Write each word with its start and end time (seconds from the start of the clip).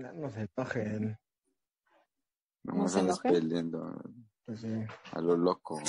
No 0.00 0.30
se 0.30 0.48
enojen. 0.56 1.18
No 2.62 2.74
¿No 2.74 2.82
andas 2.82 2.96
enojen? 2.96 3.32
peleando 3.32 4.02
Pues 4.44 4.60
sí, 4.60 4.84
a 5.12 5.20
lo 5.20 5.36
loco. 5.36 5.80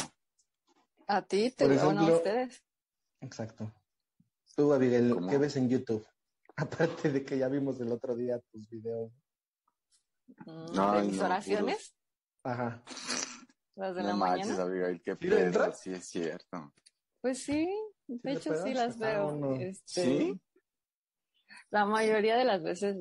A 1.07 1.21
ti, 1.21 1.51
te 1.51 1.67
bueno, 1.67 2.01
a 2.07 2.15
ustedes. 2.17 2.63
exacto. 3.21 3.73
Tú, 4.55 4.73
Abigail, 4.73 5.13
¿Cómo? 5.13 5.29
¿qué 5.29 5.37
ves 5.37 5.55
en 5.55 5.69
YouTube? 5.69 6.05
Aparte 6.55 7.11
de 7.11 7.23
que 7.23 7.37
ya 7.37 7.47
vimos 7.47 7.79
el 7.79 7.91
otro 7.91 8.15
día 8.15 8.39
tus 8.51 8.69
videos. 8.69 9.11
Mm, 10.45 10.79
Ay, 10.79 11.01
de 11.01 11.07
mis 11.07 11.17
no, 11.17 11.25
oraciones, 11.25 11.95
Ajá. 12.43 12.83
las 13.75 13.95
de 13.95 14.01
no 14.03 14.07
la 14.09 14.15
manches, 14.15 14.47
mañana. 14.49 14.63
Abigail, 14.63 15.01
qué 15.01 15.15
¿Sí 15.15 15.27
pedo, 15.27 15.65
es 15.65 16.05
cierto. 16.09 16.73
Pues 17.21 17.43
sí, 17.43 17.67
de 18.07 18.33
hecho 18.33 18.53
sí 18.55 18.73
las 18.73 18.95
Ah, 18.95 18.99
veo. 18.99 19.31
no. 19.35 19.55
Este, 19.55 20.03
¿Sí? 20.03 20.41
La 21.69 21.85
mayoría 21.85 22.37
de 22.37 22.45
las 22.45 22.61
veces 22.63 22.97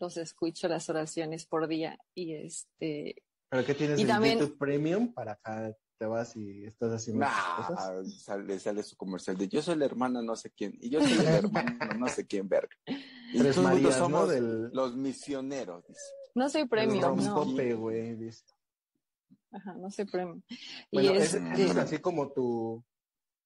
los 0.00 0.16
escucho 0.16 0.66
las 0.68 0.88
oraciones 0.88 1.46
por 1.46 1.68
día 1.68 1.98
y 2.14 2.34
este 2.34 3.22
¿Pero 3.50 3.64
qué 3.64 3.74
tienes 3.74 3.98
Y 3.98 4.02
en 4.02 4.08
también- 4.08 4.38
YouTube 4.38 4.58
Premium 4.58 5.12
para 5.12 5.32
acá 5.32 5.76
te 5.98 6.06
vas 6.06 6.34
y 6.36 6.64
estás 6.64 6.92
haciendo 6.92 7.26
esas 7.26 7.44
cosas? 7.68 7.76
Nah, 8.06 8.10
sale, 8.10 8.58
sale 8.58 8.82
su 8.82 8.96
comercial 8.96 9.36
de 9.36 9.48
yo 9.48 9.60
soy 9.60 9.76
la 9.76 9.84
hermana 9.84 10.22
no 10.22 10.34
sé 10.36 10.50
quién 10.50 10.76
y 10.80 10.88
yo 10.88 11.00
soy 11.00 11.12
el 11.18 11.26
hermano 11.44 11.94
no 11.98 12.08
sé 12.08 12.26
quién, 12.26 12.48
verga. 12.48 12.74
Y 12.86 13.38
Tres 13.38 13.56
nosotros 13.56 13.64
Marías, 13.64 13.98
¿no? 13.98 14.04
somos 14.04 14.28
Del, 14.30 14.70
los 14.72 14.96
misioneros, 14.96 15.86
dice. 15.86 16.00
no 16.34 16.48
soy 16.48 16.66
premium, 16.66 17.00
no, 17.00 17.44
güey. 17.78 18.14
dice. 18.16 18.44
ajá, 19.52 19.74
no 19.74 19.90
soy 19.90 20.04
premium. 20.06 20.40
Bueno, 20.92 21.12
y 21.14 21.16
es 21.18 21.34
así 21.76 21.98
como 21.98 22.32
tu, 22.32 22.82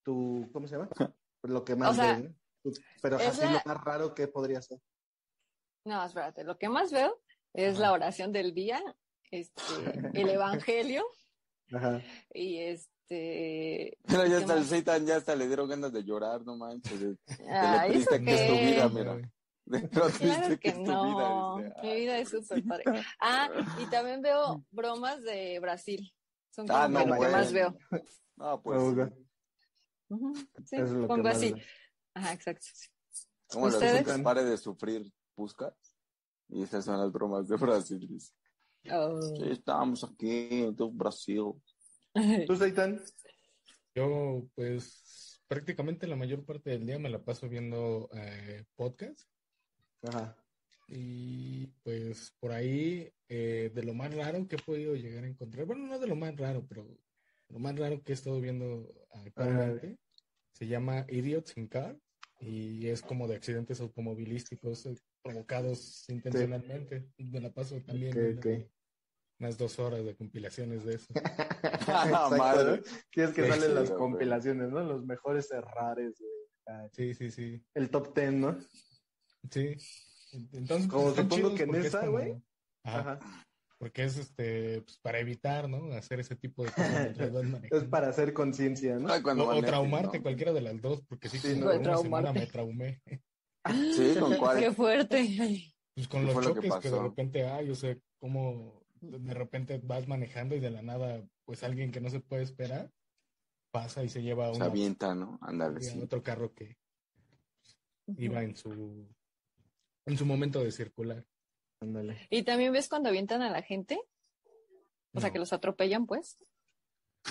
tu, 0.05 0.49
¿cómo 0.53 0.69
se 0.69 0.77
llama? 0.77 0.89
Lo 1.43 1.65
que 1.65 1.75
más 1.77 1.99
O 1.99 2.03
Pero 3.03 3.19
es 3.19 3.29
así 3.29 3.41
la- 3.41 3.53
lo 3.53 3.61
más 3.67 3.85
raro 3.85 4.15
que 4.15 4.29
podría 4.29 4.63
ser. 4.63 4.79
No, 5.85 6.05
espérate, 6.05 6.45
lo 6.45 6.59
que 6.59 6.69
más 6.69 6.93
veo 6.93 7.21
es 7.53 7.79
la 7.79 7.93
oración 7.93 8.33
del 8.33 8.55
día, 8.55 8.83
este, 9.31 9.63
el 10.15 10.29
evangelio 10.29 11.05
Ajá. 11.73 12.03
y 12.33 12.59
este 12.59 13.99
Pero 14.07 14.25
ya 14.27 14.39
¿qué 14.39 14.53
hasta? 14.53 14.65
Seitan 14.65 15.07
ya 15.07 15.17
hasta 15.17 15.35
le 15.37 15.47
dieron 15.47 15.69
ganas 15.69 15.93
de 15.93 16.03
llorar, 16.05 16.43
no 16.45 16.57
manches. 16.57 17.01
De, 17.01 17.07
de 17.09 17.19
Ah, 17.51 17.87
lo 17.87 17.93
¿eso 17.95 18.11
triste 18.11 18.25
que 18.25 18.35
es 18.35 18.47
tu 18.49 18.55
vida, 18.55 18.89
mira. 18.89 19.31
De 19.67 19.81
lo 19.81 19.89
Claro 19.89 20.11
triste 20.11 20.49
que 20.51 20.59
que 20.59 20.69
es 20.69 20.75
tu 20.75 20.83
no, 20.93 21.57
vida. 21.57 21.75
mi 21.83 21.95
vida 21.97 22.19
es 22.19 22.29
súper 22.29 22.63
padre. 22.65 22.85
Ah, 23.19 23.49
y 23.81 23.87
también 23.87 24.21
veo 24.21 24.63
bromas 24.71 25.23
de 25.23 25.59
Brasil. 25.59 26.13
Son 26.51 26.67
como 26.67 26.79
Ah, 26.79 26.87
que 26.87 26.93
no, 26.93 27.07
lo 27.07 27.21
que 27.21 27.29
más 27.29 27.51
veo. 27.53 27.75
No, 28.37 28.61
pues. 28.63 28.83
Sí, 30.67 30.77
es 30.77 30.91
lo 30.91 31.01
que 31.03 31.07
pongo 31.07 31.23
más 31.25 31.37
así. 31.37 31.53
ves. 31.55 31.65
Ajá, 32.15 32.33
exacto. 32.35 32.67
¿Cómo 33.49 33.69
que 33.71 34.19
pare 34.23 34.45
de 34.45 34.59
sufrir 34.59 35.11
Puskas? 35.35 35.75
Y 36.49 36.63
esas 36.63 36.85
son 36.85 36.99
las 36.99 37.13
bromas 37.13 37.49
de 37.49 37.57
Brasil. 37.57 38.07
dice. 38.07 38.33
Oh. 38.91 39.21
Sí, 39.21 39.51
estamos 39.51 40.05
aquí 40.05 40.49
en 40.51 40.77
tu 40.77 40.91
Brasil. 40.91 41.53
¿Tú, 42.47 42.57
Seitan? 42.57 43.01
Yo, 43.95 44.47
pues, 44.55 45.41
prácticamente 45.49 46.07
la 46.07 46.17
mayor 46.17 46.45
parte 46.45 46.71
del 46.71 46.87
día 46.87 46.99
me 46.99 47.11
la 47.11 47.23
paso 47.23 47.49
viendo 47.49 48.09
eh, 48.13 48.65
podcasts 48.75 49.29
Ajá. 50.03 50.37
y 50.89 51.67
pues 51.83 52.35
por 52.41 52.53
ahí 52.53 53.13
eh, 53.29 53.71
de 53.75 53.83
lo 53.85 53.95
más 53.95 54.15
raro 54.15 54.47
que 54.49 54.57
he 54.57 54.63
podido 54.63 54.95
llegar 54.97 55.25
a 55.25 55.29
encontrar, 55.29 55.67
bueno, 55.67 55.87
no 55.87 55.99
de 55.99 56.07
lo 56.07 56.17
más 56.17 56.37
raro, 56.37 56.67
pero 56.69 56.87
lo 57.49 57.59
más 57.59 57.79
raro 57.79 58.03
que 58.03 58.13
he 58.13 58.15
estado 58.15 58.41
viendo 58.41 58.89
actualmente 59.13 59.99
se 60.51 60.67
llama 60.67 61.07
Idiots 61.09 61.57
in 61.57 61.69
Car 61.69 61.99
y 62.41 62.89
es 62.89 63.03
como 63.03 63.29
de 63.29 63.37
accidentes 63.37 63.81
automovilísticos 63.81 64.87
eh, 64.87 64.97
provocados 65.25 66.09
intencionalmente. 66.09 67.09
Me 67.19 67.41
la 67.41 67.51
paso 67.53 67.81
también 67.81 68.13
Ok, 68.17 68.23
viendo 68.23 68.41
ok. 68.61 68.71
unas 69.41 69.59
dos 69.59 69.79
horas 69.79 70.05
de 70.05 70.15
compilaciones 70.15 70.85
de 70.85 70.95
eso. 70.97 71.07
Exacto, 71.65 72.37
madre. 72.37 72.83
Quieres 73.11 73.35
que 73.35 73.43
Sí, 73.43 73.49
salen 73.49 73.69
sí, 73.71 73.75
las 73.75 73.89
güey. 73.89 73.99
compilaciones, 73.99 74.71
¿no? 74.71 74.85
Los 74.85 75.05
mejores 75.05 75.51
errores, 75.51 76.15
güey. 76.21 76.31
Ah, 76.67 76.89
Sí, 76.93 77.15
sí, 77.15 77.31
sí. 77.31 77.65
El 77.75 77.91
top 77.91 78.15
ten, 78.15 78.41
¿no? 78.41 78.59
Sí. 79.51 79.75
Entonces, 80.53 80.89
Como 80.89 81.05
pues, 81.05 81.19
están 81.19 81.31
supongo 81.31 81.55
que 81.57 81.63
en 81.65 81.75
es 81.75 81.85
esa, 81.87 82.01
como- 82.01 82.13
güey. 82.13 82.43
Ajá, 82.85 82.99
Ajá. 83.13 83.45
porque 83.79 84.05
es 84.05 84.17
este, 84.19 84.83
pues, 84.83 84.99
para 84.99 85.19
evitar, 85.21 85.69
¿no? 85.71 85.93
Hacer 85.95 86.21
ese 86.21 86.37
tipo 86.37 86.65
de 86.65 86.71
cosas 86.71 87.17
Es 87.73 87.85
para 87.85 88.09
hacer 88.09 88.33
conciencia, 88.35 88.99
¿no? 88.99 89.11
Ay, 89.11 89.23
O, 89.25 89.63
traumarte, 89.63 90.19
¿no? 90.19 90.23
cualquiera 90.23 90.53
de 90.53 90.61
las 90.61 90.81
dos, 90.83 91.03
porque 91.09 91.29
sí, 91.31 91.39
Sí, 91.39 91.55
como 91.55 91.67
¿no? 91.67 91.71
una 91.73 91.83
Traumarte. 91.83 92.03
semana 92.03 92.33
me 92.33 92.47
traumé. 92.47 93.03
Sí, 93.67 94.15
¿con 94.21 94.33
Qué 94.33 94.39
cuál? 94.39 94.75
fuerte. 94.75 95.73
Pues 95.95 96.09
con 96.09 96.21
¿Qué 96.21 96.27
los 96.27 96.35
fue 96.35 96.43
lo 96.45 96.55
que 96.55 96.69
choques 96.69 96.83
que, 96.83 96.91
de 96.91 97.03
repente 97.03 97.47
hay, 97.47 97.71
o 97.71 97.75
sea, 97.75 97.97
como 98.21 98.83
de 99.01 99.35
repente 99.35 99.81
vas 99.83 100.09
manejando 100.09 100.55
y 100.57 100.61
de 100.61 100.71
la 100.71 100.83
nada, 100.83 101.25
pues 101.45 101.63
alguien 101.63 101.93
que 101.93 102.01
no 102.01 102.11
se 102.11 102.21
puede 102.21 102.43
esperar 102.43 102.91
pasa 103.71 104.03
y 104.05 104.09
se 104.09 104.23
lleva 104.23 104.47
a 104.49 104.51
Se 104.51 104.57
una- 104.57 104.67
avienta, 104.67 105.15
¿no? 105.15 105.39
Ándale, 105.43 105.81
sí. 105.83 106.01
otro 106.01 106.23
carro 106.23 106.53
que 106.55 106.77
iba 108.19 108.43
en 108.43 108.57
su 108.57 109.09
en 110.07 110.19
su 110.19 110.27
momento 110.27 110.63
de 110.63 110.71
circular. 110.73 111.25
Ándale. 111.81 112.27
¿Y 112.31 112.43
también 112.45 112.73
ves 112.73 112.89
cuando 112.89 113.09
avientan 113.09 113.43
a 113.43 113.51
la 113.51 113.63
gente? 113.63 114.01
O 115.15 115.21
sea, 115.21 115.31
que 115.33 115.39
los 115.39 115.53
atropellan, 115.53 116.07
pues. 116.07 116.37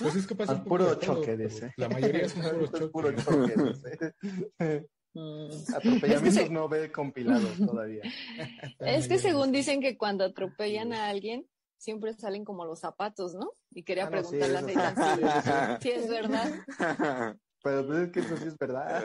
Pues 0.00 0.16
es 0.16 0.26
que 0.26 0.34
pasa 0.34 0.56
poco 0.58 0.68
puro 0.70 0.94
choque, 0.96 1.36
dice. 1.36 1.72
La 1.76 1.88
mayoría 1.88 2.28
son 2.28 2.42
puros 2.50 2.64
Es 2.64 2.78
choques. 2.80 2.90
puro 2.90 3.12
choque, 3.16 3.54
dice. 3.62 4.88
Mm. 5.14 5.46
Atropellamientos 5.74 6.10
Es 6.10 6.22
que 6.22 6.30
se- 6.30 6.50
no 6.50 6.68
ve 6.68 6.90
compilados 6.92 7.56
todavía. 7.58 8.02
Es 8.80 9.08
que 9.08 9.18
según 9.18 9.52
dicen 9.52 9.80
que 9.80 9.96
cuando 9.96 10.24
atropellan 10.24 10.92
a 10.92 11.08
alguien, 11.08 11.46
siempre 11.78 12.14
salen 12.14 12.44
como 12.44 12.64
los 12.64 12.80
zapatos, 12.80 13.34
¿no? 13.34 13.52
Y 13.70 13.82
quería 13.84 14.06
Ah, 14.06 14.10
no, 14.10 14.24
sí, 14.24 14.36
preguntarle 14.38 14.72
eso 14.72 14.80
a 14.80 15.76
si, 15.78 15.82
si 15.82 15.90
es 15.94 16.08
verdad. 16.08 16.52
Pero 17.62 17.86
pues 17.86 17.98
es 18.00 18.10
que 18.12 18.20
eso 18.20 18.36
sí 18.36 18.48
es 18.48 18.58
verdad. 18.58 19.02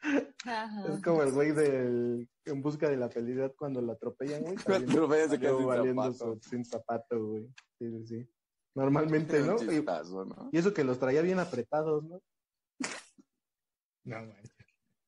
Es 0.88 1.02
como 1.02 1.22
el 1.22 1.32
güey 1.32 1.52
del 1.52 2.28
En 2.44 2.62
busca 2.62 2.88
de 2.88 2.96
la 2.96 3.08
felicidad 3.10 3.52
cuando 3.58 3.80
lo 3.82 3.92
atropellan, 3.92 4.42
güey. 4.42 4.56
Lo 4.66 4.74
atropellan, 4.76 5.30
se 5.30 5.38
queda 5.40 5.56
sin 5.56 5.66
valiendo 5.66 6.12
zapato. 6.12 6.38
su- 6.42 6.48
sin 6.50 6.64
zapato, 6.64 7.26
güey. 7.26 7.46
Sí, 7.78 7.90
sí, 7.90 8.06
sí. 8.06 8.28
Normalmente, 8.78 9.40
¿no? 9.40 9.56
Y, 9.56 9.58
chistazo, 9.58 10.24
¿no? 10.24 10.50
y 10.52 10.58
eso 10.58 10.72
que 10.72 10.84
los 10.84 11.00
traía 11.00 11.20
bien 11.20 11.40
apretados, 11.40 12.04
¿no? 12.04 12.22
No, 14.04 14.24
manches. 14.24 14.54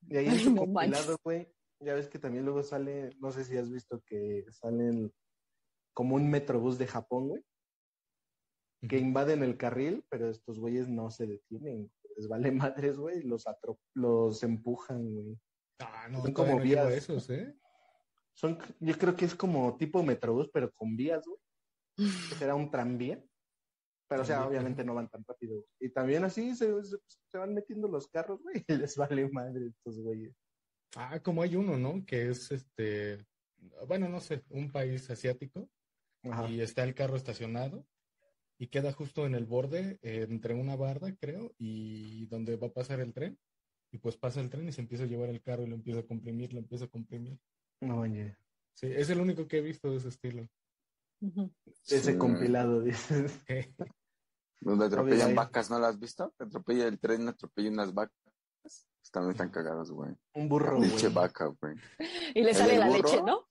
Y 0.09 0.17
ahí 0.17 0.27
en 0.27 0.39
su 0.41 0.53
no 0.53 0.63
compilado, 0.63 1.17
güey, 1.23 1.47
ya 1.79 1.95
ves 1.95 2.09
que 2.09 2.19
también 2.19 2.45
luego 2.45 2.65
sale, 2.65 3.17
no 3.21 3.31
sé 3.31 3.45
si 3.45 3.57
has 3.57 3.71
visto 3.71 4.03
que 4.05 4.45
salen 4.51 5.13
como 5.95 6.17
un 6.17 6.29
metrobús 6.29 6.79
de 6.79 6.89
Japón, 6.89 7.29
güey, 7.29 7.45
que 8.89 8.99
invaden 8.99 9.45
el 9.45 9.57
carril, 9.57 10.05
pero 10.09 10.29
estos 10.29 10.59
güeyes 10.59 10.89
no 10.89 11.11
se 11.11 11.29
detienen. 11.29 11.93
Les 12.17 12.27
vale 12.27 12.51
madres, 12.53 12.99
güey, 12.99 13.19
y 13.19 13.23
los, 13.23 13.45
los 13.95 14.43
empujan, 14.43 15.15
güey. 15.15 15.39
Ah, 15.79 16.09
no, 16.11 16.23
Son 16.23 16.33
como 16.33 16.57
no 16.57 16.63
vías. 16.63 16.93
esos, 16.93 17.31
¿eh? 17.31 17.57
Son, 18.35 18.59
yo 18.81 18.99
creo 18.99 19.15
que 19.15 19.27
es 19.27 19.35
como 19.35 19.77
tipo 19.77 20.03
metrobús, 20.03 20.51
pero 20.53 20.73
con 20.73 20.97
vías, 20.97 21.25
güey. 21.25 22.11
Será 22.39 22.55
un 22.55 22.71
tranvía. 22.71 23.23
Pero, 24.11 24.23
o 24.23 24.25
sea, 24.25 24.45
obviamente 24.47 24.85
no 24.85 24.95
van 24.95 25.09
tan 25.09 25.25
rápido. 25.25 25.55
güey. 25.55 25.67
Y 25.79 25.89
también 25.91 26.25
así 26.25 26.55
se, 26.57 26.67
se- 26.85 26.97
se 27.29 27.39
van 27.39 27.55
metiendo 27.55 27.87
los 27.89 28.09
carros, 28.09 28.43
güey, 28.43 28.57
y 28.69 28.77
les 28.77 28.97
vale 28.97 29.29
madre 29.31 29.69
estos 29.69 29.99
güeyes. 30.01 30.35
Ah, 30.97 31.21
como 31.21 31.43
hay 31.43 31.55
uno, 31.55 31.79
¿no? 31.79 32.05
Que 32.05 32.29
es 32.31 32.51
este, 32.51 33.25
bueno, 33.87 34.09
no 34.09 34.21
sé, 34.21 34.43
un 34.51 34.73
país 34.73 35.09
asiático 35.09 35.71
Ajá. 36.25 36.49
y 36.51 36.61
está 36.61 36.83
el 36.83 36.95
carro 36.95 37.15
estacionado 37.17 37.87
y 38.59 38.67
queda 38.67 38.93
justo 38.93 39.25
en 39.27 39.37
el 39.37 39.47
borde 39.47 39.99
eh, 40.03 40.27
entre 40.29 40.55
una 40.55 40.75
barda, 40.75 41.15
creo, 41.17 41.55
y 41.57 42.27
donde 42.27 42.57
va 42.57 42.67
a 42.67 42.73
pasar 42.73 42.99
el 43.01 43.15
tren. 43.15 43.39
Y 43.93 43.99
pues 43.99 44.17
pasa 44.17 44.41
el 44.41 44.51
tren 44.51 44.69
y 44.69 44.73
se 44.73 44.81
empieza 44.81 45.05
a 45.05 45.07
llevar 45.07 45.29
el 45.31 45.41
carro 45.43 45.63
y 45.63 45.69
lo 45.69 45.77
empieza 45.77 46.01
a 46.01 46.07
comprimir, 46.07 46.53
lo 46.53 46.59
empieza 46.59 46.85
a 46.87 46.89
comprimir. 46.89 47.39
No, 47.81 48.01
oye. 48.01 48.37
Sí, 48.75 48.87
es 48.89 49.09
el 49.11 49.21
único 49.21 49.47
que 49.47 49.59
he 49.59 49.63
visto 49.63 49.91
de 49.91 49.97
ese 49.99 50.09
estilo. 50.09 50.49
Ese 51.87 52.13
Sí. 52.13 52.19
compilado, 52.19 52.83
dices. 52.83 53.41
Donde 54.61 54.87
atropellan 54.87 55.29
Obvio, 55.29 55.37
vacas, 55.37 55.71
¿no 55.71 55.79
las 55.79 55.91
has 55.95 55.99
visto? 56.01 56.35
Atropella 56.39 56.87
el 56.87 56.99
tren, 57.01 57.29
atropella 57.29 57.71
unas 57.71 57.95
vacas. 57.95 58.15
También 59.11 59.33
están 59.33 59.51
cagados, 59.51 59.91
güey. 59.91 60.15
Un 60.35 60.49
burro, 60.49 60.77
güey. 60.77 60.89
Pinche 60.89 61.09
vaca, 61.09 61.47
güey. 61.47 61.75
Y 62.35 62.43
le 62.43 62.51
¿El 62.51 62.57
sale 62.57 62.79
la 62.79 62.87
burro? 62.87 62.99
leche, 63.03 63.23
¿no? 63.23 63.49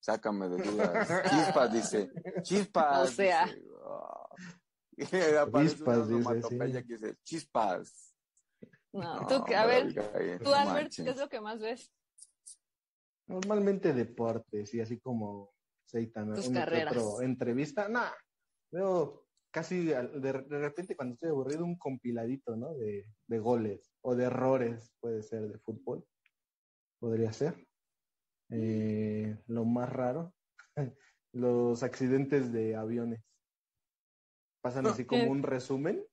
Sácame 0.00 0.48
de 0.48 0.62
dudas. 0.62 1.08
Chispas, 1.30 1.72
dice. 1.72 2.10
Chispas. 2.42 3.08
O 3.08 3.12
sea. 3.12 3.44
dice. 3.46 3.62
Oh. 3.84 4.28
Chispas, 4.96 5.96
una 5.98 6.06
dice, 6.06 6.14
onomatopeya 6.14 6.80
sí. 6.80 6.86
que 6.86 6.92
dice, 6.94 7.16
chispas. 7.22 8.14
No, 8.92 9.20
No, 9.20 9.26
tú, 9.26 9.44
que- 9.44 9.54
a 9.56 9.66
ver, 9.66 9.82
Abigail, 10.14 10.38
tú, 10.40 10.52
Albert, 10.54 10.82
manches. 10.84 11.04
¿qué 11.04 11.10
es 11.10 11.18
lo 11.18 11.28
que 11.28 11.40
más 11.40 11.60
ves? 11.60 11.92
Normalmente 13.26 13.92
deportes 13.92 14.74
y 14.74 14.80
así 14.80 14.98
como 15.00 15.52
Seitan. 15.86 16.34
Tus 16.34 16.50
carreras. 16.50 16.96
otro 16.96 17.22
entrevista. 17.22 17.88
Nah, 17.88 18.10
veo 18.70 19.23
casi 19.54 19.84
de, 19.84 19.94
de 20.10 20.58
repente 20.58 20.96
cuando 20.96 21.14
estoy 21.14 21.28
aburrido 21.30 21.64
un 21.64 21.78
compiladito, 21.78 22.56
¿no? 22.56 22.74
De, 22.74 23.06
de 23.28 23.38
goles 23.38 23.94
o 24.02 24.16
de 24.16 24.24
errores, 24.24 24.92
puede 25.00 25.22
ser, 25.22 25.46
de 25.46 25.58
fútbol. 25.60 26.04
podría 26.98 27.32
ser. 27.32 27.54
Eh, 28.50 29.38
lo 29.46 29.64
más 29.64 29.88
raro, 29.92 30.34
los 31.32 31.82
accidentes 31.84 32.52
de 32.52 32.74
aviones. 32.74 33.22
Pasan 34.60 34.86
así 34.86 35.04
como 35.04 35.22
¿Qué? 35.24 35.28
un 35.30 35.42
resumen. 35.44 36.04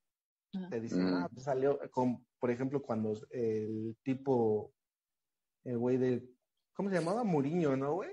Ajá. 0.53 0.69
Te 0.69 0.79
dicen, 0.79 1.03
Mm. 1.05 1.13
ah, 1.15 1.29
pues 1.33 1.45
salió, 1.45 1.79
con, 1.91 2.23
por 2.39 2.51
ejemplo, 2.51 2.81
cuando 2.83 3.13
el 3.31 3.97
tipo, 4.03 4.71
el 5.63 5.77
güey 5.79 5.97
de, 5.97 6.29
¿cómo 6.73 6.89
se 6.89 6.95
llamaba? 6.95 7.23
Muriño, 7.23 7.75
¿no, 7.75 7.93
güey? 7.95 8.11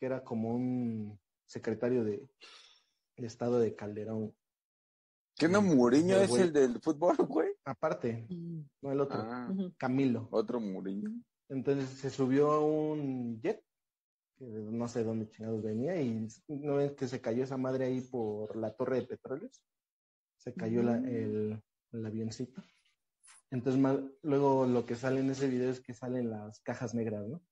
Que 0.00 0.06
era 0.06 0.24
como 0.24 0.54
un 0.54 1.20
secretario 1.46 2.02
de, 2.04 2.26
de 3.16 3.26
Estado 3.26 3.58
de 3.60 3.74
Calderón. 3.74 4.34
¿Qué 5.36 5.48
no, 5.48 5.62
Muriño 5.62 6.16
El 6.16 6.22
es 6.24 6.32
el 6.36 6.52
del 6.52 6.80
fútbol, 6.80 7.16
güey? 7.28 7.50
Aparte, 7.64 8.26
no 8.80 8.92
el 8.92 9.00
otro, 9.00 9.16
Ah. 9.18 9.52
Camilo. 9.78 10.28
otro 10.30 10.60
Muriño. 10.60 11.10
Entonces 11.48 11.88
se 11.90 12.10
subió 12.10 12.50
a 12.52 12.60
un 12.64 13.40
jet, 13.40 13.62
que 14.38 14.44
no 14.46 14.88
sé 14.88 15.04
dónde 15.04 15.28
chingados 15.28 15.62
venía, 15.62 16.00
y 16.00 16.26
no 16.48 16.80
es 16.80 16.92
que 16.92 17.08
se 17.08 17.20
cayó 17.20 17.44
esa 17.44 17.56
madre 17.56 17.86
ahí 17.86 18.00
por 18.00 18.56
la 18.56 18.74
torre 18.74 19.00
de 19.00 19.06
petróleos. 19.06 19.62
Se 20.38 20.54
cayó 20.54 20.82
la- 20.82 20.98
Mm. 20.98 21.06
el, 21.06 21.62
el 21.92 22.06
avioncito. 22.06 22.62
Entonces 23.50 23.80
luego 24.22 24.66
lo 24.66 24.86
que 24.86 24.96
sale 24.96 25.20
en 25.20 25.30
ese 25.30 25.46
video 25.48 25.70
es 25.70 25.80
que 25.80 25.92
salen 25.94 26.30
las 26.30 26.60
cajas 26.60 26.94
negras, 26.94 27.26
¿no? 27.28 27.42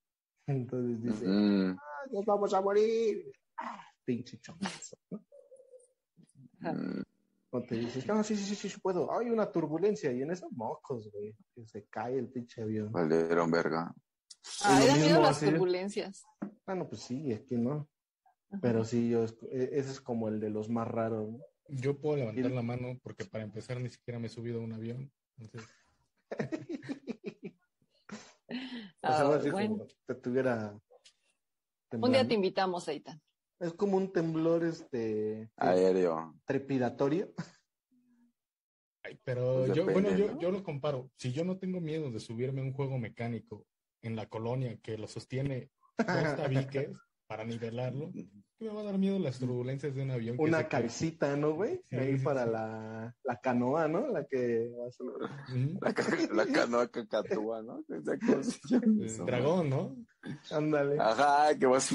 Entonces 0.46 1.02
dice, 1.02 1.26
Mm. 1.28 1.76
"Ah, 1.78 2.06
nos 2.10 2.24
vamos 2.24 2.54
a 2.54 2.60
morir. 2.60 3.30
Ah, 3.58 3.84
pinche 4.04 4.38
chomazo, 4.40 4.96
¿no? 5.10 5.22
Mm. 6.60 7.02
O 7.52 7.62
te 7.62 7.74
dices, 7.74 8.06
no, 8.06 8.22
sí, 8.22 8.36
sí, 8.36 8.44
sí, 8.44 8.54
sí, 8.54 8.68
sí 8.68 8.80
puedo. 8.80 9.12
Hay 9.18 9.28
una 9.28 9.50
turbulencia 9.50 10.12
y 10.12 10.22
en 10.22 10.30
eso 10.30 10.48
mocos, 10.52 11.10
güey. 11.10 11.34
Que 11.54 11.66
se 11.66 11.84
cae 11.86 12.16
el 12.18 12.28
pinche 12.28 12.62
avión. 12.62 12.92
Valieron 12.92 13.50
verga. 13.50 13.92
Ah, 14.62 14.78
lo 14.80 14.86
da 14.86 14.92
miedo 14.94 15.06
mismo, 15.08 15.22
las 15.22 15.36
así. 15.36 15.50
turbulencias. 15.50 16.24
Bueno, 16.64 16.88
pues 16.88 17.02
sí, 17.02 17.32
aquí 17.32 17.56
no. 17.56 17.88
Ajá. 18.50 18.60
Pero 18.62 18.84
sí, 18.84 19.08
yo, 19.10 19.24
e- 19.24 19.70
ese 19.72 19.90
es 19.90 20.00
como 20.00 20.28
el 20.28 20.38
de 20.38 20.50
los 20.50 20.68
más 20.68 20.86
raros, 20.86 21.28
¿no? 21.28 21.38
Yo 21.68 21.98
puedo 22.00 22.16
levantar 22.16 22.50
la 22.50 22.62
mano 22.62 22.98
porque 23.02 23.24
para 23.24 23.44
empezar 23.44 23.80
ni 23.80 23.88
siquiera 23.90 24.18
me 24.18 24.26
he 24.26 24.30
subido 24.30 24.60
a 24.60 24.64
un 24.64 24.72
avión. 24.72 25.12
Entonces, 25.38 25.70
O 29.02 29.08
sea, 29.08 29.20
algo 29.20 29.34
así 29.34 29.50
bueno. 29.50 29.78
como 29.78 29.86
que 30.06 30.14
tuviera 30.14 30.80
Un 31.92 32.12
día 32.12 32.26
te 32.26 32.34
invitamos, 32.34 32.86
Eitan. 32.88 33.20
Es 33.60 33.74
como 33.74 33.98
un 33.98 34.10
temblor 34.10 34.64
este 34.64 35.50
Aéreo. 35.56 36.34
trepidatorio. 36.46 37.32
ay, 39.04 39.20
pero 39.22 39.64
Pues 39.66 39.74
yo, 39.74 39.84
depende, 39.86 39.92
bueno, 39.92 40.16
yo, 40.16 40.32
¿no? 40.32 40.40
yo 40.40 40.50
lo 40.50 40.64
comparo. 40.64 41.10
Si 41.16 41.32
yo 41.32 41.44
no 41.44 41.58
tengo 41.58 41.80
miedo 41.80 42.10
de 42.10 42.20
subirme 42.20 42.62
a 42.62 42.64
un 42.64 42.72
juego 42.72 42.98
mecánico 42.98 43.66
en 44.02 44.16
la 44.16 44.26
colonia 44.26 44.78
que 44.80 44.96
lo 44.96 45.06
sostiene 45.06 45.70
dos 45.98 46.36
tabiques 46.36 46.88
para 47.26 47.44
nivelarlo, 47.44 48.10
¿qué 48.12 48.26
me 48.64 48.68
va 48.74 48.80
a 48.80 48.84
dar 48.84 48.98
miedo 48.98 49.18
las 49.18 49.38
turbulencias 49.38 49.94
de 49.94 50.02
un 50.02 50.10
avión? 50.10 50.36
que 50.36 50.42
Una 50.42 50.68
calcita, 50.68 51.36
¿no, 51.36 51.54
güey? 51.54 51.82
Sí, 51.88 51.96
Ahí 51.96 52.18
sí, 52.18 52.24
para 52.24 52.44
sí. 52.44 52.50
la, 52.52 53.16
la 53.24 53.40
canoa, 53.40 53.88
¿no? 53.88 54.08
La 54.08 54.24
que 54.26 54.70
vas 54.78 54.98
a- 55.00 55.04
Ujú. 55.04 55.78
La, 56.34 56.44
la 56.44 56.52
canoa 56.52 56.88
cacatúa, 56.88 57.62
¿no? 57.62 57.82
Esa 57.88 58.18
cosa. 58.18 58.58
Dragón, 59.26 59.70
¿no? 59.70 59.96
Ándale. 60.50 60.96
Ajá, 61.00 61.56
que 61.58 61.66
vas. 61.66 61.88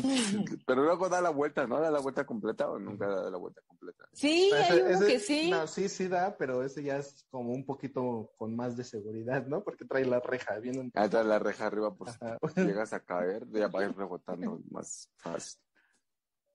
Pero 0.65 0.83
luego 0.83 1.07
da 1.09 1.21
la 1.21 1.29
vuelta, 1.29 1.67
¿no? 1.67 1.79
Da 1.79 1.91
la 1.91 2.00
vuelta 2.00 2.25
completa 2.25 2.69
o 2.69 2.79
nunca 2.79 3.07
da 3.07 3.29
la 3.29 3.38
vuelta 3.38 3.62
completa. 3.67 4.06
Sí, 4.13 4.50
Ese- 4.51 4.73
hay 4.73 4.79
uno 4.81 4.89
ese- 4.89 5.07
que 5.07 5.19
sí. 5.19 5.50
No, 5.51 5.67
sí, 5.67 5.88
sí 5.89 6.07
da, 6.07 6.35
pero 6.35 6.63
ese 6.63 6.81
ya 6.83 6.97
es 6.97 7.27
como 7.29 7.51
un 7.53 7.65
poquito 7.65 8.31
con 8.38 8.56
más 8.56 8.75
de 8.75 8.83
seguridad, 8.83 9.45
¿no? 9.45 9.63
Porque 9.63 9.85
trae 9.85 10.06
la 10.06 10.19
reja 10.19 10.57
bien. 10.57 10.91
Ah, 10.95 11.07
trae 11.07 11.23
la 11.25 11.38
reja 11.38 11.67
arriba 11.67 11.94
por 11.94 12.09
si 12.09 12.17
Ajá. 12.21 12.38
llegas 12.56 12.94
a 12.94 13.01
caer, 13.01 13.45
ya 13.51 13.67
va 13.67 13.81
a 13.81 13.85
ir 13.85 13.95
rebotando 13.95 14.59
más 14.71 15.12
fácil. 15.17 15.62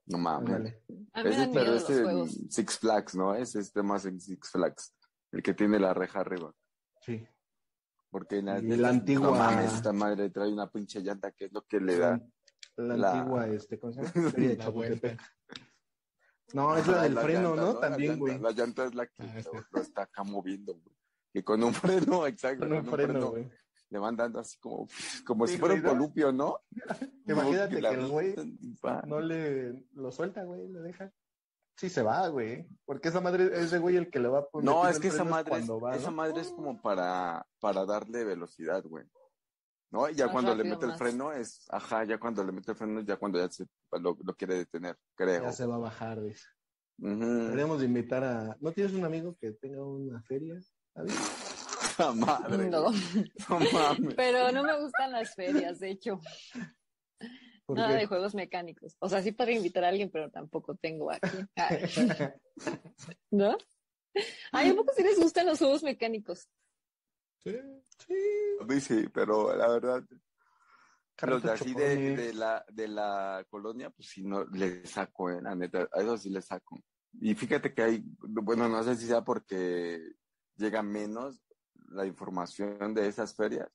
No 0.06 0.18
mames. 0.18 0.74
Ese, 1.14 1.50
pero 1.52 1.72
los 1.72 1.84
juegos. 1.84 2.30
Six 2.50 2.78
Flags, 2.78 3.14
¿no? 3.14 3.34
Ese 3.34 3.60
es 3.60 3.74
más 3.76 4.04
en 4.06 4.20
Six 4.20 4.50
Flags. 4.50 4.94
El 5.32 5.42
que 5.42 5.54
tiene 5.54 5.78
la 5.78 5.94
reja 5.94 6.20
arriba. 6.20 6.52
Sí. 7.02 7.26
Porque 8.10 8.38
en 8.38 8.46
la, 8.46 8.58
Y 8.58 8.76
la 8.76 8.88
antigua- 8.88 9.30
No 9.30 9.34
mames, 9.36 9.72
esta 9.74 9.92
madre 9.92 10.30
trae 10.30 10.52
una 10.52 10.68
pinche 10.70 11.00
llanta 11.00 11.30
que 11.30 11.44
es 11.46 11.52
lo 11.52 11.62
que 11.62 11.80
le 11.80 11.96
da. 11.98 12.20
La, 12.76 12.96
La- 12.96 13.12
antigua, 13.12 13.46
este, 13.48 13.78
¿cómo 13.78 13.92
se 13.92 14.02
llama? 14.02 14.12
De 14.36 14.56
Chapultepec. 14.58 15.20
No, 16.52 16.76
es 16.76 16.86
la 16.88 17.00
Ah, 17.00 17.02
del 17.04 17.18
freno, 17.18 17.54
llanta, 17.54 17.62
¿no? 17.72 17.74
También, 17.78 18.18
güey. 18.18 18.38
La 18.40 18.50
llanta 18.50 18.84
es 18.86 18.94
la 18.94 19.06
que 19.06 19.22
Ah, 19.22 19.40
sí. 19.40 19.48
lo, 19.52 19.64
lo 19.70 19.80
está 19.80 20.02
acá 20.02 20.24
moviendo, 20.24 20.74
güey. 20.74 20.96
Que 21.32 21.44
con 21.44 21.62
un 21.62 21.72
freno, 22.18 22.26
exacto. 22.26 22.68
Con 22.68 22.72
un 22.76 22.84
freno, 22.86 23.30
güey. 23.30 23.48
Le 23.90 23.98
van 23.98 24.16
dando 24.16 24.38
así 24.38 24.58
como, 24.58 24.88
como 25.26 25.46
Sí, 25.46 25.54
si 25.54 25.58
fuera 25.58 25.74
un 25.74 25.82
columpio, 25.82 26.32
¿no? 26.32 26.60
Imagínate 27.26 27.80
que 27.80 27.88
el 27.88 28.08
güey 28.08 28.34
no 29.06 29.20
le 29.20 29.84
lo 29.92 30.10
suelta, 30.12 30.44
güey, 30.44 30.68
le 30.68 30.80
deja. 30.80 31.12
Sí 31.76 31.88
se 31.88 32.02
va, 32.02 32.28
güey. 32.28 32.68
Porque 32.84 33.08
esa 33.08 33.20
madre, 33.20 33.50
ese 33.58 33.78
güey 33.78 33.96
el 33.96 34.10
que 34.10 34.20
le 34.20 34.28
va 34.28 34.40
a 34.40 34.46
poner. 34.46 34.66
No, 34.66 34.86
es 34.86 34.98
que 34.98 35.08
esa 35.08 35.24
madre, 35.24 35.44
es, 35.44 35.48
cuando 35.48 35.80
va, 35.80 35.96
esa 35.96 36.10
¿no? 36.10 36.16
madre 36.16 36.40
es 36.40 36.50
como 36.50 36.80
para, 36.80 37.46
para 37.58 37.86
darle 37.86 38.24
velocidad, 38.24 38.84
güey. 38.84 39.06
¿No? 39.90 40.08
Y 40.08 40.14
ya 40.14 40.26
Más 40.26 40.34
cuando 40.34 40.54
le 40.54 40.62
mete 40.62 40.86
el 40.86 40.92
freno 40.92 41.32
es, 41.32 41.66
ajá, 41.68 42.04
ya 42.04 42.18
cuando 42.18 42.44
le 42.44 42.52
mete 42.52 42.72
el 42.72 42.76
freno 42.76 43.00
es 43.00 43.06
ya 43.06 43.16
cuando 43.16 43.38
ya 43.38 43.50
se, 43.50 43.66
lo, 43.92 44.16
lo 44.22 44.34
quiere 44.36 44.54
detener, 44.56 44.96
creo. 45.16 45.42
Ya 45.42 45.52
se 45.52 45.66
va 45.66 45.76
a 45.76 45.78
bajar, 45.78 46.20
dice. 46.20 46.46
Ujú. 46.98 47.18
Deberíamos 47.18 47.80
de 47.80 47.86
invitar 47.86 48.22
a. 48.24 48.56
¿No 48.60 48.72
tienes 48.72 48.92
un 48.92 49.04
amigo 49.04 49.34
que 49.40 49.52
tenga 49.52 49.82
una 49.82 50.22
feria? 50.22 50.60
David? 50.94 51.14
Madre. 52.14 52.68
No. 52.68 52.90
No 52.90 53.60
mames. 53.72 54.14
pero 54.14 54.50
no 54.52 54.62
me 54.62 54.80
gustan 54.80 55.12
las 55.12 55.34
ferias, 55.34 55.78
de 55.78 55.90
hecho. 55.90 56.20
¿Por 57.66 57.76
Nada 57.76 57.90
qué? 57.90 58.00
de 58.00 58.06
juegos 58.06 58.34
mecánicos. 58.34 58.96
O 58.98 59.08
sea, 59.08 59.22
sí 59.22 59.32
podría 59.32 59.56
invitar 59.56 59.84
a 59.84 59.88
alguien, 59.88 60.10
pero 60.10 60.30
tampoco 60.30 60.74
tengo 60.76 61.12
aquí. 61.12 61.38
Ay, 61.54 61.84
¿No? 63.30 63.56
Ay, 64.50 64.70
¿a 64.70 64.74
poco 64.74 64.92
sí 64.96 65.02
les 65.02 65.18
gustan 65.18 65.46
los 65.46 65.58
juegos 65.58 65.82
mecánicos? 65.82 66.48
Sí. 67.38 67.56
sí. 68.06 68.14
A 68.60 68.64
mí 68.64 68.80
sí, 68.80 69.08
pero 69.12 69.56
la 69.56 69.68
verdad, 69.68 70.02
los 71.26 71.42
de 71.42 71.52
así 71.52 71.74
de 71.74 72.32
la, 72.34 72.64
de 72.72 72.88
la 72.88 73.44
colonia, 73.48 73.90
pues 73.90 74.08
sí, 74.08 74.24
no, 74.24 74.44
le 74.46 74.84
saco, 74.86 75.30
eh, 75.30 75.40
la 75.40 75.54
neta, 75.54 75.88
a 75.92 76.00
eso 76.00 76.16
sí 76.16 76.30
le 76.30 76.42
saco. 76.42 76.82
Y 77.20 77.34
fíjate 77.34 77.74
que 77.74 77.82
hay, 77.82 78.02
bueno, 78.18 78.68
no 78.68 78.82
sé 78.82 78.96
si 78.96 79.06
sea 79.06 79.22
porque 79.22 80.00
llega 80.56 80.82
menos 80.82 81.40
la 81.90 82.06
información 82.06 82.94
de 82.94 83.06
esas 83.08 83.34
ferias, 83.34 83.68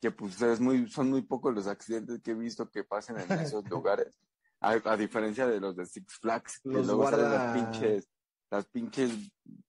que 0.00 0.10
pues 0.10 0.40
es 0.42 0.60
muy, 0.60 0.88
son 0.90 1.10
muy 1.10 1.22
pocos 1.22 1.54
los 1.54 1.66
accidentes 1.66 2.20
que 2.22 2.30
he 2.32 2.34
visto 2.34 2.70
que 2.70 2.84
pasan 2.84 3.18
en 3.20 3.28
esos 3.54 3.68
lugares, 3.68 4.18
a, 4.60 4.72
a 4.84 4.96
diferencia 4.96 5.46
de 5.46 5.60
los 5.60 5.74
de 5.76 5.86
Six 5.86 6.14
Flags, 6.20 6.60
que 6.62 6.68
Los 6.70 6.86
luego 6.86 7.08
salen 7.08 7.26
guarda- 7.26 7.44
las 7.54 7.54
pinches, 7.54 8.08
las 8.50 8.66
pinches 8.66 9.10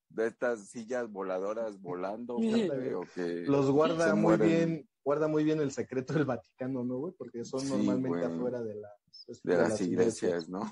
de 0.09 0.27
estas 0.27 0.67
sillas 0.67 1.09
voladoras 1.09 1.79
volando, 1.81 2.35
güey, 2.35 2.93
o 2.93 3.01
que 3.15 3.43
Los 3.47 3.69
guarda 3.71 4.13
muy 4.13 4.21
mueren. 4.37 4.47
bien, 4.47 4.89
guarda 5.05 5.27
muy 5.29 5.43
bien 5.45 5.59
el 5.61 5.71
secreto 5.71 6.13
del 6.13 6.25
Vaticano, 6.25 6.83
¿no, 6.83 6.97
güey? 6.97 7.13
Porque 7.17 7.45
son 7.45 7.61
Sí, 7.61 7.69
normalmente 7.69 8.09
güey. 8.09 8.23
afuera 8.35 8.61
de 8.61 8.75
las, 8.75 9.41
de 9.43 9.55
las 9.57 9.79
iglesias, 9.81 10.49
¿no? 10.49 10.69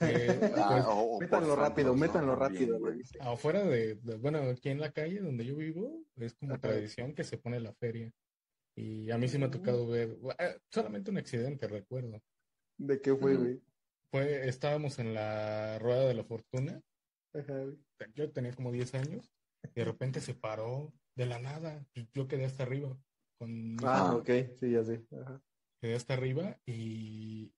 Eh, 0.00 0.40
Ah, 0.54 0.84
pues, 0.84 0.84
por 0.84 1.20
Métanlo 1.20 1.56
rápido, 1.56 1.94
¿no? 1.94 2.00
métanlo 2.00 2.36
rápido, 2.36 2.78
afuera 3.20 3.64
de, 3.64 3.94
de- 3.96 4.16
bueno, 4.16 4.38
aquí 4.38 4.68
en 4.70 4.80
la 4.80 4.92
calle 4.92 5.20
donde 5.20 5.44
yo 5.44 5.56
vivo, 5.56 6.04
es 6.16 6.34
como 6.34 6.52
Ajá. 6.52 6.60
tradición 6.60 7.14
que 7.14 7.24
se 7.24 7.38
pone 7.38 7.60
la 7.60 7.74
feria. 7.74 8.10
Y 8.76 9.10
a 9.10 9.18
mí 9.18 9.28
sí 9.28 9.38
me 9.38 9.46
ha 9.46 9.50
tocado 9.50 9.86
ver, 9.86 10.18
eh, 10.38 10.58
solamente 10.70 11.10
un 11.10 11.18
accidente, 11.18 11.68
recuerdo. 11.68 12.20
¿De 12.76 13.00
qué 13.00 13.14
fue, 13.14 13.36
güey? 13.36 13.60
Fue, 14.10 14.48
estábamos 14.48 14.98
en 14.98 15.14
la 15.14 15.78
rueda 15.78 16.06
de 16.08 16.14
la 16.14 16.24
fortuna, 16.24 16.80
Ajá, 17.32 17.64
yo 18.14 18.30
tenía 18.32 18.52
como 18.52 18.72
10 18.72 18.94
años, 18.94 19.32
y 19.62 19.68
de 19.80 19.84
repente 19.84 20.20
se 20.20 20.34
paró 20.34 20.92
de 21.16 21.26
la 21.26 21.38
nada, 21.38 21.86
yo- 22.12 22.26
quedé 22.28 22.44
hasta 22.44 22.64
arriba, 22.64 22.96
con 23.38 23.76
Ah, 23.84 24.14
ok, 24.16 24.30
sí, 24.58 24.72
ya 24.72 24.82
sé. 24.84 25.04
Ajá. 25.12 25.40
quedé 25.80 25.94
hasta 25.94 26.14
arriba 26.14 26.58
y 26.66 27.52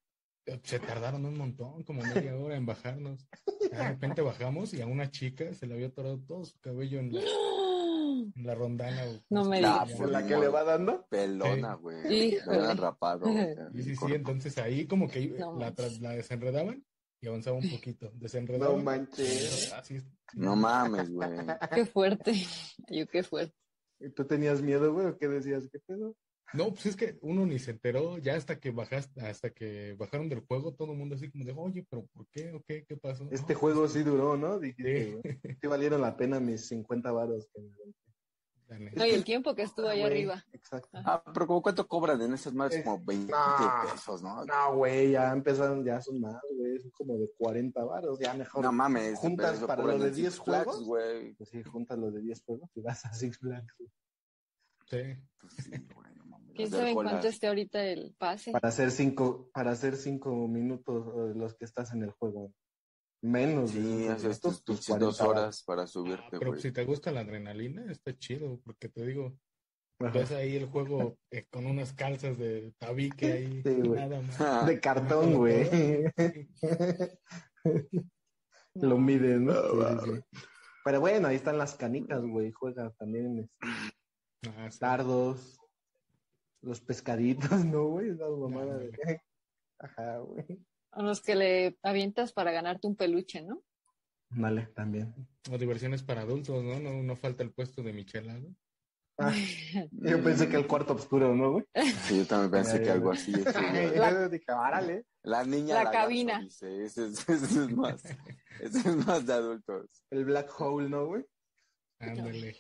se 0.63 0.79
tardaron 0.79 1.25
un 1.25 1.37
montón, 1.37 1.83
como 1.85 2.03
media 2.03 2.37
hora 2.37 2.57
en 2.57 2.67
bajarnos. 2.67 3.27
De 3.71 3.89
repente 3.89 4.23
bajamos 4.23 4.73
y 4.75 4.81
a 4.81 4.87
una 4.87 5.11
chica 5.11 5.53
se 5.55 5.67
le 5.67 5.75
había 5.75 5.89
atorado 5.89 6.19
todo 6.21 6.45
su 6.45 6.59
cabello 6.61 7.01
en 7.01 7.13
la, 7.13 7.21
en 7.21 8.47
la 8.47 8.55
rondana. 8.55 9.03
o 9.05 9.21
No 9.31 9.45
me 9.45 9.59
Ah, 9.65 9.85
digas. 9.87 10.11
¿La 10.11 10.27
que 10.27 10.37
le 10.37 10.49
va 10.49 10.65
dando? 10.65 11.07
Pelona, 11.09 11.75
Sí. 11.77 11.81
güey. 11.83 12.39
Habían 12.47 12.77
rapado. 12.77 13.25
Sí, 13.75 13.83
sí, 13.83 13.97
sí, 13.97 14.13
entonces 14.13 14.57
ahí 14.59 14.87
como 14.87 15.09
que 15.09 15.27
No 15.39 15.59
la, 15.59 15.71
desenredaban 16.15 16.85
y 17.21 17.27
avanzaba 17.29 17.57
un 17.57 17.69
poquito. 17.71 18.11
Desenredaban. 18.15 18.77
No 18.79 18.83
manches. 18.85 19.73
Así 19.73 19.97
es. 19.97 20.05
No 20.35 20.55
mames, 20.57 21.11
güey. 21.11 21.31
Qué 21.75 21.87
fuerte. 21.87 22.35
Yo 22.91 23.07
qué 23.09 23.23
fuerte. 23.23 23.55
¿Y 23.99 24.11
¿Tú 24.11 24.25
tenías 24.27 24.61
miedo, 24.63 24.93
güey? 24.93 25.07
¿O 25.07 25.17
qué 25.17 25.27
decías? 25.29 25.69
¿Qué 25.73 25.79
pedo? 25.87 26.15
No, 26.53 26.71
pues 26.71 26.87
es 26.87 26.97
que 26.97 27.19
uno 27.23 27.45
ni 27.45 27.59
se 27.59 27.73
enteró, 27.73 28.19
ya 28.19 28.37
hasta 28.37 28.59
que 28.61 28.71
bajaste, 28.71 29.21
hasta 29.21 29.51
que 29.51 29.95
bajaron 29.99 30.29
del 30.29 30.41
juego, 30.47 30.73
todo 30.75 30.93
el 30.93 30.99
mundo 30.99 31.17
así 31.17 31.31
como 31.31 31.45
de, 31.45 31.53
oye, 31.53 31.85
pero 31.91 32.07
¿por 32.07 32.27
qué? 32.29 32.53
¿O 32.53 32.63
qué? 32.63 32.85
¿Qué 32.87 32.97
pasó? 32.97 33.29
Este 33.31 33.55
No, 33.55 33.59
juego 33.59 33.81
pues, 33.81 33.93
sí 33.93 34.03
duró, 34.03 34.37
¿no? 34.37 34.59
Dijiste, 34.59 35.21
Sí. 35.61 35.67
valieron 35.67 36.01
la 36.01 36.17
pena 36.17 36.39
mis 36.41 36.67
50 36.69 37.11
varos. 37.11 37.49
que 37.53 37.61
me-. 37.63 38.91
No, 38.93 39.07
y 39.07 39.11
el 39.11 39.23
tiempo 39.25 39.55
que 39.55 39.63
estuvo 39.63 39.87
ahí 39.89 40.01
Güey, 40.01 40.11
arriba. 40.13 40.45
Exacto. 40.53 40.89
Ah, 41.05 41.23
pero 41.33 41.47
como 41.47 41.63
cuánto 41.63 41.87
cobran 41.87 42.21
en 42.23 42.33
esas 42.35 42.53
más 42.55 42.73
Es- 42.75 42.83
como 42.85 43.05
20 43.05 43.31
No. 43.31 43.93
pesos, 43.93 44.23
¿no? 44.23 44.45
No, 44.45 44.75
güey, 44.77 45.13
ya 45.13 45.33
empezaron, 45.33 45.85
ya 45.85 46.01
son 46.01 46.21
más, 46.21 46.41
güey, 46.57 46.79
son 46.81 46.91
como 46.93 47.17
de 47.19 47.31
40 47.39 47.85
varos, 47.85 48.19
ya 48.19 48.35
mejor. 48.35 48.65
No 48.65 48.73
mames, 48.73 49.19
juntas 49.19 49.59
para 49.61 49.83
cobran 49.83 49.99
lo 49.99 50.05
de 50.05 50.11
en 50.11 50.17
10 50.17 50.35
Six 50.35 50.45
Flags, 50.45 50.65
juegos. 50.65 50.85
güey. 50.85 51.35
Pues 51.35 51.49
sí, 51.51 51.63
juntas 51.65 51.99
los 51.99 52.13
de 52.15 52.23
10 52.23 52.43
juegos 52.45 52.71
y 52.77 52.81
vas 52.81 53.05
a 53.05 53.13
Six 53.15 53.39
Flags 53.39 53.75
Sí. 54.89 54.99
Pues 55.41 55.55
sí, 55.65 55.71
güey. 55.95 56.07
¿Quién 56.57 56.71
sabe 56.71 56.95
cuánto 56.95 57.29
esté 57.29 57.47
ahorita 57.49 57.85
el 57.85 58.15
pase? 58.19 58.53
para 58.53 58.69
hacer 58.69 58.91
cinco, 58.91 59.51
para 59.53 59.71
hacer 59.73 59.97
cinco 59.97 60.49
minutos 60.49 61.07
eh, 61.07 61.33
los 61.39 61.55
que 61.55 61.65
estás 61.65 61.93
en 61.93 62.03
el 62.03 62.11
juego. 62.13 62.53
Menos 63.23 63.71
Sí, 63.71 64.07
haces 64.09 64.23
minutos, 64.25 64.63
tus 64.65 64.77
pinches 64.79 64.99
dos 64.99 65.17
40 65.19 65.25
varos. 65.27 65.43
horas 65.43 65.63
para 65.65 65.87
subirte, 65.87 66.39
Pero 66.39 66.51
güey. 66.53 66.61
si 66.63 66.71
te 66.73 66.85
gusta 66.85 67.11
la 67.13 67.21
adrenalina, 67.21 67.91
está 67.91 68.17
chido, 68.17 68.61
porque 68.65 68.89
te 68.89 69.07
digo, 69.07 69.39
ves 69.99 70.31
ahí 70.33 70.57
el 70.57 70.67
juego 70.67 71.19
eh, 71.31 71.47
con 71.51 71.67
unas 71.67 71.93
calzas 71.95 72.37
de 72.39 72.73
tabique 72.79 73.33
ahí, 73.33 73.63
Sí, 73.65 73.75
güey. 73.81 74.01
nada 74.01 74.21
más. 74.21 74.67
De 74.67 74.79
cartón, 74.81 75.35
güey. 75.35 76.05
Lo 78.75 78.99
miden, 78.99 79.47
¿no? 79.47 79.55
Sí, 79.55 79.61
sí, 80.05 80.11
sí. 80.33 80.41
Pero 80.85 81.01
bueno, 81.01 81.29
ahí 81.29 81.37
están 81.37 81.59
las 81.59 81.75
canicas, 81.75 82.23
güey. 82.23 82.53
Juega 82.53 82.91
también 82.99 83.39
este, 83.41 84.51
Ah, 84.57 84.71
sí. 84.71 84.79
Los 86.67 86.81
pescaditos, 86.81 87.51
¿no, 87.65 87.87
güey? 87.87 88.11
Esas 88.11 88.31
mamadas 88.31 88.81
de... 88.81 89.21
Ajá, 89.79 90.19
güey. 90.19 90.45
A 90.93 91.03
los 91.03 91.21
que 91.21 91.35
le 91.35 91.79
avientas 91.83 92.33
para 92.33 92.51
ganarte 92.51 92.87
un 92.87 92.97
peluche, 92.97 93.43
¿no? 93.43 93.63
Vale, 94.31 94.67
también. 94.75 95.15
O 95.51 95.59
diversiones 95.59 96.03
para 96.03 96.23
adultos, 96.23 96.63
¿no? 96.65 96.81
No, 96.81 97.03
no 97.03 97.17
falta 97.17 97.43
el 97.43 97.53
puesto 97.53 97.83
de 97.83 97.93
michelada. 97.93 98.43
Ah, 99.19 99.33
yo 99.93 100.23
pensé 100.23 100.49
que 100.49 100.57
el 100.57 100.67
cuarto 100.67 100.95
oscuro, 100.95 101.35
¿no, 101.35 101.53
güey? 101.53 101.65
Sí, 102.03 102.19
yo 102.19 102.27
también 102.27 102.51
pensé 102.51 102.83
que 102.83 102.91
algo 102.91 103.13
así. 103.13 103.33
Yo 104.13 104.29
dije, 104.29 104.45
árale. 104.49 105.07
La 105.23 105.45
niña 105.45 105.85
La 105.85 105.91
cabina. 105.91 106.41
dice, 106.41 106.85
ese 106.85 107.07
es, 107.07 107.29
ese 107.29 107.45
es 107.45 107.71
más, 107.77 108.05
ese 108.61 108.79
es 108.79 109.07
más 109.07 109.25
de 109.25 109.33
adultos. 109.33 110.05
El 110.11 110.25
black 110.25 110.51
hole, 110.61 110.89
¿no, 110.89 111.07
güey? 111.07 111.25
Ándale. 112.01 112.57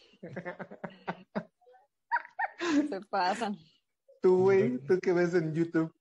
Se 2.89 3.01
pasan. 3.11 3.57
Tú, 4.26 4.38
güey, 4.38 4.78
¿tú 4.78 4.99
qué 5.00 5.12
ves 5.12 5.35
en 5.35 5.54
YouTube? 5.54 5.95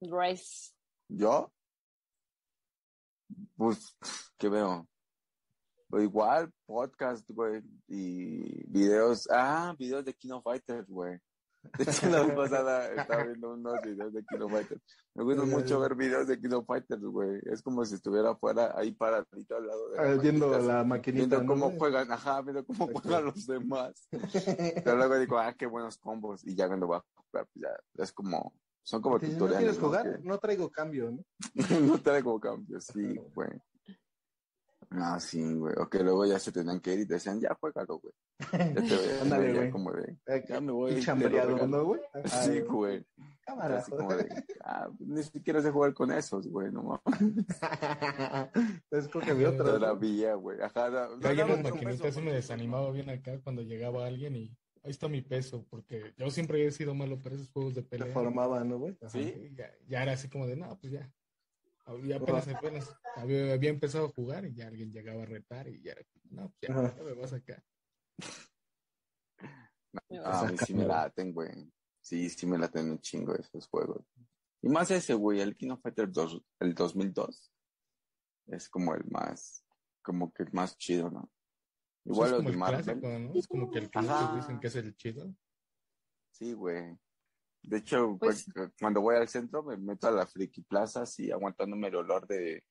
Rice. 0.00 0.72
¿Yo? 1.06 1.52
Pues, 3.54 3.94
¿qué 4.38 4.48
veo? 4.48 4.88
Pues 5.90 6.04
igual, 6.04 6.50
podcast, 6.64 7.30
güey, 7.30 7.62
y 7.88 8.64
videos, 8.70 9.28
ah, 9.30 9.76
videos 9.78 10.02
de 10.06 10.14
Kino 10.14 10.40
Fighters, 10.40 10.88
güey. 10.88 11.20
De 11.76 11.84
hecho, 11.84 12.08
la 12.08 12.22
vez 12.22 12.34
pasada 12.34 12.88
estaba 12.94 13.24
viendo 13.24 13.52
unos 13.52 13.82
videos 13.82 14.14
de 14.14 14.24
Kino 14.24 14.48
Fighters. 14.48 14.80
Me 15.14 15.24
gusta 15.24 15.44
mucho 15.44 15.80
ver 15.80 15.94
videos 15.94 16.26
de 16.28 16.40
Kino 16.40 16.64
Fighters, 16.64 17.02
güey. 17.02 17.38
Es 17.52 17.60
como 17.60 17.84
si 17.84 17.96
estuviera 17.96 18.30
afuera, 18.30 18.72
ahí 18.74 18.92
paradito 18.92 19.56
al 19.56 19.66
lado 19.66 19.90
de 19.90 19.98
Ah, 19.98 20.14
viendo 20.14 20.58
la 20.58 20.84
maquinita. 20.84 21.36
Viendo 21.36 21.42
¿no, 21.42 21.60
cómo 21.60 21.78
juegan, 21.78 22.10
ajá, 22.10 22.40
viendo 22.40 22.64
cómo 22.64 22.86
juegan 22.86 23.26
los 23.26 23.46
demás. 23.46 24.08
Pero 24.10 24.96
luego 24.96 25.18
digo, 25.18 25.38
ah, 25.38 25.52
qué 25.52 25.66
buenos 25.66 25.98
combos. 25.98 26.42
Y 26.46 26.54
ya 26.54 26.66
cuando 26.66 26.88
va 26.88 27.04
jugar, 27.36 27.46
pues 27.52 27.62
ya, 27.62 28.02
es 28.02 28.12
como, 28.12 28.52
son 28.82 29.02
como 29.02 29.16
no 29.18 29.20
tutoriales. 29.20 29.58
quieres 29.58 29.78
¿no? 29.80 29.86
jugar, 29.86 30.20
no 30.22 30.38
traigo 30.38 30.70
cambio, 30.70 31.10
¿no? 31.10 31.24
No 32.00 32.22
como 32.22 32.40
cambio, 32.40 32.80
sí, 32.80 33.16
güey. 33.34 33.50
No, 34.90 35.18
sí, 35.18 35.54
güey. 35.54 35.74
O 35.78 35.88
que 35.88 35.98
luego 36.02 36.24
ya 36.26 36.38
se 36.38 36.52
tenían 36.52 36.80
que 36.80 36.94
ir 36.94 37.00
y 37.00 37.06
te 37.06 37.14
decían, 37.14 37.40
ya 37.40 37.54
juégalo, 37.60 37.98
güey. 37.98 38.14
Ya 38.38 38.74
te 38.74 38.80
ves, 38.82 39.22
Ándale, 39.22 39.52
ya 39.52 39.58
güey. 39.58 39.70
como 39.70 39.92
de, 39.92 40.16
Eh, 40.26 40.44
ya 40.48 40.60
me 40.60 40.72
voy. 40.72 41.02
Chambreado. 41.02 41.66
¿no, 41.66 41.84
güey? 41.84 42.00
Sí, 42.24 42.60
güey. 42.60 43.04
Cámara. 43.44 43.78
Así 43.78 43.90
como 43.90 44.14
de, 44.14 44.44
ah, 44.64 44.88
ni 45.00 45.22
siquiera 45.22 45.60
sé 45.60 45.70
jugar 45.70 45.92
con 45.94 46.12
esos, 46.12 46.48
güey, 46.48 46.70
no 46.70 46.82
mames. 46.82 47.46
Todavía, 49.56 50.34
güey. 50.34 50.60
Ajá, 50.62 50.90
no, 50.90 51.16
no, 51.16 51.32
las 51.32 51.48
no, 51.48 51.56
maquinitas 51.70 52.00
eso, 52.00 52.20
sí 52.20 52.24
me 52.24 52.32
desanimaba 52.32 52.90
bien 52.92 53.10
acá 53.10 53.40
cuando 53.42 53.62
llegaba 53.62 54.06
alguien 54.06 54.36
y 54.36 54.56
ahí 54.86 54.92
está 54.92 55.08
mi 55.08 55.20
peso, 55.20 55.66
porque 55.68 56.14
yo 56.16 56.30
siempre 56.30 56.64
he 56.64 56.70
sido 56.70 56.94
malo 56.94 57.20
para 57.20 57.34
esos 57.34 57.50
juegos 57.50 57.74
de 57.74 57.82
Te 57.82 57.88
pelea. 57.88 58.14
formaba, 58.14 58.62
¿no, 58.62 58.78
güey? 58.78 58.96
¿Sí? 59.08 59.50
Ya, 59.54 59.74
ya 59.88 60.02
era 60.04 60.12
así 60.12 60.28
como 60.28 60.46
de, 60.46 60.56
no, 60.56 60.78
pues 60.78 60.92
ya. 60.92 61.12
Había 61.84 62.16
apenas, 62.16 62.48
apenas 62.48 62.96
había, 63.16 63.52
había 63.52 63.70
empezado 63.70 64.06
a 64.06 64.10
jugar 64.10 64.44
y 64.44 64.54
ya 64.54 64.68
alguien 64.68 64.92
llegaba 64.92 65.24
a 65.24 65.26
retar 65.26 65.68
y 65.68 65.82
ya 65.82 65.92
era, 65.92 66.02
no, 66.30 66.48
pues 66.48 66.72
ya, 66.72 66.96
ya 66.96 67.02
me 67.02 67.14
vas 67.14 67.32
acá. 67.32 67.62
Ah, 70.24 70.40
a 70.40 70.50
mí 70.50 70.56
sí 70.58 70.74
me 70.74 70.84
laten, 70.84 71.32
güey. 71.32 71.72
Sí, 72.00 72.28
sí 72.30 72.46
me 72.46 72.58
laten 72.58 72.90
un 72.90 73.00
chingo 73.00 73.34
esos 73.34 73.66
juegos. 73.66 74.04
Y 74.62 74.68
más 74.68 74.90
ese, 74.90 75.14
güey, 75.14 75.40
el 75.40 75.56
King 75.56 75.70
of 75.70 75.80
Fighters 75.82 76.12
2, 76.12 76.42
el 76.60 76.74
2002. 76.74 77.52
Es 78.46 78.68
como 78.68 78.94
el 78.94 79.04
más, 79.10 79.64
como 80.02 80.32
que 80.32 80.44
el 80.44 80.52
más 80.52 80.76
chido, 80.78 81.10
¿no? 81.10 81.28
Pues 82.06 82.14
Igual 82.16 82.26
es 82.28 82.32
los 82.32 82.38
como 82.38 82.48
de 82.48 82.52
el 82.52 82.58
Marvel. 82.58 82.84
clásico, 82.84 83.08
¿no? 83.18 83.34
Es 83.34 83.46
como 83.48 83.70
que 83.70 83.78
el 83.80 83.90
que 83.90 84.00
dicen 84.36 84.60
que 84.60 84.66
es 84.68 84.76
el 84.76 84.96
chido. 84.96 85.34
Sí, 86.30 86.52
güey. 86.52 86.96
De 87.62 87.78
hecho, 87.78 88.16
Pues- 88.18 88.44
cu- 88.52 88.70
cuando 88.78 89.00
voy 89.00 89.16
al 89.16 89.28
centro 89.28 89.62
me 89.64 89.76
meto 89.76 90.06
a 90.06 90.12
la 90.12 90.26
Friki 90.26 90.62
Plaza 90.62 91.02
así 91.02 91.32
aguantándome 91.32 91.88
el 91.88 91.96
olor 91.96 92.26
de, 92.28 92.62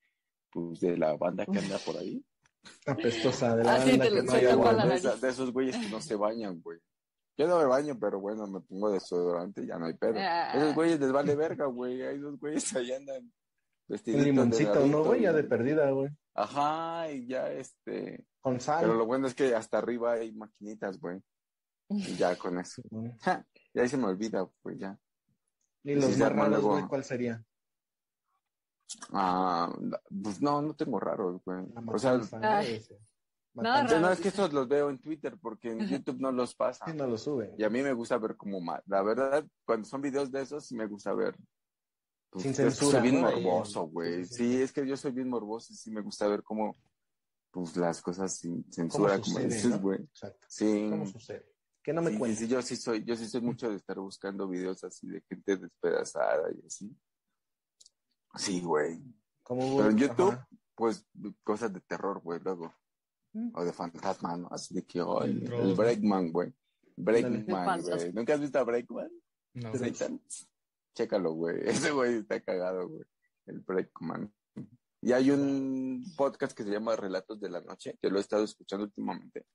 pues, 0.49 0.79
de 0.79 0.97
la 0.97 1.17
banda 1.17 1.45
que 1.45 1.59
anda 1.59 1.77
por 1.79 1.97
ahí. 1.97 2.23
Apestosa 3.33 3.57
de 3.57 3.63
la 3.65 3.75
Ah, 3.75 3.81
sí, 3.81 3.89
banda 3.91 4.09
que 4.09 4.23
no 4.23 4.31
hay 4.31 4.45
agua, 4.45 4.73
de, 4.85 5.17
de 5.17 5.29
esos 5.29 5.51
güeyes 5.51 5.75
que 5.77 5.89
no 5.89 5.99
se 5.99 6.15
bañan, 6.15 6.61
güey. 6.61 6.79
Yo 7.37 7.45
no 7.47 7.57
me 7.59 7.65
baño, 7.65 7.97
pero 7.99 8.21
bueno, 8.21 8.47
me 8.47 8.61
pongo 8.61 8.89
desodorante 8.89 9.63
y 9.63 9.67
ya 9.67 9.77
no 9.77 9.87
hay 9.87 9.93
pedo. 9.95 10.13
Ah. 10.17 10.53
Esos 10.55 10.73
güeyes 10.73 10.97
les 11.01 11.11
vale 11.11 11.35
verga, 11.35 11.65
güey. 11.65 12.01
Hay 12.01 12.17
dos 12.19 12.39
güeyes 12.39 12.73
ahí 12.73 12.93
andan 12.93 13.29
Un 13.87 13.97
de 14.03 14.23
limoncito, 14.23 14.85
¿no, 14.87 15.03
güey? 15.03 15.21
Ya 15.21 15.33
de 15.33 15.43
perdida, 15.43 15.89
güey. 15.91 16.09
Ajá, 16.33 17.11
y 17.11 17.27
ya 17.27 17.51
este... 17.51 18.25
Con 18.41 18.59
sal. 18.59 18.81
Pero 18.81 18.95
lo 18.95 19.05
bueno 19.05 19.27
es 19.27 19.35
que 19.35 19.55
hasta 19.55 19.77
arriba 19.77 20.13
hay 20.13 20.31
maquinitas, 20.33 20.99
güey. 20.99 21.21
Y 21.89 22.15
ya 22.15 22.35
con 22.35 22.59
eso. 22.59 22.81
Ja, 23.21 23.45
y 23.73 23.79
ahí 23.79 23.89
se 23.89 23.97
me 23.97 24.07
olvida, 24.07 24.47
pues 24.61 24.79
ya. 24.79 24.97
Y 25.83 25.89
Sí, 25.89 25.95
los 25.95 26.05
se 26.05 26.19
más 26.19 26.33
raros, 26.33 26.63
güey, 26.63 26.87
¿cuál 26.87 27.03
sería? 27.03 27.43
Ah, 29.11 29.71
pues 30.23 30.41
no, 30.41 30.61
no 30.61 30.75
tengo 30.75 30.99
raros, 30.99 31.41
güey. 31.43 31.65
O 31.87 31.99
sea, 31.99 32.17
¿no? 32.17 33.63
Nada 33.63 33.83
raro. 33.83 34.11
es 34.11 34.19
que 34.19 34.27
estos 34.27 34.51
los 34.51 34.67
veo 34.67 34.89
en 34.89 34.99
Twitter 34.99 35.37
porque 35.41 35.71
en 35.71 35.87
YouTube 35.87 36.19
no 36.19 36.31
los 36.31 36.53
pasa. 36.55 36.85
Sí, 36.85 36.93
no 36.93 37.07
lo 37.07 37.17
suben. 37.17 37.53
Y 37.57 37.63
a 37.63 37.69
mí 37.69 37.81
me 37.81 37.93
gusta 37.93 38.17
ver 38.17 38.35
como 38.35 38.59
más. 38.59 38.81
La 38.85 39.01
verdad, 39.01 39.45
cuando 39.63 39.87
son 39.87 40.01
videos 40.01 40.31
de 40.31 40.41
esos, 40.41 40.65
sí 40.65 40.75
me 40.75 40.87
gusta 40.87 41.13
ver. 41.13 41.35
Pues, 42.35 42.43
Sin 42.43 42.53
censura, 42.53 42.99
Soy 42.99 43.09
bien 43.09 43.21
¿no? 43.21 43.31
Morboso, 43.31 43.87
güey. 43.87 44.25
sí, 44.25 44.33
Sí, 44.33 44.51
sí. 44.57 44.61
es 44.61 44.73
que 44.73 44.85
yo 44.85 44.97
soy 44.97 45.13
bien 45.13 45.29
morboso 45.29 45.71
y 45.71 45.77
sí 45.77 45.89
me 45.89 46.01
gusta 46.01 46.27
ver 46.27 46.43
cómo, 46.43 46.75
pues, 47.49 47.77
las 47.77 48.01
cosas 48.01 48.35
sin 48.35 48.69
censura, 48.69 49.13
como 49.13 49.23
sucede, 49.23 49.45
dices, 49.45 49.71
no? 49.71 49.79
güey. 49.79 50.01
Exacto. 50.01 50.45
Sí. 50.49 50.87
¿Cómo 50.89 51.05
sucede? 51.05 51.45
Que 51.81 51.93
no 51.93 52.01
me 52.01 52.11
sí, 52.11 52.17
cuentes. 52.17 52.39
sí, 52.39 52.47
yo 52.49 52.61
sí 52.61 52.75
soy, 52.75 53.05
yo 53.05 53.15
sí 53.15 53.25
soy 53.29 53.39
mucho 53.39 53.69
de 53.69 53.77
estar 53.77 53.97
buscando 53.99 54.49
videos 54.49 54.83
así 54.83 55.07
de 55.07 55.21
gente 55.21 55.55
despedazada 55.55 56.51
y 56.51 56.65
así. 56.67 56.93
Sí, 58.35 58.59
güey. 58.59 59.01
Como 59.41 59.77
Pero 59.77 59.91
en 59.91 59.97
YouTube, 59.97 60.33
Ajá. 60.33 60.49
pues, 60.75 61.05
cosas 61.41 61.71
de 61.71 61.79
terror, 61.79 62.19
güey, 62.19 62.41
luego. 62.43 62.75
Mm. 63.31 63.51
O 63.55 63.63
de 63.63 63.71
fantasma, 63.71 64.35
¿no? 64.35 64.49
Así 64.51 64.73
de 64.75 64.83
que, 64.85 64.99
oh, 65.01 65.23
el, 65.23 65.49
El 65.53 65.73
Breakman, 65.73 66.33
güey. 66.33 66.53
Breakman, 66.97 67.81
güey. 67.81 68.11
¿Nunca 68.11 68.33
has 68.33 68.41
visto 68.41 68.59
a 68.59 68.63
Breakman? 68.63 69.09
No. 69.53 69.71
Chécalo, 70.95 71.33
güey. 71.33 71.57
Ese 71.89 71.91
güey 71.91 72.15
está 72.19 72.39
cagado, 72.41 72.87
güey. 72.89 73.03
El 73.45 73.59
Breakman. 73.59 74.33
Y 75.01 75.11
hay 75.11 75.29
un 75.29 76.03
podcast 76.17 76.57
que 76.57 76.63
se 76.63 76.71
llama 76.71 76.95
Relatos 76.95 77.39
de 77.39 77.49
la 77.49 77.61
Noche, 77.61 77.95
que 78.01 78.09
lo 78.09 78.17
he 78.17 78.21
estado 78.21 78.43
escuchando 78.43 78.85
últimamente. 78.85 79.45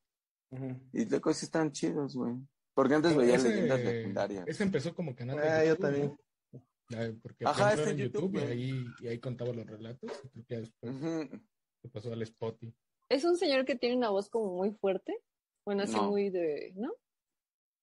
Y 0.92 1.04
luego 1.06 1.32
sí 1.32 1.46
están 1.46 1.72
chidos, 1.72 2.14
güey. 2.14 2.34
Porque 2.74 2.94
antes 2.94 3.16
veía 3.16 3.34
ese, 3.34 3.48
leyendas 3.48 3.80
legendarias. 3.80 4.44
ese 4.46 4.62
empezó 4.62 4.94
como 4.94 5.14
canal 5.16 5.36
de 5.36 5.48
Ah, 5.48 5.64
yo 5.64 5.76
también. 5.76 6.16
¿no? 6.52 7.20
Porque 7.22 7.44
Ajá, 7.44 7.72
era 7.72 7.90
en 7.90 7.96
YouTube, 7.98 8.32
YouTube, 8.32 8.36
y 8.36 8.52
ahí, 8.52 8.84
y 9.00 9.08
ahí 9.08 9.18
contaba 9.18 9.52
los 9.52 9.66
relatos. 9.66 10.10
y 10.34 10.42
creo 10.44 10.46
que 10.46 10.56
después 10.58 10.92
Ujú. 10.94 11.40
se 11.82 11.88
pasó 11.88 12.12
al 12.12 12.22
Spotify. 12.22 12.72
Es 13.08 13.24
un 13.24 13.36
señor 13.36 13.64
que 13.64 13.74
tiene 13.76 13.96
una 13.96 14.10
voz 14.10 14.28
como 14.28 14.56
muy 14.56 14.72
fuerte. 14.72 15.16
Bueno, 15.64 15.82
así 15.82 15.94
No. 15.94 16.10
muy 16.10 16.30
de. 16.30 16.72
¿No? 16.76 16.92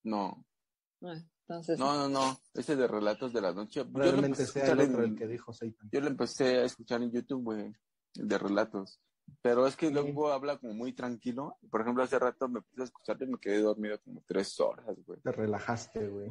No, 0.04 0.46
Ah, 1.04 1.22
entonces. 1.48 1.80
no, 1.80 1.94
no, 1.96 2.10
no. 2.10 2.38
Ese 2.54 2.76
de 2.76 2.88
Relatos 2.88 3.32
de 3.34 3.42
la 3.42 3.54
Noche. 3.54 3.80
Yo 3.82 3.86
lo, 3.86 3.92
Probablemente 3.94 4.42
empecé 4.42 4.62
a 4.62 4.66
sea 4.66 4.74
el 4.74 4.80
escuchar 4.82 4.90
otro 4.96 5.04
en- 5.06 5.12
el 5.12 5.18
que 5.18 5.28
dijo 5.28 5.54
Satan. 5.54 5.90
yo 5.92 6.02
lo 6.02 6.08
empecé 6.08 6.58
a 6.60 6.64
escuchar 6.66 7.02
en 7.04 7.12
YouTube, 7.12 7.44
güey, 7.44 7.74
el 8.16 8.28
de 8.28 8.38
relatos. 8.38 9.00
Pero 9.42 9.68
es 9.68 9.76
que 9.76 9.92
luego 9.92 10.32
habla 10.32 10.58
como 10.58 10.74
muy 10.74 10.94
tranquilo. 10.94 11.58
Por 11.70 11.82
ejemplo, 11.82 12.04
hace 12.04 12.18
rato 12.18 12.48
me 12.48 12.62
puse 12.62 12.82
a 12.82 12.86
escucharlo 12.86 13.26
y 13.26 13.30
me 13.32 13.40
quedé 13.40 13.60
dormido 13.60 14.00
como 14.02 14.24
tres 14.26 14.58
horas, 14.60 14.96
güey. 15.06 15.20
Te 15.22 15.32
relajaste, 15.34 16.08
güey. 16.08 16.30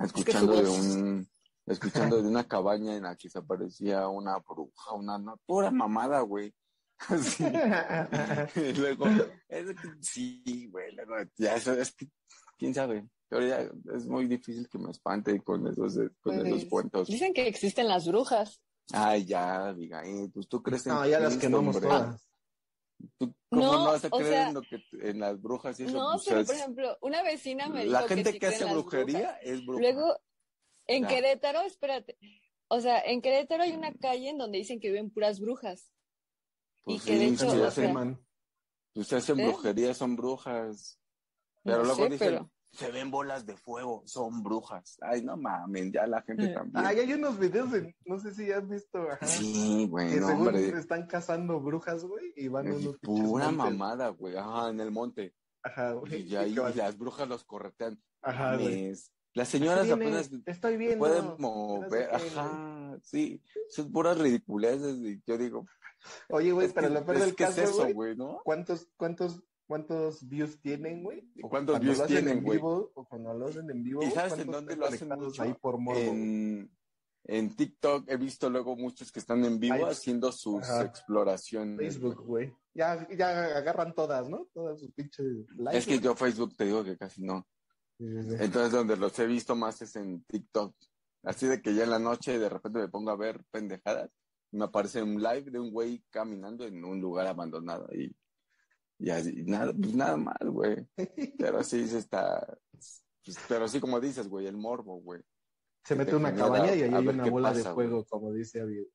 Escuchando 0.00 0.60
de 0.60 0.68
un, 0.68 1.28
escuchando 1.66 2.20
de 2.20 2.28
una 2.28 2.42
cabaña 2.48 2.96
en 2.96 3.04
la 3.04 3.14
que 3.16 3.28
se 3.28 3.38
aparecía 3.38 4.08
una 4.08 4.38
bruja, 4.38 4.94
una, 4.94 5.18
no, 5.18 5.36
pura 5.46 5.70
mamada, 5.70 6.20
güey. 6.22 6.52
Y 8.56 8.72
luego, 8.74 9.06
es 9.48 9.66
que 9.66 9.88
sí, 10.00 10.68
güey, 10.70 10.92
luego, 10.94 11.14
ya 11.36 11.54
eso 11.56 11.72
es 11.74 11.92
que, 11.94 12.08
quién 12.60 12.74
sabe. 12.74 13.08
Ya 13.30 13.60
es 13.94 14.06
muy 14.06 14.26
difícil 14.26 14.68
que 14.68 14.78
me 14.78 14.90
espante 14.90 15.40
con 15.42 15.66
esos, 15.66 15.94
con 16.20 16.36
Pues, 16.36 16.44
esos 16.46 16.64
cuentos. 16.66 17.08
Dicen 17.08 17.32
que 17.32 17.46
existen 17.48 17.88
las 17.88 18.06
brujas. 18.06 18.60
Ay, 18.92 19.24
ya, 19.24 19.68
Abigail, 19.68 20.30
pues 20.32 20.48
tú 20.48 20.62
crees 20.62 20.84
en 20.86 20.92
No, 20.94 21.06
ya 21.06 21.20
las 21.20 21.36
quemamos 21.36 21.76
hombre. 21.76 21.88
todas. 21.90 22.28
¿Tú 23.18 23.32
cómo 23.48 23.62
no, 23.62 23.72
No, 23.72 23.84
vas 23.84 24.04
a 24.04 24.08
o 24.08 24.10
creer 24.18 24.32
sea- 24.34 24.48
en, 24.48 24.54
lo 24.54 24.62
que, 24.62 24.82
en 24.92 25.20
las 25.20 25.40
brujas 25.40 25.78
y 25.80 25.84
eso? 25.84 25.92
No, 25.96 26.12
Pues, 26.14 26.24
pero 26.28 26.40
es- 26.40 26.46
por 26.46 26.56
ejemplo, 26.56 26.98
una 27.00 27.22
vecina 27.22 27.68
me 27.68 27.80
dijo 27.84 27.92
la 27.92 28.08
gente 28.08 28.32
sí 28.32 28.38
que, 28.38 28.46
hace 28.48 28.64
brujería 28.66 29.18
brujas. 29.20 29.38
es 29.42 29.64
bruja. 29.64 29.80
Luego, 29.80 30.20
en 30.86 31.02
Ya. 31.04 31.08
Querétaro, 31.08 31.60
espérate. 31.62 32.18
O 32.68 32.80
sea, 32.80 33.00
en 33.00 33.22
Querétaro 33.22 33.62
hay 33.62 33.72
una 33.72 33.92
calle 33.94 34.28
en 34.28 34.38
donde 34.38 34.58
dicen 34.58 34.80
que 34.80 34.88
viven 34.88 35.10
puras 35.10 35.40
brujas. 35.40 35.90
Pues 36.82 37.02
y 37.02 37.06
que 37.06 37.12
de 37.18 37.28
sí, 37.28 37.34
hecho, 37.34 37.50
sí, 37.50 37.58
Ya 37.58 37.68
o 37.68 37.70
sea. 37.70 38.16
Pues 38.92 39.12
hacen 39.12 39.38
¿Eh? 39.40 39.46
brujería, 39.46 39.94
son 39.94 40.16
brujas. 40.16 40.99
Pero 41.62 41.78
No 41.78 41.84
luego 41.84 42.04
sé, 42.04 42.08
dicen, 42.10 42.28
pero- 42.28 42.50
se 42.72 42.92
ven 42.92 43.10
bolas 43.10 43.46
de 43.46 43.56
fuego, 43.56 44.02
son 44.06 44.42
brujas. 44.44 44.96
Ay, 45.02 45.22
no 45.24 45.36
mames, 45.36 45.90
ya 45.92 46.06
la 46.06 46.22
gente 46.22 46.48
también. 46.48 46.84
Ay, 46.86 47.00
hay 47.00 47.12
unos 47.14 47.36
videos 47.38 47.72
de, 47.72 47.96
no 48.04 48.18
sé 48.20 48.32
si 48.32 48.50
has 48.52 48.68
visto, 48.68 48.98
ajá, 49.10 49.26
sí, 49.26 49.88
güey, 49.90 50.10
que 50.10 50.20
no, 50.20 50.28
según 50.28 50.46
hombre. 50.48 50.68
están 50.78 51.06
cazando 51.08 51.60
brujas, 51.60 52.04
güey, 52.04 52.32
y 52.36 52.46
van 52.48 52.68
Es 52.68 52.76
unos 52.76 52.98
pura 53.00 53.50
mamada, 53.50 54.08
güey. 54.10 54.36
Ajá, 54.36 54.70
en 54.70 54.78
el 54.80 54.90
monte. 54.92 55.34
Ajá, 55.64 55.92
güey. 55.92 56.22
Y 56.22 56.36
ahí 56.36 56.54
las 56.54 56.96
brujas 56.96 57.28
los 57.28 57.42
corretean. 57.44 58.00
Ajá, 58.22 58.56
güey. 58.56 58.94
Las 59.34 59.48
señoras 59.48 59.84
Viene, 59.86 60.06
apenas 60.06 60.30
Estoy 60.46 60.76
viendo. 60.76 60.98
pueden 60.98 61.24
no 61.24 61.36
sé 61.36 61.42
mover. 61.42 62.08
qué. 62.08 62.16
Ajá, 62.16 62.98
sí. 63.02 63.42
Son 63.68 63.92
puras 63.92 64.18
ridiculeces. 64.18 64.96
Y 64.98 65.22
yo 65.26 65.38
digo, 65.38 65.66
Oye, 66.30 66.50
güey, 66.52 66.66
es 66.66 66.72
pero 66.72 66.88
lo 66.88 67.04
peor 67.04 67.16
es 67.18 67.20
del 67.22 67.30
es 67.30 67.36
caso, 67.36 67.62
eso, 67.62 67.76
güey, 67.82 67.92
güey, 67.92 68.16
¿no? 68.16 68.40
¿cuántos, 68.44 68.88
cuántos, 68.96 69.42
cuántos 69.70 70.28
views 70.28 70.60
tienen, 70.60 71.02
güey? 71.04 71.20
¿O 71.42 71.48
cuántos 71.48 71.76
Cuando 71.78 71.94
views 71.94 72.06
tienen, 72.08 72.38
en 72.38 72.44
güey? 72.44 72.58
o 72.62 73.06
cuando 73.08 73.32
lo 73.34 73.46
hacen 73.46 73.70
en 73.70 73.82
vivo, 73.84 74.02
¿Y 74.02 74.10
sabes 74.10 74.32
en 74.32 74.38
¿cuántos 74.38 74.54
dónde 74.56 74.76
lo 74.76 74.86
hacen 74.86 75.08
mucho? 75.08 75.42
ahí 75.42 75.54
por 75.54 75.78
morbo? 75.78 75.98
En, 76.00 76.70
en 77.24 77.54
TikTok 77.56 78.10
he 78.10 78.16
visto 78.16 78.50
luego 78.50 78.76
muchos 78.76 79.12
que 79.12 79.20
están 79.20 79.44
en 79.44 79.60
vivo 79.60 79.74
Ay, 79.76 79.92
haciendo 79.92 80.32
sus 80.32 80.62
ajá. 80.64 80.82
exploraciones. 80.82 81.78
Facebook, 81.78 82.22
güey. 82.26 82.52
Ya, 82.74 83.06
ya 83.16 83.56
agarran 83.56 83.94
todas, 83.94 84.28
¿no? 84.28 84.46
Todas 84.52 84.80
sus 84.80 84.90
pinches 84.92 85.26
likes. 85.56 85.78
Es 85.78 85.86
que 85.86 85.98
yo 86.00 86.14
Facebook 86.16 86.56
te 86.56 86.64
digo 86.64 86.82
que 86.84 86.96
casi 86.98 87.22
no. 87.22 87.46
güey. 87.98 88.12
Sí, 88.22 88.22
sí, 88.30 88.36
sí. 88.36 88.44
Entonces 88.44 88.72
donde 88.72 88.96
los 88.96 89.18
he 89.18 89.26
visto 89.26 89.54
más 89.54 89.80
es 89.82 89.94
en 89.96 90.22
TikTok. 90.24 90.74
Así 91.22 91.46
de 91.46 91.62
que 91.62 91.74
ya 91.74 91.84
en 91.84 91.90
la 91.90 91.98
noche 91.98 92.38
de 92.38 92.48
repente 92.48 92.78
me 92.80 92.88
pongo 92.88 93.10
a 93.10 93.16
ver 93.16 93.44
pendejadas. 93.50 94.10
y 94.50 94.56
Me 94.56 94.64
aparece 94.64 95.02
un 95.02 95.22
live 95.22 95.50
de 95.50 95.60
un 95.60 95.70
güey 95.70 96.02
caminando 96.10 96.64
en 96.66 96.84
un 96.84 97.00
lugar 97.00 97.26
abandonado 97.26 97.86
y, 97.94 98.16
y 99.00 99.10
así, 99.10 99.32
nada, 99.44 99.72
pues 99.72 99.94
nada 99.94 100.16
mal, 100.16 100.36
güey. 100.50 100.86
Pero 101.38 101.62
sí 101.64 101.86
se 101.88 101.98
está, 101.98 102.46
pues, 102.72 103.04
pero 103.48 103.66
sí 103.68 103.80
como 103.80 103.98
dices, 104.00 104.28
güey, 104.28 104.46
el 104.46 104.56
morbo, 104.56 105.00
güey. 105.00 105.20
Se 105.84 105.94
mete 105.96 106.10
te 106.10 106.16
una 106.16 106.34
cabaña 106.34 106.74
y 106.74 106.82
ahí 106.82 106.92
a 106.92 106.98
hay 106.98 107.08
una 107.08 107.26
bola 107.30 107.52
de 107.54 107.64
fuego, 107.64 108.04
como 108.04 108.32
dice 108.32 108.60
Abiel. 108.60 108.86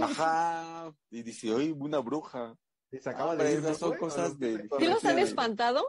Ajá. 0.00 0.92
Y 1.10 1.22
dice, 1.22 1.52
oye, 1.52 1.72
una 1.72 1.98
bruja. 1.98 2.56
Y 2.90 2.98
se 2.98 3.10
acaba 3.10 3.32
Hombre, 3.32 3.48
de 3.48 3.52
esas 3.58 3.80
¿no, 3.80 3.88
son 3.88 3.96
cosas 3.98 4.38
de- 4.38 4.64
los- 4.64 4.78
¿Sí 4.78 4.86
los 4.86 5.04
han 5.04 5.18
espantado? 5.18 5.84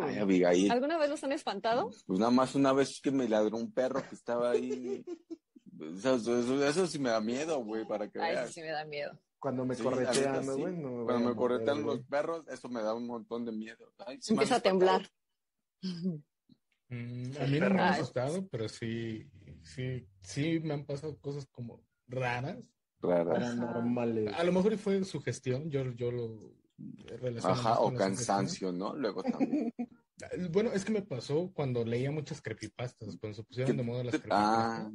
Ay, 0.00 0.18
Abigail. 0.18 0.70
¿Alguna 0.72 0.98
vez 0.98 1.08
los 1.10 1.22
han 1.24 1.32
espantado? 1.32 1.90
Pues 2.06 2.18
nada 2.18 2.30
más 2.32 2.54
una 2.54 2.72
vez 2.72 3.00
que 3.00 3.10
me 3.12 3.28
ladró 3.28 3.56
un 3.56 3.72
perro 3.72 4.02
que 4.08 4.14
estaba 4.14 4.50
ahí. 4.52 5.04
Eso, 5.96 6.14
eso- 6.16 6.64
eso 6.64 6.86
sí 6.86 6.98
me 6.98 7.10
da 7.10 7.20
miedo, 7.20 7.58
güey, 7.64 7.86
para 7.86 8.08
que 8.08 8.20
Ay, 8.20 8.34
veas. 8.36 8.52
sí 8.52 8.60
me 8.60 8.68
da 8.70 8.84
miedo. 8.84 9.18
Cuando 9.42 9.64
me 9.66 9.74
Sí, 9.74 9.82
corretean, 9.82 10.14
neta, 10.14 10.40
¿no, 10.42 10.54
sí. 10.54 10.60
güey? 10.60 10.76
No 10.76 10.90
voy 10.90 11.04
Cuando 11.04 11.14
me 11.28 11.34
mover, 11.34 11.36
corretean 11.36 11.82
los 11.82 12.00
perros, 12.04 12.46
eso 12.48 12.68
me 12.68 12.80
da 12.80 12.94
un 12.94 13.06
montón 13.08 13.44
de 13.44 13.50
miedo. 13.50 13.92
Ay, 14.06 14.18
sí 14.20 14.32
Empieza 14.34 14.54
a 14.56 14.60
temblar. 14.60 15.02
Mm, 16.88 17.32
a 17.40 17.46
mí 17.46 17.58
no 17.60 17.70
me 17.70 17.80
han 17.80 17.80
Ay. 17.80 18.00
asustado, 18.00 18.46
pero 18.48 18.68
sí, 18.68 19.28
sí, 19.62 20.06
sí 20.20 20.60
me 20.60 20.74
han 20.74 20.84
pasado 20.84 21.18
cosas 21.18 21.46
como 21.50 21.82
raras. 22.06 22.58
espantado. 22.58 22.72
Rara. 23.00 23.32
Paranormales. 23.32 24.32
A 24.34 24.44
lo 24.44 24.52
mejor 24.52 24.78
fue 24.78 25.02
su 25.04 25.20
gestión, 25.20 25.68
yo, 25.70 25.90
yo 25.92 26.12
lo 26.12 26.38
relaciono 27.18 27.54
Ajá, 27.54 27.80
o 27.80 27.92
cansancio, 27.94 28.70
¿no? 28.72 28.94
Luego 28.94 29.22
también. 29.22 29.72
Bueno, 30.52 30.70
es 30.72 30.84
que 30.84 30.92
me 30.92 31.02
pasó 31.02 31.50
cuando 31.52 31.84
leía 31.84 32.12
muchas 32.12 32.40
creepypastas, 32.40 33.16
cuando 33.16 33.34
se 33.34 33.42
pusieron 33.42 33.76
de 33.76 33.82
moda 33.82 34.04
las 34.04 34.14
Ah, 34.14 34.18
creepypastas. 34.20 34.92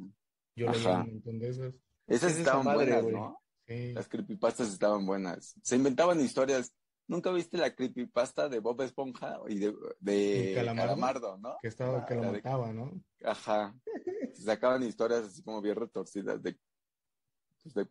Yo 0.56 0.70
leía 0.72 0.88
ajá. 0.90 1.02
un 1.02 1.12
montón 1.12 1.38
de 1.38 1.48
esas. 1.50 1.74
esas 2.06 2.30
Es 2.32 2.38
esa 2.38 2.38
estaban 2.38 2.64
madre, 2.64 3.02
buenas. 3.02 3.12
¿no? 3.12 3.42
Las 3.68 4.08
creepypastas 4.08 4.72
estaban 4.72 5.04
buenas. 5.06 5.54
Se 5.62 5.76
inventaban 5.76 6.20
historias. 6.20 6.72
¿Nunca 7.06 7.30
viste 7.32 7.56
la 7.56 7.74
creepypasta 7.74 8.48
de 8.48 8.58
Bob 8.60 8.82
Esponja 8.82 9.40
y 9.48 9.58
de, 9.58 9.74
de 10.00 10.50
¿Y 10.52 10.54
Calamardo? 10.54 10.88
Calamardo, 10.90 11.38
no? 11.38 11.56
Que 11.62 11.68
estaba, 11.68 12.04
que 12.04 12.14
lo 12.14 12.22
de- 12.22 12.32
mataba, 12.32 12.72
¿no? 12.72 13.02
Ajá. 13.24 13.74
Se 14.34 14.42
sacaban 14.42 14.82
historias 14.82 15.24
así 15.24 15.42
como 15.42 15.60
bien 15.62 15.76
retorcidas 15.76 16.42
de, 16.42 16.58
pues, 17.62 17.74
de 17.74 17.88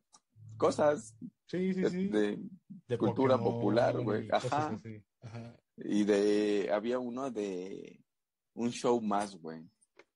cosas 0.58 1.16
Sí, 1.48 1.74
sí, 1.74 1.82
de, 1.82 1.90
sí. 1.90 2.08
de- 2.10 2.40
De 2.88 2.98
cultura 2.98 3.38
Pokémon 3.38 3.54
popular, 3.56 4.00
güey. 4.02 4.28
Ajá. 4.32 4.78
y 5.78 6.04
de 6.04 6.70
había 6.72 7.00
uno 7.00 7.30
de 7.32 8.00
un 8.54 8.72
show 8.72 9.02
más, 9.02 9.36
güey. 9.36 9.68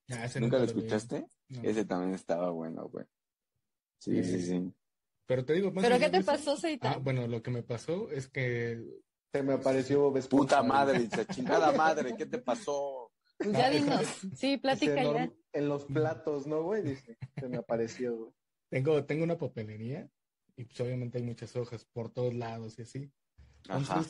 Ah, 0.10 0.28
¿Nunca 0.40 0.58
lo 0.60 0.66
escuchaste? 0.66 1.28
No. 1.50 1.62
Ese 1.64 1.86
también 1.86 2.14
estaba 2.14 2.50
bueno, 2.52 2.88
güey. 2.88 3.06
Sí, 4.00 4.24
sí, 4.24 4.42
sí. 4.42 4.74
Pero 5.32 5.46
te 5.46 5.54
digo, 5.54 5.72
más 5.72 5.82
¿Pero 5.86 5.98
qué 5.98 6.10
te 6.10 6.18
eso- 6.18 6.26
pasó, 6.26 6.52
Ah, 6.52 6.58
Seitan? 6.58 7.04
bueno, 7.06 7.26
lo 7.26 7.42
que 7.42 7.52
me 7.52 7.64
pasó 7.64 8.12
es 8.12 8.28
que 8.28 8.84
Se 9.32 9.42
me 9.42 9.54
apareció 9.54 10.02
Bob 10.02 10.18
Esponja, 10.18 10.44
Puta 10.58 10.62
madre, 10.64 11.00
dice, 11.00 11.26
chingada 11.26 11.72
madre, 11.72 12.18
¿qué 12.18 12.26
te 12.26 12.38
pasó? 12.38 13.14
Pues 13.38 13.54
ya 13.54 13.68
Ah, 13.68 13.70
dinos. 13.70 14.06
Sí, 14.36 14.58
plática 14.58 15.02
"No, 15.04 15.14
ya. 15.14 15.32
En 15.54 15.70
los 15.70 15.86
platos, 15.86 16.48
¿no, 16.48 16.64
güey? 16.64 16.84
Dice, 16.84 17.18
se 17.40 17.48
me 17.48 17.56
apareció, 17.56 18.14
güey. 18.18 18.32
tengo, 18.70 19.06
tengo 19.06 19.24
una 19.24 19.38
papelería 19.38 20.10
y 20.58 20.66
pues 20.66 20.78
obviamente 20.82 21.18
hay 21.20 21.24
muchas 21.24 21.56
hojas 21.56 21.86
por 21.86 22.12
todos 22.12 22.34
lados 22.34 22.78
y 22.78 22.82
así. 22.82 23.10
Ajá. 23.70 24.04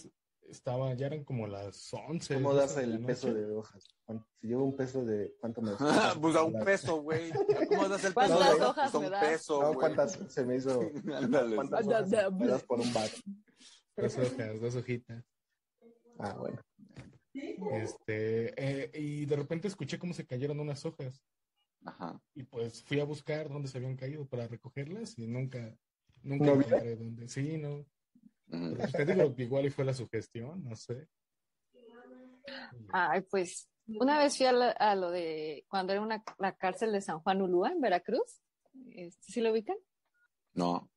Estaba, 0.52 0.94
ya 0.96 1.08
eran 1.08 1.24
como 1.24 1.48
las 1.48 1.94
11. 1.94 2.34
¿Cómo 2.36 2.54
12 2.54 2.62
das 2.62 2.76
de 2.76 2.84
el 2.84 3.06
peso 3.06 3.34
de 3.34 3.46
hojas? 3.52 3.88
¿Cuánto- 4.06 4.28
Si 4.42 4.48
llevo 4.48 4.66
un 4.66 4.76
peso 4.76 5.06
de... 5.06 5.34
¿Cuánto 5.40 5.62
me 5.62 5.72
pues 6.22 6.36
a 6.36 6.44
un 6.44 6.64
peso, 6.66 7.02
güey. 7.02 7.32
¿Cómo 7.70 7.88
das 7.88 8.04
el 8.04 8.14
peso? 8.14 8.36
¿Cuántas 8.36 8.60
hojas 8.60 8.92
pues 8.92 9.04
me 9.04 9.10
das? 9.10 9.26
peso, 9.28 9.62
No. 9.62 9.74
¿cuántas 9.74 10.20
se 10.28 10.46
me 10.46 10.56
hizo? 10.58 10.80
¿Cuántas 11.56 11.88
hojas 11.88 12.32
me 12.34 12.48
das 12.48 12.64
por 12.64 12.82
un 12.82 12.94
bar? 12.94 13.10
Dos 13.96 14.18
hojas, 14.18 14.62
dos 14.62 14.76
hojitas. 14.76 15.24
Ah, 16.20 16.36
bueno. 16.38 16.60
Este, 17.34 18.54
eh, 18.58 18.92
y 18.94 19.26
de 19.26 19.36
repente 19.38 19.70
escuché 19.70 19.98
cómo 19.98 20.14
se 20.14 20.26
cayeron 20.26 20.60
unas 20.60 20.86
hojas. 20.86 21.24
Ajá. 21.86 22.22
Y 22.36 22.44
pues 22.44 22.84
fui 22.84 23.00
a 23.00 23.06
buscar 23.06 23.48
dónde 23.50 23.70
se 23.70 23.78
habían 23.78 23.96
caído 23.96 24.28
para 24.28 24.48
recogerlas 24.48 25.18
y 25.18 25.28
nunca, 25.28 25.78
nunca 26.24 26.46
¿No 26.46 26.52
encontré 26.54 26.96
dónde. 26.98 27.30
Sí, 27.30 27.58
no. 27.58 27.86
Pero 28.52 28.76
pues 28.78 28.92
te 28.92 29.06
digo 29.06 29.34
que 29.36 29.44
igual 29.44 29.66
y 29.66 29.70
fue 29.70 29.86
la 29.86 29.94
sugestión, 29.94 30.64
no 30.64 30.76
sé. 30.76 31.08
Ay, 32.92 33.22
pues 33.22 33.70
una 33.88 34.20
vez 34.20 34.38
fui 34.38 34.46
a, 34.46 34.52
la- 34.52 34.72
a 34.72 34.96
lo 34.96 35.10
de 35.12 35.66
cuando 35.70 35.94
era 35.94 36.02
una, 36.02 36.24
la 36.38 36.56
cárcel 36.56 36.92
de 36.92 37.02
San 37.02 37.20
Juan 37.22 37.42
Ulúa 37.42 37.72
en 37.72 37.82
Veracruz. 37.82 38.42
Este, 38.92 39.32
¿Sí 39.32 39.42
lo 39.42 39.52
ubican? 39.52 39.78
No. 40.54 40.90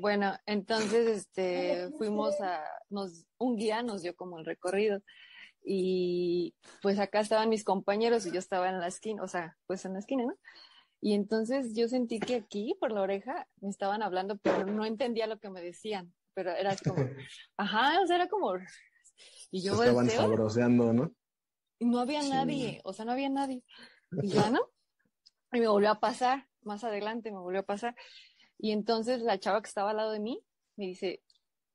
Bueno, 0.00 0.36
entonces 0.46 1.06
este 1.06 1.90
fuimos 1.96 2.40
a 2.40 2.64
nos 2.90 3.24
un 3.38 3.56
guía 3.56 3.82
nos 3.82 4.02
dio 4.02 4.16
como 4.16 4.38
el 4.40 4.44
recorrido 4.44 5.00
y 5.62 6.54
pues 6.82 6.98
acá 6.98 7.20
estaban 7.20 7.48
mis 7.48 7.62
compañeros 7.64 8.26
y 8.26 8.32
yo 8.32 8.38
estaba 8.40 8.68
en 8.68 8.80
la 8.80 8.88
esquina, 8.88 9.22
o 9.22 9.28
sea, 9.28 9.56
pues 9.66 9.84
en 9.84 9.92
la 9.94 10.00
esquina, 10.00 10.24
¿no? 10.24 10.36
Y 11.00 11.14
entonces 11.14 11.74
yo 11.74 11.86
sentí 11.88 12.18
que 12.18 12.34
aquí 12.36 12.74
por 12.80 12.90
la 12.90 13.02
oreja 13.02 13.46
me 13.60 13.68
estaban 13.68 14.02
hablando, 14.02 14.36
pero 14.38 14.66
no 14.66 14.84
entendía 14.84 15.26
lo 15.28 15.38
que 15.38 15.50
me 15.50 15.60
decían, 15.62 16.12
pero 16.34 16.50
era 16.50 16.76
como, 16.76 16.96
ajá, 17.56 18.00
o 18.02 18.06
sea, 18.06 18.16
era 18.16 18.28
como 18.28 18.54
y 19.50 19.60
Se 19.60 19.66
yo 19.66 19.72
estaban 19.74 19.94
volteo 19.94 20.20
sabroseando, 20.20 20.92
¿no? 20.92 21.14
y 21.78 21.86
no 21.86 22.00
había 22.00 22.22
Sí. 22.22 22.30
nadie, 22.30 22.80
o 22.84 22.92
sea, 22.92 23.04
no 23.04 23.12
había 23.12 23.28
nadie. 23.28 23.62
Y 24.22 24.28
ya 24.28 24.50
no. 24.50 24.60
Y 25.52 25.60
me 25.60 25.68
volvió 25.68 25.90
a 25.90 26.00
pasar, 26.00 26.48
más 26.62 26.82
adelante 26.84 27.30
me 27.30 27.38
volvió 27.38 27.60
a 27.60 27.64
pasar. 27.64 27.94
Y 28.58 28.72
entonces 28.72 29.20
la 29.20 29.38
chava 29.38 29.62
que 29.62 29.68
estaba 29.68 29.90
al 29.90 29.96
lado 29.96 30.12
de 30.12 30.20
mí 30.20 30.40
me 30.76 30.86
dice, 30.86 31.22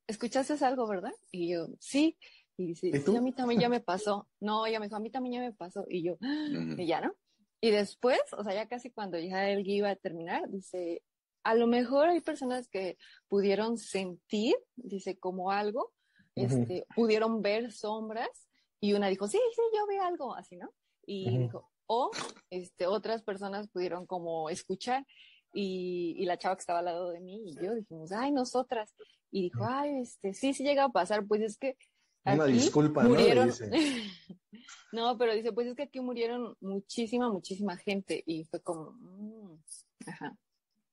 ¿escuchaste 0.07 0.53
algo, 0.65 0.87
verdad? 0.87 1.13
Y 1.31 1.51
yo, 1.53 1.67
sí. 1.79 2.17
Y 2.57 2.67
dice, 2.67 2.87
¿Y 2.87 2.99
sí, 2.99 3.15
a 3.15 3.21
mí 3.21 3.31
también 3.31 3.61
ya 3.61 3.69
me 3.69 3.79
pasó. 3.81 4.27
No, 4.41 4.65
ella 4.65 4.79
me 4.79 4.87
dijo, 4.87 4.97
a 4.97 4.99
mí 4.99 5.09
también 5.09 5.35
ya 5.35 5.41
me 5.41 5.53
pasó. 5.53 5.85
Y 5.87 6.03
yo, 6.03 6.17
y 6.21 6.85
ya 6.87 6.99
no. 7.01 7.13
Y 7.61 7.71
después, 7.71 8.19
o 8.37 8.43
sea, 8.43 8.53
ya 8.53 8.67
casi 8.67 8.89
cuando 8.89 9.17
ya 9.19 9.49
el 9.49 9.63
guía 9.63 9.75
iba 9.77 9.89
a 9.89 9.95
terminar, 9.95 10.49
dice, 10.49 11.03
a 11.43 11.55
lo 11.55 11.67
mejor 11.67 12.09
hay 12.09 12.21
personas 12.21 12.67
que 12.67 12.97
pudieron 13.27 13.77
sentir, 13.77 14.55
dice, 14.75 15.17
como 15.17 15.51
algo, 15.51 15.93
este, 16.35 16.85
pudieron 16.95 17.41
ver 17.41 17.71
sombras 17.71 18.47
y 18.79 18.93
una 18.93 19.07
dijo, 19.07 19.27
sí, 19.27 19.39
sí, 19.55 19.61
yo 19.75 19.87
veo 19.87 20.03
algo, 20.03 20.35
así, 20.35 20.55
¿no? 20.55 20.69
Y 21.05 21.37
dijo, 21.37 21.69
o 21.87 22.11
este, 22.49 22.87
otras 22.87 23.23
personas 23.23 23.67
pudieron 23.67 24.05
como 24.05 24.49
escuchar 24.49 25.05
y, 25.53 26.15
y 26.17 26.25
la 26.25 26.37
chava 26.37 26.55
que 26.55 26.61
estaba 26.61 26.79
al 26.79 26.85
lado 26.85 27.09
de 27.09 27.19
mí 27.19 27.41
y 27.45 27.55
yo 27.55 27.73
dijimos, 27.73 28.11
ay, 28.11 28.31
nosotras. 28.31 28.95
y 29.31 29.43
dijo, 29.43 29.65
ay, 29.67 30.01
este, 30.01 30.33
sí, 30.33 30.53
sí 30.53 30.63
llega 30.63 30.85
a 30.85 30.89
pasar, 30.89 31.25
pues 31.25 31.41
es 31.41 31.57
que 31.57 31.77
Una 32.25 32.43
aquí 32.43 32.53
disculpa, 32.53 33.03
¿no? 33.03 33.09
Murieron, 33.09 33.47
dice. 33.47 33.69
no, 34.91 35.17
pero 35.17 35.33
dice, 35.33 35.51
pues 35.51 35.67
es 35.67 35.75
que 35.75 35.83
aquí 35.83 35.99
murieron 35.99 36.55
muchísima, 36.61 37.29
muchísima 37.29 37.75
gente 37.77 38.23
y 38.25 38.45
fue 38.45 38.61
como, 38.61 38.91
mm, 38.91 39.57
ajá, 40.05 40.37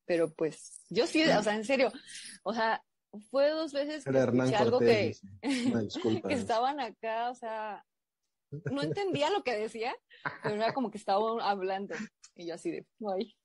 pero 0.07 0.33
pues, 0.33 0.83
yo 0.89 1.05
sí, 1.05 1.21
o 1.23 1.43
sea, 1.43 1.55
en 1.55 1.65
serio, 1.65 1.91
o 2.43 2.53
sea, 2.53 2.83
fue 3.29 3.49
dos 3.49 3.73
veces 3.73 4.03
que 4.03 4.17
escuché 4.17 4.55
algo 4.55 4.77
Cortés. 4.79 5.21
que, 5.41 5.77
disculpa. 5.81 6.29
estaban 6.33 6.79
acá, 6.79 7.29
o 7.29 7.35
sea, 7.35 7.85
no 8.71 8.81
entendía 8.81 9.29
lo 9.29 9.43
que 9.43 9.55
decía, 9.55 9.93
pero 10.41 10.55
era 10.55 10.73
como 10.73 10.89
que 10.89 10.97
estaban 10.97 11.41
hablando. 11.41 11.93
Y 12.35 12.47
yo 12.47 12.53
así 12.55 12.71
de, 12.71 12.87
ay, 13.15 13.35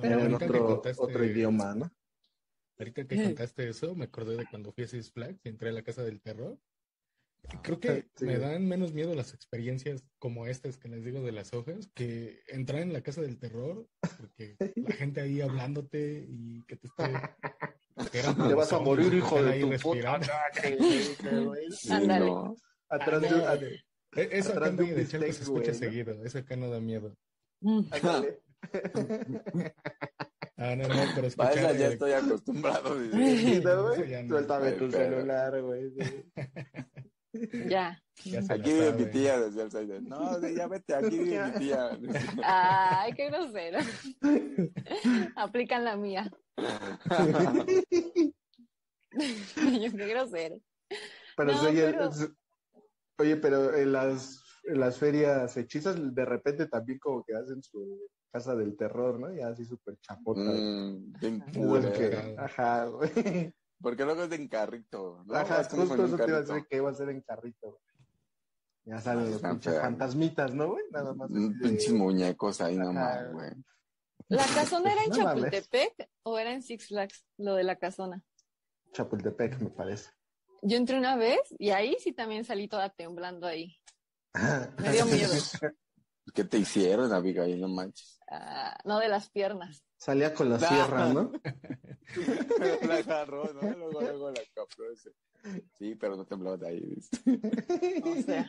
Pero 0.00 0.20
en 0.20 0.34
otro, 0.34 0.66
contaste- 0.82 1.02
otro 1.02 1.24
idioma, 1.24 1.74
¿no? 1.74 1.90
Ahorita 2.78 3.06
que 3.06 3.22
contaste 3.22 3.68
eso, 3.68 3.94
me 3.94 4.04
acordé 4.04 4.36
de 4.36 4.46
cuando 4.46 4.72
fui 4.72 4.84
a 4.84 4.88
Six 4.88 5.10
Flags 5.10 5.40
y 5.44 5.48
entré 5.48 5.70
a 5.70 5.72
la 5.72 5.82
casa 5.82 6.02
del 6.04 6.20
terror. 6.22 6.58
Creo 7.62 7.80
que 7.80 8.06
Sí. 8.16 8.26
me 8.26 8.38
dan 8.38 8.66
menos 8.66 8.92
miedo 8.92 9.14
las 9.14 9.32
experiencias 9.32 10.04
como 10.18 10.46
estas 10.46 10.76
que 10.76 10.88
les 10.88 11.02
digo 11.04 11.22
de 11.22 11.32
las 11.32 11.54
hojas 11.54 11.88
que 11.94 12.40
entrar 12.48 12.82
en 12.82 12.92
la 12.92 13.00
casa 13.02 13.22
del 13.22 13.38
terror, 13.38 13.88
porque 14.18 14.56
la 14.76 14.94
gente 14.94 15.20
ahí 15.22 15.40
hablándote 15.40 16.26
y 16.28 16.62
que 16.64 16.76
te 16.76 16.86
esté. 16.88 17.04
que 18.12 18.20
Te 18.22 18.54
vas 18.54 18.72
a 18.72 18.78
morir, 18.80 19.10
que 19.10 19.16
hijo 19.16 19.42
de 19.42 19.52
ahí 19.52 19.60
tu 19.62 19.70
puta 19.90 20.14
Ándale. 21.90 22.26
no. 22.26 22.56
Atrás 22.90 23.22
de. 23.22 23.80
E- 24.16 24.28
Eso 24.32 24.50
acá 24.52 24.66
atrás 24.66 24.76
de 24.76 24.94
de 24.94 25.06
Chalco 25.06 25.32
se 25.32 25.42
escucha 25.42 25.60
güey, 25.72 25.72
¿no? 25.72 25.78
seguido, 25.78 26.24
eso 26.24 26.38
acá 26.38 26.56
no 26.56 26.70
da 26.70 26.80
miedo. 26.80 27.14
mm, 27.60 27.80
ándale. 27.92 28.40
Ah, 30.56 30.74
no, 30.74 30.88
no, 30.88 30.94
pero 31.14 31.28
Para 31.36 31.52
escuchar. 31.52 31.58
esa 31.58 31.72
ya 31.74 31.88
eh, 31.88 31.92
estoy 31.92 32.12
acostumbrado. 32.12 32.98
dice. 32.98 33.36
Sí, 33.38 33.60
¿no, 33.62 33.92
Eso 33.92 33.96
güey? 34.00 34.10
ya 34.10 34.22
no. 34.22 34.28
Suéltame 34.30 34.72
tu 34.72 34.88
pero- 34.90 35.16
celular, 35.16 35.62
güey. 35.62 35.90
sí. 35.90 36.24
Ya. 37.68 38.00
Aquí 38.50 38.72
vive 38.72 38.92
mi 38.94 39.06
tía, 39.10 39.38
decía 39.40 39.62
el 39.64 39.70
Saider. 39.70 40.02
No, 40.02 40.40
sí, 40.40 40.54
ya 40.54 40.66
vete, 40.66 40.94
aquí 40.94 41.18
vive 41.18 41.44
mi 41.52 41.58
tía. 41.58 41.90
Ay, 42.42 43.12
qué 43.14 43.26
grosero. 43.30 43.78
Aplican 45.36 45.84
la 45.84 45.96
mía. 45.96 46.30
Qué 49.10 49.90
grosero. 50.08 50.60
Pero 51.36 51.52
No, 51.52 51.60
oye, 51.62 51.92
pero- 51.92 52.10
oye, 53.18 53.36
pero 53.36 53.74
en 53.74 53.92
las, 53.92 54.42
en 54.64 54.80
las 54.80 54.98
ferias 54.98 55.56
hechizas 55.56 56.14
de 56.14 56.24
repente 56.24 56.66
también 56.66 56.98
como 56.98 57.24
que 57.24 57.34
hacen 57.34 57.62
su 57.62 58.08
casa 58.32 58.54
del 58.54 58.76
terror, 58.76 59.18
¿no? 59.18 59.32
Ya 59.34 59.48
así 59.48 59.64
súper 59.64 59.96
chapota. 60.00 60.40
Mm, 60.40 61.12
bien 61.20 61.42
ajá, 62.38 62.86
güey. 62.86 63.54
Porque 63.80 64.04
luego 64.04 64.24
es 64.24 64.30
de 64.30 64.36
encarrito. 64.36 65.22
¿no? 65.26 65.34
Ajá, 65.34 65.64
justo 65.64 65.82
eso 65.84 65.94
te 65.94 66.02
iba 66.02 66.14
a 66.14 66.16
carrito. 66.18 66.40
decir 66.40 66.66
que 66.68 66.76
iba 66.76 66.90
a 66.90 66.94
ser 66.94 67.08
en 67.10 67.20
carrito. 67.22 67.70
güey. 67.70 67.82
Ya 68.84 69.00
salen 69.00 69.30
los 69.30 69.42
pinches 69.42 69.78
fantasmitas, 69.80 70.54
¿no, 70.54 70.68
güey? 70.70 70.84
Nada 70.90 71.12
más. 71.14 71.30
Pinches 71.30 71.92
muñecos 71.92 72.60
ahí 72.60 72.76
nomás, 72.76 73.30
güey. 73.32 73.50
¿La 74.28 74.44
casona 74.46 74.92
era 74.92 75.04
en 75.04 75.10
No 75.10 75.16
mames. 75.24 75.42
Chapultepec 75.44 76.10
o 76.22 76.38
era 76.38 76.52
en 76.52 76.62
Six 76.62 76.88
Flags? 76.88 77.24
Lo 77.36 77.54
de 77.54 77.64
la 77.64 77.76
casona. 77.76 78.22
Chapultepec, 78.92 79.60
me 79.60 79.70
parece. 79.70 80.10
Yo 80.62 80.76
entré 80.76 80.98
una 80.98 81.16
vez 81.16 81.40
y 81.58 81.70
ahí 81.70 81.96
sí 82.00 82.12
también 82.12 82.44
salí 82.44 82.66
toda 82.66 82.88
temblando 82.90 83.46
ahí. 83.46 83.76
Me 84.78 84.92
dio 84.92 85.06
miedo. 85.06 85.32
¿Qué 86.34 86.44
te 86.44 86.58
hicieron, 86.58 87.12
Abigail? 87.12 87.60
No 87.60 87.68
manches. 87.68 88.20
Ah, 88.30 88.76
no 88.84 88.98
de 88.98 89.08
las 89.08 89.30
piernas. 89.30 89.84
Salía 89.96 90.34
con 90.34 90.50
la 90.50 90.58
sierra, 90.58 91.12
¿no? 91.12 91.32
la 92.88 92.96
agarró, 92.96 93.52
¿no? 93.54 93.62
Luego, 93.62 94.00
luego 94.00 94.30
la 94.30 94.40
captó 94.54 94.90
ese. 94.90 95.12
Sí, 95.78 95.94
pero 95.94 96.16
no 96.16 96.24
temblaba 96.26 96.56
de 96.56 96.68
ahí, 96.68 96.80
¿viste? 96.80 97.18
O 98.04 98.22
sea. 98.22 98.46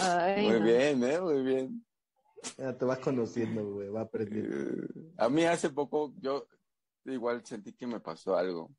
Ay, 0.00 0.46
Muy 0.46 0.60
no. 0.60 0.64
bien, 0.64 1.04
¿eh? 1.04 1.20
Muy 1.20 1.42
bien. 1.42 1.86
Ya 2.58 2.76
te 2.76 2.84
vas 2.84 2.98
conociendo, 2.98 3.64
güey, 3.72 3.88
va 3.88 4.02
aprendiendo. 4.02 4.56
Eh, 4.56 5.12
a 5.18 5.28
mí 5.28 5.44
hace 5.44 5.70
poco 5.70 6.14
yo 6.18 6.48
igual 7.04 7.44
sentí 7.44 7.72
que 7.72 7.86
me 7.86 8.00
pasó 8.00 8.36
algo. 8.36 8.74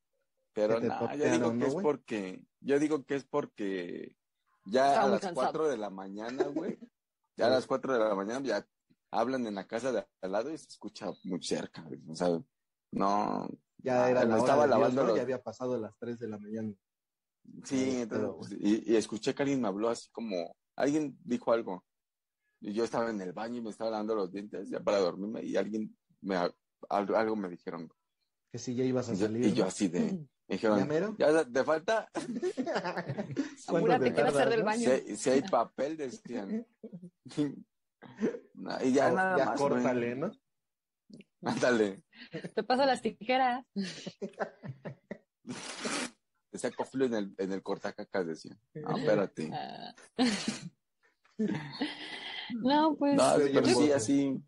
Pero 0.53 0.79
nada, 0.79 1.15
yo 1.15 1.31
digo 1.31 1.53
¿no, 1.53 1.59
que 1.59 1.67
es 1.67 1.75
porque, 1.75 2.41
yo 2.61 2.79
digo 2.79 3.05
que 3.05 3.15
es 3.15 3.23
porque 3.25 4.15
ya 4.69 4.87
Estaba 4.89 5.07
a 5.07 5.09
las 5.11 5.21
cansado. 5.21 5.47
4 5.47 5.67
de 5.69 5.77
la 5.77 5.89
mañana, 5.89 6.45
güey, 6.47 6.77
ya 7.35 7.47
a 7.47 7.49
las 7.49 7.65
4 7.67 7.93
de 7.93 7.99
la 7.99 8.15
mañana 8.15 8.39
ya 8.45 8.67
hablan 9.11 9.45
en 9.47 9.55
la 9.55 9.65
casa 9.67 9.91
de 9.91 10.05
al 10.21 10.31
lado 10.31 10.51
y 10.51 10.57
se 10.57 10.67
escucha 10.67 11.11
muy 11.23 11.41
cerca, 11.43 11.81
güey. 11.83 12.01
o 12.07 12.15
sea, 12.15 12.29
no, 12.91 13.47
Ya 13.79 14.05
Ah, 14.05 14.09
era 14.11 14.21
la 14.25 14.35
hora 14.35 14.37
estaba 14.39 14.65
Dios, 14.65 14.69
lavando 14.71 15.01
¿no? 15.01 15.07
los- 15.09 15.17
Ya 15.17 15.21
había 15.23 15.41
pasado 15.43 15.77
las 15.79 15.95
3 15.97 16.19
de 16.19 16.27
la 16.27 16.37
mañana. 16.39 16.73
sí, 17.63 18.01
entonces, 18.01 18.07
pero, 18.09 18.37
pues, 18.37 18.51
y, 18.59 18.91
y 18.91 18.95
escuché 18.95 19.33
que 19.35 19.43
alguien 19.43 19.61
me 19.61 19.67
habló 19.67 19.89
así 19.89 20.09
como, 20.11 20.55
alguien 20.75 21.17
dijo 21.23 21.51
algo, 21.53 21.85
y 22.59 22.73
yo 22.73 22.83
estaba 22.83 23.09
en 23.11 23.21
el 23.21 23.33
baño 23.33 23.57
y 23.57 23.61
me 23.61 23.69
estaba 23.69 23.91
lavando 23.91 24.15
los 24.15 24.31
dientes 24.31 24.69
ya 24.69 24.79
para 24.79 24.99
dormirme 24.99 25.43
y 25.43 25.55
alguien 25.55 25.95
me, 26.21 26.35
algo, 26.89 27.35
me 27.35 27.49
dijeron, 27.49 27.87
Que 28.51 28.57
si 28.57 28.73
ya 28.75 28.83
ibas 28.83 29.09
a 29.09 29.13
y 29.13 29.17
yo, 29.17 29.27
salir. 29.27 29.45
y 29.45 29.53
yo 29.53 29.65
así 29.65 29.87
de, 29.87 29.99
me 29.99 30.27
¿Ya 30.27 30.36
dijeron, 30.47 30.87
mero? 30.87 31.15
¿ya 31.17 31.45
te 31.45 31.63
falta? 31.63 32.09
¿Cuánto 32.13 33.77
Apúrate, 33.77 34.05
te 34.05 34.13
quiero 34.13 34.29
hacer 34.29 34.49
del 34.49 34.59
no? 34.59 34.65
baño. 34.65 34.83
Si 34.83 34.89
hay, 34.89 35.15
si 35.15 35.29
hay 35.29 35.41
papel, 35.41 35.97
decían. 35.97 36.65
No, 38.53 38.77
y 38.83 38.93
ya 38.93 39.11
nada 39.11 39.37
ya 39.37 39.45
más. 39.45 39.59
córtale. 39.59 40.15
¿no? 40.15 40.31
Ándale. 41.41 42.03
Te 42.53 42.63
paso 42.63 42.85
las 42.85 43.01
tijeras. 43.01 43.65
Te 46.51 46.57
saco 46.57 46.85
filo 46.85 47.05
en 47.05 47.13
el, 47.15 47.35
en 47.37 47.51
el 47.51 47.63
cortacacas, 47.63 48.27
decían. 48.27 48.59
No, 48.73 48.97
espérate. 48.97 49.49
Ah. 49.51 49.93
No, 52.49 52.95
pues. 52.97 53.15
No, 53.15 53.33
pero 53.37 53.65
sí, 53.65 53.91
así. 53.91 54.41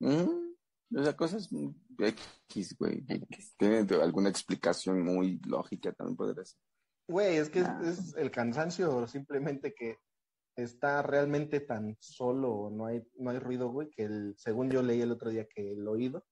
Mm, 0.00 0.45
Esa 0.90 1.16
cosa 1.16 1.36
es 1.36 1.50
muy 1.50 1.74
X, 1.98 2.76
güey. 2.78 3.04
Tiene 3.58 3.86
alguna 4.02 4.28
explicación 4.28 5.02
muy 5.02 5.40
lógica 5.46 5.92
también 5.92 6.16
podría 6.16 6.44
ser. 6.44 6.58
Güey, 7.08 7.36
es 7.36 7.50
que 7.50 7.60
es, 7.60 7.66
Ah. 7.66 7.80
es 7.84 8.14
el 8.16 8.30
cansancio 8.30 8.96
o 8.96 9.06
simplemente 9.06 9.74
que 9.74 9.98
está 10.56 11.02
realmente 11.02 11.60
tan 11.60 11.96
solo, 12.00 12.70
no 12.72 12.86
hay, 12.86 13.06
no 13.16 13.30
hay 13.30 13.38
ruido, 13.38 13.68
güey, 13.70 13.90
que 13.90 14.04
el, 14.04 14.34
según 14.38 14.70
yo 14.70 14.82
leí 14.82 15.00
el 15.00 15.12
otro 15.12 15.30
día 15.30 15.46
que 15.46 15.72
el 15.72 15.86
oído 15.86 16.24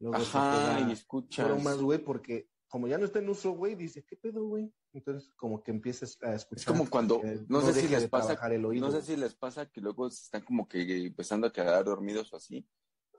luego 0.00 0.22
se 0.24 0.36
Ajá, 0.36 0.76
queda 0.76 0.88
y 0.88 0.92
escuchas. 0.92 1.46
bromas, 1.46 1.78
güey, 1.78 1.98
porque 1.98 2.48
como 2.68 2.88
ya 2.88 2.98
no 2.98 3.04
está 3.06 3.20
en 3.20 3.28
uso, 3.28 3.52
güey, 3.52 3.74
dice, 3.74 4.04
¿qué 4.04 4.16
pedo, 4.16 4.46
güey? 4.46 4.70
Entonces, 4.92 5.32
como 5.36 5.62
que 5.62 5.70
empiezas 5.70 6.18
a 6.22 6.34
escuchar. 6.34 6.60
Es 6.60 6.66
como 6.66 6.90
cuando, 6.90 7.20
que 7.20 7.40
no, 7.48 7.60
sé 7.60 7.72
si 7.72 7.88
les 7.88 8.08
pasa, 8.08 8.34
el 8.48 8.64
oído, 8.64 8.86
no 8.86 8.92
sé 8.92 9.02
si 9.02 9.16
les 9.16 9.34
pasa 9.34 9.66
que 9.70 9.80
luego 9.80 10.10
se 10.10 10.24
están 10.24 10.42
como 10.44 10.68
que 10.68 11.06
empezando 11.06 11.46
a 11.46 11.52
quedar 11.52 11.84
dormidos 11.84 12.32
o 12.32 12.36
así 12.36 12.66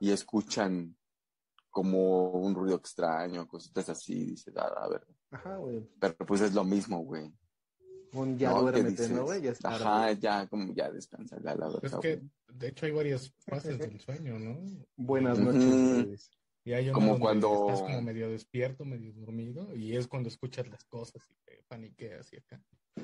y 0.00 0.10
escuchan 0.10 0.96
como 1.70 2.30
un 2.30 2.54
ruido 2.54 2.76
extraño, 2.76 3.46
cositas 3.46 3.88
así, 3.90 4.24
dices, 4.24 4.54
ah, 4.56 4.72
a 4.78 4.88
ver, 4.88 5.06
Ajá, 5.30 5.56
güey. 5.56 5.86
pero 6.00 6.14
pues 6.26 6.40
es 6.40 6.54
lo 6.54 6.64
mismo, 6.64 7.00
güey. 7.00 7.30
Un 8.12 8.38
ya 8.38 8.50
¿no? 8.50 8.56
¿Qué 8.56 8.62
duérmete, 8.62 8.90
dices? 8.90 9.10
¿no, 9.10 9.24
güey? 9.24 9.42
Ya 9.42 9.50
está. 9.50 9.74
Ajá, 9.74 10.12
ya, 10.12 10.46
como 10.48 10.72
ya 10.72 10.90
descansa, 10.90 11.36
ya 11.42 11.54
la 11.54 11.66
Es 11.68 11.80
verdad. 11.82 12.00
que, 12.00 12.16
güey. 12.16 12.30
de 12.54 12.68
hecho, 12.68 12.86
hay 12.86 12.92
varias 12.92 13.34
fases 13.46 13.78
del 13.78 14.00
sueño, 14.00 14.38
¿no? 14.38 14.58
Buenas 14.96 15.38
noches, 15.38 16.04
güey. 16.06 16.16
Y 16.64 16.72
hay 16.72 16.90
Como 16.92 17.18
cuando- 17.20 17.68
estás 17.68 17.82
como 17.82 18.02
medio 18.02 18.28
despierto, 18.30 18.84
medio 18.84 19.12
dormido, 19.12 19.74
y 19.76 19.96
es 19.96 20.08
cuando 20.08 20.28
escuchas 20.28 20.66
las 20.68 20.84
cosas 20.84 21.22
y 21.30 21.34
te 21.44 21.62
paniqueas 21.68 22.32
y 22.32 22.36
acá. 22.38 22.60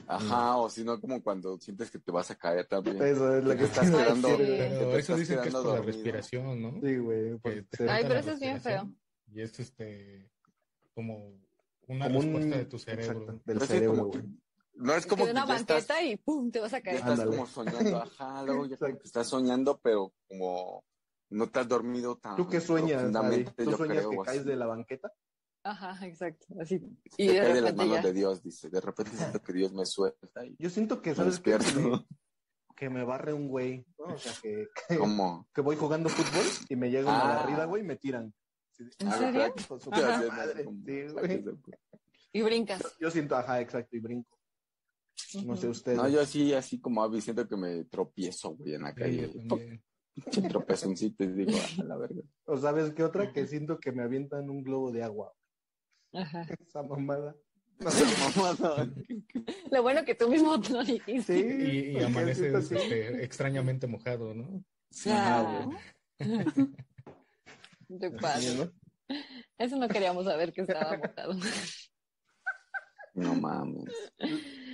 Ajá, 0.06 0.56
o 0.56 0.68
si 0.68 0.84
no, 0.84 1.00
como 1.00 1.22
cuando 1.22 1.58
sientes 1.58 1.90
que 1.90 1.98
te 1.98 2.10
vas 2.12 2.30
a 2.30 2.34
caer 2.36 2.66
también. 2.66 3.00
Eso 3.02 3.36
es 3.36 3.44
lo 3.44 3.56
que 3.56 3.64
estás 3.64 3.90
quedando, 3.90 4.28
sí. 4.28 4.36
que 4.36 4.76
Pero 4.78 4.96
eso 4.96 5.16
dicen 5.16 5.40
que 5.40 5.48
es 5.48 5.54
por 5.54 5.64
la 5.64 5.70
dormido. 5.70 5.86
respiración, 5.92 6.62
¿no? 6.62 6.80
Sí, 6.80 6.96
güey. 6.98 7.38
Se- 7.72 7.88
Ay, 7.90 8.02
pero 8.02 8.14
la 8.14 8.20
eso 8.20 8.30
es 8.32 8.40
bien 8.40 8.54
respiración, 8.54 8.98
Y 9.32 9.40
es 9.40 9.58
este, 9.60 10.30
como 10.94 11.32
una 11.88 12.06
como 12.06 12.18
un- 12.18 12.24
respuesta 12.26 12.56
de 12.58 12.64
tu 12.66 12.78
cerebro. 12.78 13.20
Exacto, 13.20 13.42
del 13.44 13.60
cerebro, 13.62 14.04
güey. 14.06 14.22
no 14.74 14.94
es 14.94 15.06
como 15.06 15.24
de 15.26 15.32
que 15.32 15.38
una 15.38 15.46
ya 15.46 15.56
estás, 15.56 15.86
banqueta 15.88 16.02
y 16.02 16.16
pum, 16.16 16.50
te 16.50 16.60
vas 16.60 16.72
a 16.74 16.80
caer. 16.80 16.96
estás 16.96 17.10
Ándale. 17.20 17.30
como 17.30 17.46
soñando, 17.46 17.96
ajá, 18.02 18.42
luego 18.44 18.66
ya 18.66 18.76
como 18.76 18.98
que 18.98 19.04
estás 19.06 19.26
soñando, 19.26 19.80
pero 19.82 20.12
como 20.28 20.84
no 21.30 21.48
te 21.48 21.60
has 21.60 21.68
dormido 21.68 22.16
tan 22.16 22.36
¿Tú 22.36 22.46
qué 22.48 22.60
sueñas, 22.60 23.02
¿Tú 23.56 23.70
yo 23.70 23.76
sueñas 23.76 23.98
creo, 23.98 24.10
que 24.10 24.16
caes 24.18 24.40
así. 24.40 24.48
de 24.48 24.56
la 24.56 24.66
banqueta? 24.66 25.12
Ajá, 25.64 26.06
exacto. 26.06 26.46
Así. 26.60 26.80
Y 27.16 27.28
de 27.28 27.38
cae 27.38 27.54
de 27.54 27.60
las 27.60 27.74
manos 27.76 27.96
ya. 27.96 28.02
de 28.02 28.12
Dios, 28.12 28.42
dice. 28.42 28.68
De 28.68 28.80
repente 28.80 29.12
siento 29.16 29.40
que 29.42 29.52
Dios 29.52 29.72
me 29.72 29.86
suelta 29.86 30.44
y 30.44 30.56
Yo 30.58 30.68
siento 30.70 31.00
que, 31.00 31.10
me 31.10 31.16
¿sabes. 31.16 31.40
Que 31.40 31.56
me, 31.58 31.58
que 32.76 32.90
me 32.90 33.04
barre 33.04 33.32
un 33.32 33.48
güey, 33.48 33.86
¿no? 33.98 34.14
O 34.14 34.18
sea, 34.18 34.32
que, 34.42 34.66
que, 34.88 34.98
¿Cómo? 34.98 35.48
que 35.54 35.60
voy 35.60 35.76
jugando 35.76 36.08
fútbol 36.08 36.44
y 36.68 36.76
me 36.76 36.90
llega 36.90 37.08
una 37.10 37.32
Ah. 37.32 37.36
barrida, 37.36 37.64
güey, 37.66 37.82
y 37.82 37.86
me 37.86 37.96
tiran. 37.96 38.34
Sí, 38.72 38.84
¿En 38.98 39.08
ah, 39.08 39.18
serio? 39.18 39.54
con 39.68 39.80
su 39.80 39.90
madre. 39.90 40.64
Sí, 40.64 41.12
güey. 41.12 41.44
Y 42.32 42.42
brincas. 42.42 42.96
Yo 42.98 43.10
siento, 43.10 43.36
ajá, 43.36 43.60
exacto, 43.60 43.96
y 43.96 44.00
brinco. 44.00 44.36
No 45.44 45.56
sé 45.56 45.68
ustedes. 45.68 45.98
No, 45.98 46.08
yo 46.08 46.20
así, 46.22 46.52
así 46.54 46.80
como 46.80 47.02
Abby, 47.02 47.20
siento 47.20 47.46
que 47.46 47.56
me 47.56 47.84
tropiezo, 47.84 48.56
güey, 48.56 48.74
en 48.74 48.82
la 48.82 48.94
calle. 48.94 49.30
Pinche 50.14 50.42
tropezoncito 50.48 51.24
y 51.24 51.28
digo, 51.28 51.52
a 51.80 51.84
la 51.84 51.96
verga. 51.96 52.22
O 52.44 52.56
sabes 52.58 52.92
qué 52.94 53.02
otra 53.02 53.32
que 53.32 53.46
siento 53.46 53.78
que 53.78 53.92
me 53.92 54.02
avientan 54.02 54.50
un 54.50 54.62
globo 54.62 54.90
de 54.92 55.02
agua. 55.02 55.32
Ajá. 56.12 56.46
Esa 56.66 56.82
mamada. 56.82 57.34
No 57.80 57.90
sé. 57.90 58.04
Lo 59.72 59.82
bueno 59.82 60.04
que 60.04 60.14
tú 60.14 60.28
mismo 60.28 60.60
te 60.60 60.70
lo 60.72 60.84
dijiste. 60.84 61.34
Sí. 61.34 61.40
Y, 61.42 61.98
y 61.98 62.12
que- 62.12 62.28
este, 62.30 63.24
extrañamente 63.24 63.88
mojado, 63.88 64.34
¿no? 64.34 64.62
Ah. 65.08 65.68
De 67.88 68.08
Sí, 68.10 68.16
padre. 68.20 68.54
¿no? 68.56 69.16
Eso 69.58 69.76
no 69.76 69.88
queríamos 69.88 70.24
saber 70.26 70.52
que 70.52 70.60
estaba 70.60 70.96
botado. 71.02 71.34
No 73.14 73.34
mames. 73.34 73.84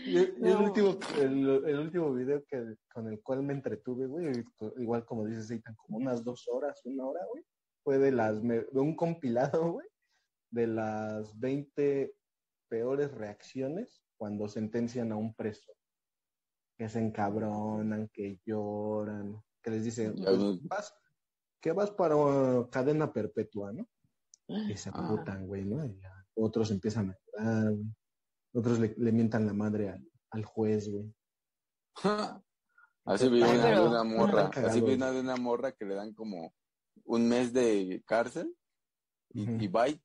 Y 0.05 0.17
el, 0.19 0.57
último, 0.57 0.99
el, 1.19 1.65
el 1.67 1.79
último 1.81 2.13
video 2.15 2.45
que, 2.45 2.77
con 2.93 3.09
el 3.09 3.21
cual 3.23 3.43
me 3.43 3.53
entretuve, 3.55 4.07
güey, 4.07 4.45
igual 4.79 5.05
como 5.05 5.27
dices, 5.27 5.51
Eitan, 5.51 5.75
como 5.77 5.99
unas 5.99 6.23
dos 6.23 6.47
horas, 6.49 6.81
una 6.85 7.05
hora, 7.07 7.21
güey, 7.33 7.43
fue 7.83 7.99
de 7.99 8.13
las, 8.13 8.43
me- 8.43 8.61
de 8.71 8.81
un 8.81 8.95
compilado, 8.95 9.73
güey, 9.73 9.89
de 10.51 10.67
las 10.67 11.39
20 11.39 12.15
peores 12.69 13.13
reacciones 13.13 14.03
cuando 14.17 14.49
sentencian 14.49 15.13
a 15.13 15.17
un 15.17 15.35
preso. 15.35 15.73
Que 16.77 16.89
se 16.89 17.01
encabronan, 17.01 18.09
que 18.13 18.41
lloran, 18.45 19.43
que 19.63 19.71
les 19.71 19.85
dicen, 19.85 20.15
pues, 20.17 20.39
vas, 20.69 20.95
que 21.61 21.73
vas 21.73 21.91
para 21.91 22.15
uh, 22.17 22.69
cadena 22.71 23.13
perpetua, 23.13 23.73
¿no? 23.73 23.89
Y 24.47 24.77
se 24.77 24.91
Ah. 24.93 25.09
putan, 25.09 25.47
güey, 25.47 25.65
¿no? 25.65 25.85
Y 25.85 26.01
otros 26.35 26.71
empiezan 26.71 27.11
a 27.11 27.19
llorar, 27.27 27.73
güey. 27.73 27.95
Otros 28.55 28.79
le, 28.79 28.95
le 28.97 29.13
mientan 29.13 29.47
la 29.47 29.53
madre 29.53 29.91
al, 29.91 30.09
al 30.31 30.45
juez, 30.45 30.89
güey. 30.91 31.13
Así 33.05 33.29
vi 33.29 33.43
una 33.43 33.71
de 33.71 33.81
una 33.81 34.05
morra, 34.05 34.51
así 34.55 34.81
vi 34.81 34.95
una 34.95 35.11
de 35.11 35.21
una 35.21 35.37
morra 35.37 35.73
que 35.73 35.85
le 35.85 35.95
dan 35.95 36.13
como 36.15 36.55
un 37.05 37.29
mes 37.29 37.53
de 37.53 38.03
cárcel 38.07 38.55
y, 39.31 39.43
Ujú. 39.43 39.65
y 39.65 39.69
va 39.69 39.89
y 39.89 40.01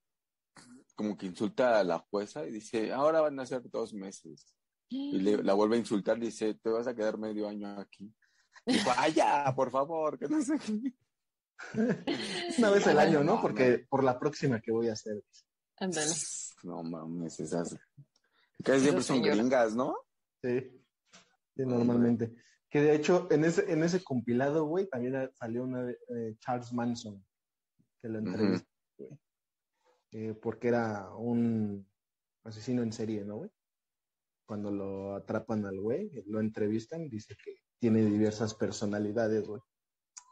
como 0.95 1.17
que 1.17 1.25
insulta 1.25 1.79
a 1.79 1.83
la 1.83 1.99
jueza 1.99 2.45
y 2.45 2.51
dice, 2.51 2.91
ahora 2.91 3.21
van 3.21 3.39
a 3.39 3.45
ser 3.45 3.69
dos 3.69 3.93
meses. 3.93 4.53
Y 4.89 5.19
le, 5.19 5.37
la 5.43 5.53
vuelve 5.53 5.75
a 5.75 5.79
insultar 5.79 6.17
y 6.17 6.27
dice, 6.27 6.53
te 6.55 6.69
vas 6.69 6.87
a 6.87 6.95
quedar 6.95 7.17
medio 7.17 7.47
año 7.47 7.79
aquí. 7.79 8.13
Y 8.65 8.83
vaya, 8.83 9.53
por 9.55 9.71
favor, 9.71 10.17
que 10.17 10.27
no 10.27 10.41
sé 10.41 10.57
qué. 10.59 10.93
Una 12.57 12.69
vez 12.69 12.87
al 12.87 12.99
año, 12.99 13.23
¿no? 13.23 13.41
Porque 13.41 13.85
por 13.89 14.03
la 14.03 14.19
próxima 14.19 14.61
que 14.61 14.71
voy 14.71 14.89
a 14.89 14.93
hacer. 14.93 15.23
Ándale. 15.77 16.11
No 16.63 16.81
mames, 16.81 17.41
esas. 17.41 17.75
Casi 18.63 18.83
siempre 18.83 19.03
son 19.03 19.21
gringas, 19.21 19.75
¿no? 19.75 19.97
Sí. 20.41 20.61
Sí, 21.57 21.65
normalmente. 21.65 22.33
Que 22.69 22.81
de 22.81 22.95
hecho, 22.95 23.27
en 23.31 23.43
ese, 23.43 23.69
en 23.69 23.83
ese 23.83 24.01
compilado, 24.01 24.63
güey, 24.63 24.87
también 24.87 25.29
salió 25.33 25.63
una 25.63 25.83
de 25.83 25.99
eh, 26.07 26.37
Charles 26.39 26.71
Manson, 26.71 27.21
que 28.01 28.07
lo 28.07 28.19
entrevistó, 28.19 28.69
güey. 28.97 29.19
Eh, 30.13 30.35
porque 30.39 30.67
era 30.67 31.09
un 31.15 31.89
asesino 32.43 32.83
en 32.83 32.93
serie, 32.93 33.25
¿no, 33.25 33.37
güey? 33.37 33.49
Cuando 34.45 34.69
lo 34.69 35.15
atrapan 35.15 35.65
al 35.65 35.79
güey, 35.79 36.11
lo 36.27 36.39
entrevistan, 36.39 37.09
dice 37.09 37.35
que 37.43 37.55
tiene 37.79 38.05
diversas 38.05 38.53
personalidades, 38.53 39.47
güey. 39.47 39.61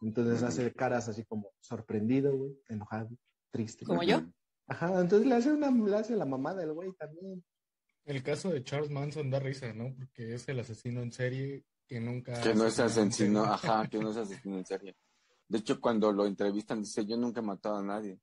Entonces 0.03 0.43
hace 0.43 0.71
caras 0.73 1.09
así 1.09 1.25
como 1.25 1.51
sorprendido, 1.59 2.37
güey, 2.37 2.59
enojado, 2.69 3.09
triste. 3.49 3.83
¿Como 3.85 4.03
yo? 4.03 4.21
Ajá, 4.67 5.01
entonces 5.01 5.27
le 5.27 5.35
hace 5.35 5.51
una, 5.51 5.71
le 5.71 5.95
hace 5.95 6.15
la 6.15 6.25
mamada 6.25 6.61
al 6.61 6.73
güey 6.73 6.93
también. 6.93 7.43
El 8.05 8.21
caso 8.21 8.49
de 8.49 8.63
Charles 8.63 8.91
Manson 8.91 9.31
da 9.31 9.39
risa, 9.39 9.73
¿no? 9.73 9.95
Porque 9.95 10.35
es 10.35 10.47
el 10.47 10.59
asesino 10.59 11.01
en 11.01 11.11
serie 11.11 11.65
que 11.87 11.99
nunca... 11.99 12.39
Que 12.41 12.53
no 12.53 12.65
es 12.65 12.79
asesino, 12.79 13.43
ajá, 13.43 13.87
que 13.87 13.97
no 13.97 14.11
es 14.11 14.17
asesino 14.17 14.57
en 14.57 14.65
serie. 14.65 14.95
De 15.47 15.57
hecho, 15.57 15.81
cuando 15.81 16.11
lo 16.11 16.25
entrevistan, 16.27 16.81
dice, 16.81 17.05
yo 17.05 17.17
nunca 17.17 17.39
he 17.41 17.43
matado 17.43 17.77
a 17.77 17.83
nadie. 17.83 18.19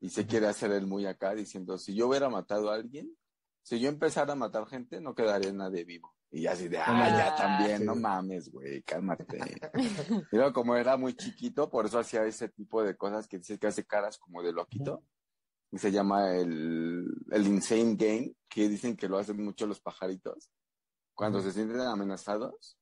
Y 0.00 0.08
se 0.08 0.26
quiere 0.26 0.46
hacer 0.46 0.72
él 0.72 0.86
muy 0.86 1.06
acá, 1.06 1.34
diciendo, 1.34 1.76
si 1.76 1.94
yo 1.94 2.08
hubiera 2.08 2.28
matado 2.30 2.70
a 2.70 2.74
alguien, 2.74 3.14
si 3.62 3.78
yo 3.78 3.88
empezara 3.88 4.32
a 4.32 4.36
matar 4.36 4.66
gente, 4.66 5.00
no 5.00 5.14
quedaría 5.14 5.52
nadie 5.52 5.84
vivo. 5.84 6.14
Y 6.32 6.46
así 6.46 6.68
de, 6.68 6.78
ah, 6.78 7.08
ya 7.10 7.34
también, 7.34 7.78
sí. 7.78 7.84
no 7.84 7.96
mames, 7.96 8.50
güey, 8.50 8.82
cálmate. 8.82 9.38
luego, 10.30 10.52
como 10.52 10.76
era 10.76 10.96
muy 10.96 11.14
chiquito, 11.14 11.68
por 11.68 11.86
eso 11.86 11.98
hacía 11.98 12.24
ese 12.24 12.48
tipo 12.48 12.82
de 12.82 12.96
cosas 12.96 13.26
que 13.26 13.38
dice 13.38 13.58
que 13.58 13.66
hace 13.66 13.84
caras 13.84 14.16
como 14.16 14.42
de 14.42 14.52
loquito. 14.52 15.02
Y 15.72 15.78
se 15.78 15.92
llama 15.92 16.34
el, 16.34 17.06
el 17.30 17.46
Insane 17.46 17.96
Game, 17.96 18.34
que 18.48 18.68
dicen 18.68 18.96
que 18.96 19.08
lo 19.08 19.18
hacen 19.18 19.42
mucho 19.44 19.66
los 19.66 19.80
pajaritos. 19.80 20.50
Cuando 21.14 21.40
se 21.40 21.52
sienten 21.52 21.80
amenazados, 21.80 22.78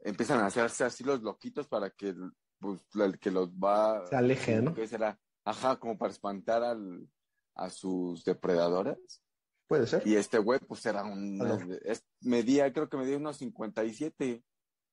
empiezan 0.00 0.40
a 0.40 0.46
hacerse 0.46 0.84
así 0.84 1.02
los 1.02 1.22
loquitos 1.22 1.66
para 1.66 1.90
que 1.90 2.08
el, 2.08 2.32
pues, 2.58 2.80
el 2.94 3.18
que 3.18 3.30
los 3.30 3.50
va... 3.50 4.06
Se 4.06 4.16
aleje, 4.16 4.60
¿no? 4.60 4.74
¿Qué 4.74 4.86
será? 4.86 5.18
Ajá, 5.44 5.76
como 5.78 5.96
para 5.98 6.12
espantar 6.12 6.62
al, 6.62 7.08
a 7.54 7.70
sus 7.70 8.24
depredadores. 8.24 9.22
Puede 9.66 9.86
ser. 9.86 10.06
Y 10.06 10.16
este 10.16 10.38
güey, 10.38 10.60
pues 10.60 10.84
era 10.86 11.04
un... 11.04 11.40
Es- 11.84 12.04
medía, 12.20 12.72
creo 12.72 12.88
que 12.88 12.96
medía 12.96 13.16
unos 13.16 13.36
57. 13.38 14.42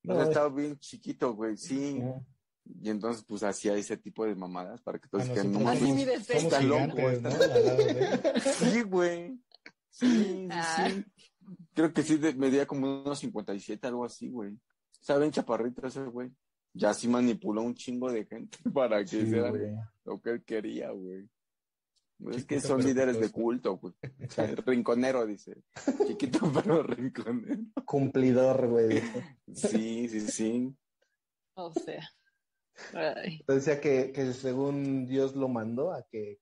O 0.03 0.07
sea, 0.13 0.15
No, 0.15 0.21
estaba 0.23 0.49
bien 0.49 0.77
chiquito, 0.79 1.33
güey, 1.33 1.57
sí. 1.57 2.01
Y 2.81 2.89
entonces, 2.89 3.23
pues 3.27 3.43
hacía 3.43 3.73
ese 3.75 3.97
tipo 3.97 4.25
de 4.25 4.35
mamadas 4.35 4.81
para 4.81 4.99
que 4.99 5.07
todos 5.09 5.25
Ah, 5.25 5.27
dijeran, 5.29 5.51
no. 5.51 5.59
Somos 5.59 5.99
Está 6.29 6.61
loco. 6.61 6.95
Sí, 8.41 8.81
güey. 8.83 9.39
Sí, 9.89 10.07
sí, 10.23 10.47
Ah. 10.51 10.87
sí. 10.89 11.05
Creo 11.73 11.93
que 11.93 12.03
sí 12.03 12.17
de- 12.17 12.33
medía 12.33 12.65
como 12.65 13.01
unos 13.03 13.19
57, 13.19 13.87
algo 13.87 14.05
así, 14.05 14.29
güey. 14.29 14.57
Estaba 14.99 15.19
bien 15.19 15.31
chaparrito 15.31 15.85
ese 15.87 16.03
güey. 16.05 16.31
Ya 16.73 16.93
sí 16.93 17.07
manipuló 17.07 17.61
un 17.63 17.75
chingo 17.75 18.11
de 18.11 18.25
gente 18.25 18.57
para 18.73 19.01
que 19.01 19.07
Sí, 19.25 19.25
güey. 19.39 19.73
Lo 20.05 20.21
que 20.21 20.31
él 20.31 20.43
quería, 20.43 20.91
güey. 20.91 21.29
Es 22.29 22.35
Chiquito, 22.35 22.47
que 22.47 22.59
son 22.61 22.83
líderes 22.83 23.19
de 23.19 23.31
culto, 23.31 23.77
güey. 23.77 23.93
Rinconero, 24.65 25.25
dice. 25.25 25.63
Chiquito 26.05 26.39
pero 26.53 26.83
rinconero. 26.83 27.63
Cumplidor, 27.85 28.67
güey. 28.67 29.01
Sí, 29.53 30.07
sí, 30.07 30.19
sí. 30.21 30.75
O 31.55 31.71
sea. 31.73 32.07
Ay. 32.93 33.43
Decía 33.47 33.81
que, 33.81 34.11
que 34.11 34.33
según 34.33 35.07
Dios 35.07 35.35
lo 35.35 35.49
mandó 35.49 35.93
a 35.93 36.03
que 36.09 36.39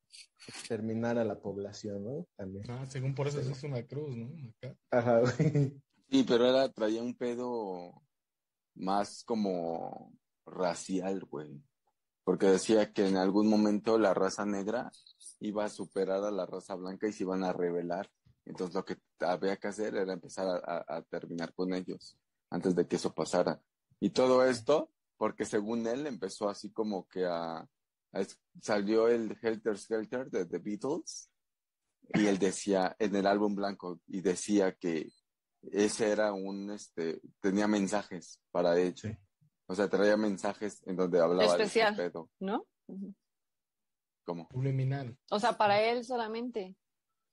exterminara 0.48 1.24
la 1.24 1.40
población, 1.40 2.04
¿no? 2.04 2.28
También. 2.36 2.70
Ah, 2.70 2.86
según 2.86 3.16
por 3.16 3.28
eso 3.28 3.42
se 3.42 3.52
hizo 3.52 3.68
una 3.68 3.86
cruz, 3.86 4.16
¿no? 4.16 4.30
Acá. 4.50 4.78
Ajá, 4.92 5.20
güey. 5.20 5.82
Sí, 6.10 6.26
pero 6.28 6.50
era, 6.50 6.70
traía 6.72 7.04
un 7.04 7.16
pedo 7.16 8.02
más 8.76 9.24
como 9.24 10.12
racial, 10.46 11.22
güey. 11.26 11.62
Porque 12.30 12.46
decía 12.46 12.94
que 12.94 13.08
en 13.08 13.18
algún 13.18 13.50
momento 13.50 13.98
la 13.98 14.14
raza 14.14 14.46
negra 14.46 14.92
iba 15.40 15.66
a 15.66 15.70
superar 15.70 16.24
a 16.24 16.30
la 16.30 16.46
raza 16.46 16.76
blanca 16.76 17.08
y 17.08 17.12
se 17.12 17.24
iban 17.24 17.44
a 17.44 17.54
rebelar. 17.54 18.08
Entonces 18.46 18.76
lo 18.76 18.86
que 18.86 18.98
había 19.22 19.58
que 19.58 19.70
hacer 19.70 19.96
era 19.96 20.14
empezar 20.14 20.46
a, 20.48 20.58
a- 20.78 20.98
a 20.98 21.02
terminar 21.02 21.56
con 21.56 21.74
ellos 21.74 22.20
antes 22.52 22.76
de 22.76 22.88
que 22.88 22.98
eso 22.98 23.16
pasara. 23.16 23.60
Y 24.00 24.12
todo 24.12 24.46
esto 24.46 24.92
porque 25.18 25.44
según 25.44 25.88
él 25.88 26.06
empezó 26.06 26.50
así 26.50 26.72
como 26.72 27.08
que 27.08 27.26
a, 27.26 27.62
a 28.12 28.20
es- 28.22 28.40
salió 28.62 29.08
el 29.08 29.36
Helter 29.42 29.76
Skelter 29.80 30.30
de 30.30 30.46
The 30.46 30.60
Beatles 30.60 31.32
y 32.14 32.28
él 32.28 32.38
decía 32.38 32.96
en 33.00 33.16
el 33.16 33.26
álbum 33.26 33.56
blanco 33.56 34.02
y 34.06 34.22
decía 34.22 34.76
que 34.76 35.10
ese 35.64 36.12
era 36.12 36.32
un 36.34 36.70
este 36.70 37.22
tenía 37.42 37.68
mensajes 37.68 38.40
para. 38.52 38.76
Sí. 38.96 39.18
O 39.72 39.76
sea, 39.76 39.88
traía 39.88 40.18
mensajes 40.18 40.82
en 40.88 40.96
donde 40.96 41.20
hablaba 41.22 41.46
Especial. 41.46 41.96
de 41.96 42.02
ese 42.04 42.12
pedo. 42.12 42.30
¿No? 42.40 42.66
¿Cómo? 44.26 44.48
Subliminal. 44.52 45.16
O 45.30 45.40
sea, 45.40 45.58
para 45.58 45.80
él 45.84 46.04
solamente. 46.04 46.76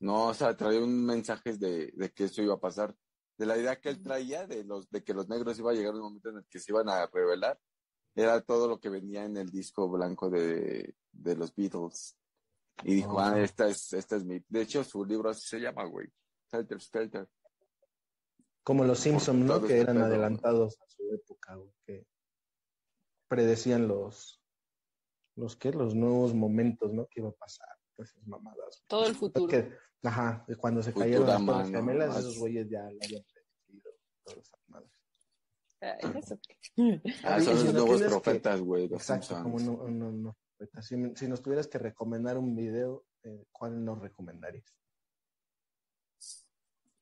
No, 0.00 0.28
o 0.28 0.34
sea, 0.34 0.54
traía 0.54 0.80
un 0.80 1.06
mensaje 1.06 1.56
de, 1.56 1.92
de 1.94 2.10
que 2.10 2.24
eso 2.24 2.42
iba 2.42 2.54
a 2.54 2.60
pasar. 2.60 2.94
De 3.38 3.46
la 3.46 3.56
idea 3.56 3.80
que 3.80 3.88
él 3.88 4.02
traía 4.02 4.46
de 4.46 4.64
los 4.64 4.88
de 4.90 5.02
que 5.02 5.14
los 5.14 5.28
negros 5.28 5.58
iba 5.58 5.70
a 5.70 5.74
llegar 5.74 5.94
un 5.94 6.00
momento 6.02 6.28
en 6.28 6.36
el 6.36 6.46
que 6.46 6.58
se 6.58 6.72
iban 6.72 6.88
a 6.90 7.06
rebelar. 7.06 7.58
Era 8.14 8.40
todo 8.42 8.68
lo 8.68 8.78
que 8.78 8.90
venía 8.90 9.24
en 9.24 9.36
el 9.38 9.50
disco 9.50 9.88
blanco 9.88 10.28
de, 10.28 10.94
de 11.12 11.36
los 11.36 11.54
Beatles. 11.54 12.18
Y 12.84 12.96
dijo, 12.96 13.18
Ajá. 13.18 13.34
ah, 13.34 13.40
esta 13.40 13.66
es, 13.68 13.94
esta 13.94 14.16
es 14.16 14.24
mi. 14.24 14.42
De 14.48 14.60
hecho, 14.60 14.84
su 14.84 15.04
libro 15.06 15.30
así 15.30 15.46
se 15.46 15.58
llama, 15.58 15.84
güey. 15.84 16.08
Helter 16.52 16.80
Skelter. 16.80 17.28
Como 18.62 18.84
los 18.84 18.98
Simpsons, 18.98 19.44
¿no? 19.44 19.60
Que 19.60 19.66
este 19.66 19.80
eran 19.80 19.98
adelantados 19.98 20.78
a 20.80 20.86
su 20.88 21.02
época, 21.14 21.54
güey. 21.56 21.72
Que 21.86 22.06
predecían 23.28 23.88
los, 23.88 24.40
los 25.36 25.56
qué, 25.56 25.70
los 25.72 25.94
nuevos 25.94 26.34
momentos, 26.34 26.92
¿no? 26.92 27.06
Que 27.06 27.20
iba 27.20 27.28
a 27.30 27.32
pasar. 27.32 27.68
Pues 27.94 28.10
esas 28.10 28.26
mamadas. 28.26 28.82
Todo 28.86 29.06
el 29.06 29.14
futuro. 29.14 29.48
Que, 29.48 29.72
ajá, 30.02 30.44
cuando 30.58 30.82
se 30.82 30.92
cayeron 30.92 31.26
las 31.46 31.70
gemelas, 31.70 32.08
Más- 32.08 32.18
esos 32.18 32.38
güeyes 32.38 32.68
ya 32.68 32.82
lo 32.82 32.98
habían 33.02 33.24
predecido. 33.24 33.90
Todas 34.24 34.38
esas 34.40 34.60
madres. 34.68 34.90
Eso. 35.80 36.38
Ah, 37.24 37.36
Oye, 37.36 37.44
son 37.44 37.54
los 37.64 37.72
nuevos 37.74 38.02
que- 38.02 38.08
profetas, 38.08 38.60
güey. 38.60 38.84
Exacto, 38.86 39.42
como 39.42 39.58
no, 39.60 39.88
no, 39.88 40.10
no. 40.12 40.36
Si, 40.80 40.96
si 41.14 41.28
nos 41.28 41.42
tuvieras 41.42 41.68
que 41.68 41.78
recomendar 41.78 42.38
un 42.38 42.54
video, 42.56 43.04
eh, 43.22 43.44
¿cuál 43.52 43.84
nos 43.84 43.98
recomendarías? 44.00 44.78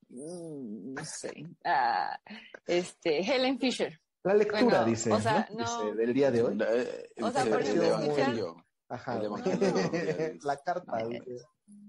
Mm, 0.09 0.95
No 0.95 1.05
sé. 1.05 1.33
Ah, 1.65 2.19
este, 2.67 3.21
Helen 3.21 3.59
Fisher. 3.59 4.01
La 4.25 4.35
lectura, 4.35 4.63
Bueno, 4.65 4.85
dice, 4.87 5.13
o 5.13 5.21
sea, 5.21 5.47
¿no? 5.51 5.59
no. 5.65 5.83
Dice, 5.85 5.95
del 5.97 6.15
día 6.15 6.31
de 6.31 6.43
hoy. 6.43 6.59
Eh, 6.67 7.11
O 7.23 7.31
sea, 7.31 7.43
el 7.43 7.49
por 7.51 7.63
evangelio. 7.63 8.57
Ajá. 8.89 9.19
el 9.21 9.29
güey. 9.29 9.43
evangelio. 9.47 10.39
la 10.43 10.57
carta. 10.57 10.99
No. 10.99 11.09
dice, 11.09 11.47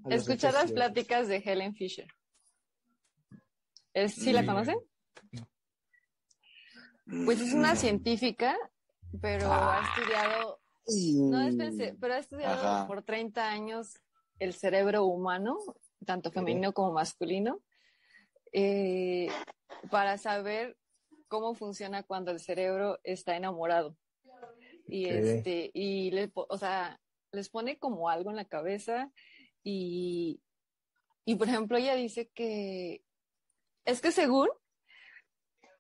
Escuchar 0.10 0.54
las 0.54 0.72
pláticas 0.72 1.28
de 1.28 1.38
Helen 1.38 1.74
Fisher. 1.76 2.08
¿Es, 3.94 4.16
¿Sí 4.16 4.32
la 4.34 4.42
Mm. 4.42 4.46
conocen? 4.48 4.78
Pues 7.26 7.40
es 7.40 7.54
una 7.54 7.76
científica, 7.76 8.58
pero 9.22 9.52
ha 9.52 9.82
estudiado, 9.96 10.60
no 11.30 11.40
es 11.42 11.56
pensé, 11.56 11.96
pero 12.02 12.16
ha 12.16 12.18
estudiado 12.18 12.68
Ajá. 12.68 12.88
por 12.88 13.04
30 13.04 13.48
años 13.50 13.94
el 14.40 14.54
cerebro 14.54 15.06
humano, 15.06 15.58
tanto 16.06 16.32
femenino 16.32 16.74
como 16.74 16.92
masculino, 16.94 17.62
eh, 18.52 19.28
para 19.92 20.18
saber 20.18 20.78
cómo 21.28 21.56
funciona 21.56 22.04
cuando 22.04 22.32
el 22.32 22.40
cerebro 22.40 23.00
está 23.04 23.36
enamorado. 23.36 23.98
Y 24.88 25.06
este, 25.06 25.72
y 25.74 26.12
le, 26.12 26.32
o 26.34 26.58
sea, 26.58 27.00
les 27.32 27.50
pone 27.50 27.80
como 27.80 28.10
algo 28.10 28.30
en 28.30 28.36
la 28.36 28.46
cabeza 28.46 29.12
y, 29.64 30.42
y 31.26 31.36
por 31.36 31.48
ejemplo, 31.48 31.78
ella 31.78 31.96
dice 31.96 32.30
que 32.34 33.02
es 33.84 34.02
que 34.02 34.12
según 34.12 34.50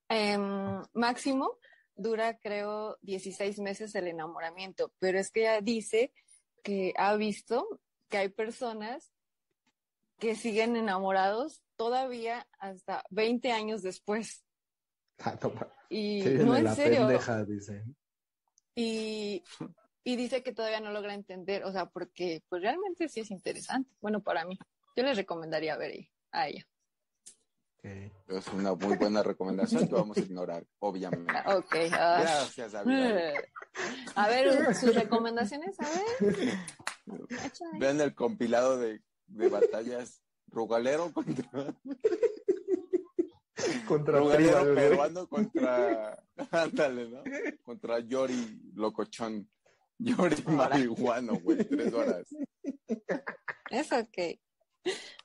em, 0.09 0.81
máximo 0.93 1.57
dura, 1.95 2.37
creo, 2.37 2.97
16 3.01 3.59
meses 3.59 3.95
el 3.95 4.07
enamoramiento, 4.07 4.91
pero 4.99 5.19
es 5.19 5.31
que 5.31 5.41
ella 5.41 5.61
dice 5.61 6.13
que 6.63 6.93
ha 6.97 7.15
visto 7.15 7.79
que 8.09 8.17
hay 8.17 8.29
personas 8.29 9.13
que 10.19 10.35
siguen 10.35 10.75
enamorados 10.75 11.61
todavía 11.75 12.47
hasta 12.59 13.03
20 13.09 13.51
años 13.51 13.81
después. 13.81 14.44
Ah, 15.25 15.37
no, 15.41 15.51
Y 15.89 16.21
no, 16.23 16.55
en 16.57 16.63
la 16.65 16.75
serio. 16.75 16.99
pendeja, 16.99 17.43
dice. 17.45 17.83
Y, 18.75 19.43
y 20.03 20.15
dice 20.17 20.43
que 20.43 20.51
todavía 20.53 20.81
no 20.81 20.91
logra 20.91 21.13
entender, 21.13 21.63
o 21.63 21.71
sea, 21.71 21.85
porque 21.85 22.43
pues 22.49 22.61
realmente 22.61 23.07
sí 23.07 23.21
es 23.21 23.31
interesante. 23.31 23.89
Bueno, 24.01 24.21
para 24.21 24.43
mí, 24.45 24.59
yo 24.95 25.03
les 25.03 25.15
recomendaría 25.15 25.77
ver 25.77 25.91
ahí- 25.91 26.09
a 26.31 26.47
ella. 26.49 26.67
Ok. 27.77 27.85
Es 28.27 28.47
una 28.49 28.73
muy 28.73 28.97
buena 28.97 29.21
recomendación 29.23 29.87
que 29.87 29.93
vamos 29.93 30.17
a 30.17 30.21
ignorar, 30.21 30.65
obviamente. 30.79 31.31
Ok. 31.55 31.75
Gracias, 31.89 32.71
David. 32.73 33.15
A 34.15 34.27
ver, 34.27 34.73
sus 34.75 34.95
recomendaciones, 34.95 35.77
a 35.79 35.83
ver. 35.83 36.57
Vean 37.79 37.99
el 38.01 38.15
compilado 38.15 38.77
de, 38.77 39.01
de 39.27 39.49
batallas 39.49 40.21
Rugalero 40.47 41.11
contra 41.11 41.75
Contra 43.87 44.19
güey. 44.19 44.49
peruano 44.75 45.27
contra 45.27 46.21
ándale, 46.51 47.09
¿no? 47.09 47.23
Contra 47.63 47.99
Yori 47.99 48.71
Locochón. 48.73 49.49
Yori 49.97 50.43
marihuano, 50.47 51.39
güey, 51.39 51.63
tres 51.63 51.93
horas. 51.93 52.27
Eso 53.71 53.97
ok. 53.97 54.17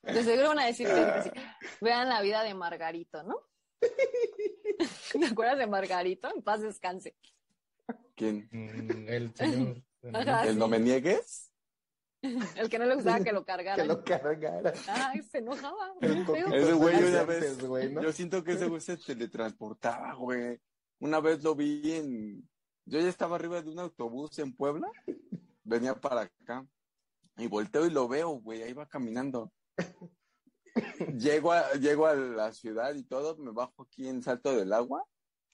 De 0.02 0.24
seguro 0.24 0.48
van 0.48 0.60
a 0.60 0.66
decir 0.66 0.86
que 0.86 1.22
sí. 1.24 1.30
vean 1.80 2.08
la 2.08 2.22
vida 2.22 2.42
de 2.44 2.54
Margarito, 2.54 3.22
¿no? 3.24 3.36
¿Te 5.12 5.26
acuerdas 5.26 5.58
de 5.58 5.66
Margarito? 5.66 6.32
En 6.34 6.42
paz 6.42 6.60
descanse. 6.62 7.16
¿Quién? 8.14 8.48
Mm, 8.52 9.08
el 9.08 9.34
señor. 9.34 9.82
Ajá. 10.14 10.46
¿El 10.46 10.56
no 10.58 10.68
me 10.68 10.78
niegues? 10.78 11.49
El 12.56 12.68
que 12.68 12.78
no 12.78 12.84
le 12.84 12.94
gustaba 12.96 13.20
que 13.20 13.32
lo 13.32 13.44
cargaran. 13.44 13.86
Que 13.86 13.92
lo 13.92 14.04
cargara. 14.04 14.72
Ay, 14.88 15.22
se 15.22 15.38
enojaba. 15.38 15.94
Ese 16.00 16.72
güey 16.74 17.02
una 17.02 17.24
vez, 17.24 17.64
güey, 17.64 17.92
¿no? 17.92 18.02
yo 18.02 18.12
siento 18.12 18.44
que 18.44 18.52
ese 18.52 18.66
güey 18.66 18.80
se 18.80 18.96
teletransportaba, 18.96 20.14
güey. 20.14 20.60
Una 20.98 21.20
vez 21.20 21.42
lo 21.42 21.54
vi 21.54 21.92
en, 21.92 22.48
yo 22.84 23.00
ya 23.00 23.08
estaba 23.08 23.36
arriba 23.36 23.62
de 23.62 23.70
un 23.70 23.78
autobús 23.78 24.38
en 24.38 24.54
Puebla, 24.54 24.90
venía 25.64 25.94
para 25.94 26.22
acá, 26.22 26.66
y 27.38 27.46
volteo 27.46 27.86
y 27.86 27.90
lo 27.90 28.06
veo, 28.06 28.30
güey, 28.30 28.62
ahí 28.62 28.74
va 28.74 28.86
caminando. 28.86 29.50
Llego 31.16 31.52
a, 31.52 31.72
llego 31.74 32.06
a 32.06 32.14
la 32.14 32.52
ciudad 32.52 32.94
y 32.94 33.02
todo, 33.04 33.36
me 33.38 33.50
bajo 33.50 33.82
aquí 33.82 34.06
en 34.06 34.22
Salto 34.22 34.54
del 34.54 34.72
Agua, 34.74 35.04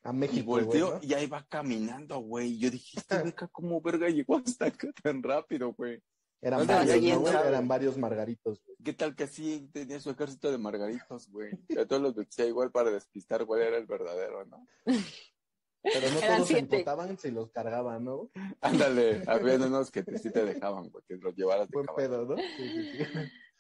A 0.03 0.11
y 0.11 0.17
México, 0.17 0.47
güey, 0.47 0.65
volteo 0.65 0.95
¿no? 0.95 1.01
y 1.01 1.15
ahí 1.15 1.27
va 1.27 1.47
caminando, 1.49 2.19
güey. 2.19 2.55
Y 2.55 2.59
yo 2.59 2.71
dije, 2.71 2.99
este 2.99 3.23
beca, 3.23 3.47
¿cómo 3.49 3.81
verga 3.81 4.09
llegó 4.09 4.39
hasta 4.39 4.67
acá 4.67 4.89
tan 5.01 5.23
rápido, 5.23 5.73
güey? 5.75 6.03
Eran 6.47 6.61
¿Dónde 6.61 6.75
varios, 6.75 7.35
Eran 7.45 7.67
varios 7.67 7.99
margaritos, 7.99 8.63
güey. 8.65 8.77
¿Qué 8.85 8.93
tal 8.93 9.17
que 9.17 9.27
sí 9.27 9.69
tenía 9.73 9.99
su 9.99 10.11
ejército 10.11 10.53
de 10.53 10.59
margaritos, 10.59 11.29
güey? 11.29 11.51
A 11.77 11.85
todos 11.87 12.01
los 12.01 12.15
decía 12.15 12.47
igual 12.47 12.71
para 12.71 12.93
despistar 12.93 13.45
cuál 13.47 13.63
era 13.63 13.77
el 13.77 13.87
verdadero, 13.87 14.45
¿no? 14.45 14.65
Pero 14.85 16.11
no 16.13 16.19
Eran 16.21 16.37
todos 16.37 16.49
se 16.49 16.59
empotaban 16.59 17.19
si 17.19 17.33
los 17.33 17.51
cargaban, 17.51 18.05
¿no? 18.05 18.31
Ándale, 18.61 19.25
había 19.27 19.57
unos 19.57 19.91
que 19.91 20.05
te, 20.05 20.19
sí 20.19 20.31
te 20.31 20.45
dejaban, 20.45 20.89
güey, 20.91 21.03
que 21.09 21.17
los 21.17 21.35
llevaras 21.35 21.69
de 21.69 21.73
Buen 21.73 21.87
caballo. 21.87 22.09
pedo, 22.09 22.27
¿no? 22.27 22.37
Sí, 22.37 22.69
sí, 22.69 22.91
sí. 22.93 23.05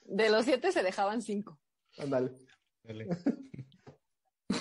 De 0.05 0.31
los 0.31 0.45
siete 0.45 0.71
se 0.71 0.85
dejaban 0.85 1.23
cinco. 1.23 1.59
Ándale. 1.99 2.37
Dale. 2.85 3.09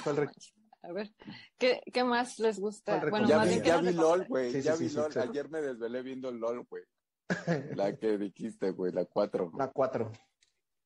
¿Cuál 0.03 0.15
rec- 0.17 0.53
A 0.81 0.91
ver, 0.93 1.13
¿qué, 1.59 1.81
qué 1.93 2.03
más 2.03 2.39
les 2.39 2.59
gusta? 2.59 2.99
¿Cuál 2.99 3.11
Bueno, 3.11 3.27
Ya 3.27 3.37
más 3.37 3.83
vi. 3.83 3.93
LOL, 3.93 4.25
güey, 4.27 4.51
ya 4.63 4.75
sí, 4.75 4.83
vi 4.85 4.89
sí, 4.89 4.95
LOL. 4.95 5.11
Ayer 5.15 5.47
me 5.49 5.61
desvelé 5.61 6.01
viendo 6.01 6.31
LOL, 6.31 6.65
güey. 6.67 6.83
La 7.75 7.95
que 7.97 8.17
dijiste, 8.17 8.71
güey, 8.71 8.91
la 8.91 9.05
4. 9.05 9.51
La 9.57 9.71
4. 9.71 10.11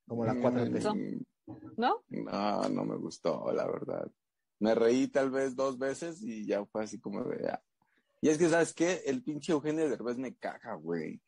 Como 0.08 0.26
la 0.26 0.36
4 0.40 0.66
Mm, 0.66 0.74
T. 0.74 1.26
¿No? 1.78 2.04
No, 2.10 2.70
no 2.70 2.86
me 2.86 2.96
gustó, 2.98 3.52
la 3.52 3.66
verdad. 3.68 4.10
Me 4.60 4.76
reí 4.76 5.08
tal 5.08 5.32
vez 5.32 5.56
dos 5.56 5.78
veces 5.80 6.22
y 6.22 6.46
ya 6.46 6.66
fue 6.66 6.84
así 6.84 7.00
como 7.00 7.24
de... 7.24 7.50
ah. 7.50 7.62
Y 8.22 8.30
es 8.30 8.38
que, 8.38 8.50
¿sabes 8.50 8.74
qué? 8.74 9.02
El 9.06 9.24
pinche 9.24 9.54
Eugenio 9.54 9.90
Derbez 9.90 10.18
me 10.18 10.36
caga, 10.36 10.76
güey. 10.76 11.22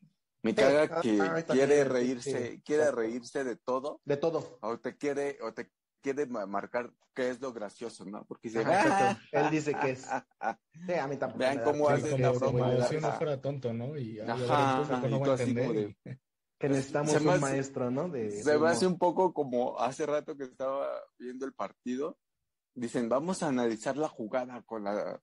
Me 0.43 0.53
caga 0.53 1.01
que 1.01 1.19
ah, 1.21 1.43
quiere 1.47 1.83
reírse, 1.83 2.61
quiere 2.65 2.91
reírse 2.91 3.43
de 3.43 3.55
todo 3.55 4.01
De 4.05 4.17
todo. 4.17 4.57
o 4.61 4.79
te 4.79 4.97
quiere, 4.97 5.37
o 5.41 5.53
te 5.53 5.71
quiere 6.01 6.25
ma- 6.25 6.45
marcar 6.45 6.91
qué 7.13 7.29
es 7.29 7.39
lo 7.41 7.53
gracioso, 7.53 8.05
¿no? 8.05 8.25
Porque 8.25 8.49
dice, 8.49 8.61
Ajá. 8.61 9.11
"Ah, 9.11 9.19
Él 9.31 9.49
dice 9.51 9.73
que 9.75 9.91
es. 9.91 10.05
ah, 10.07 10.25
ah". 10.39 10.57
Sí, 10.85 10.93
a 10.93 11.07
mí 11.07 11.17
tampoco. 11.17 11.39
Vean 11.39 11.61
cómo 11.63 11.89
hace 11.89 12.15
Sí, 12.15 12.21
la 12.21 12.31
broma, 12.31 12.85
si 12.87 12.95
ajá. 12.97 13.11
fuera 13.13 13.41
tonto, 13.41 13.73
¿no? 13.73 13.97
Y 13.97 14.19
a 14.19 14.33
Ajá, 14.33 14.83
no 15.07 15.17
y 15.17 15.19
va 15.19 15.27
a 15.27 15.33
así 15.33 15.53
como 15.53 15.71
entender. 15.71 15.95
de- 16.03 16.19
Que 16.59 16.69
necesitamos 16.69 17.13
me 17.15 17.21
un 17.21 17.29
hace- 17.29 17.39
maestro, 17.41 17.91
¿no? 17.91 18.09
De, 18.09 18.31
Se 18.43 18.57
me 18.59 18.67
hace 18.67 18.85
un 18.87 18.97
poco 18.97 19.33
como 19.33 19.79
hace 19.79 20.05
rato 20.05 20.37
que 20.37 20.43
estaba 20.43 20.87
viendo 21.17 21.45
el 21.45 21.53
partido. 21.53 22.17
Dicen, 22.75 23.09
vamos 23.09 23.41
a 23.43 23.47
analizar 23.47 23.97
la 23.97 24.07
jugada 24.07 24.61
con 24.61 24.83
la 24.83 25.21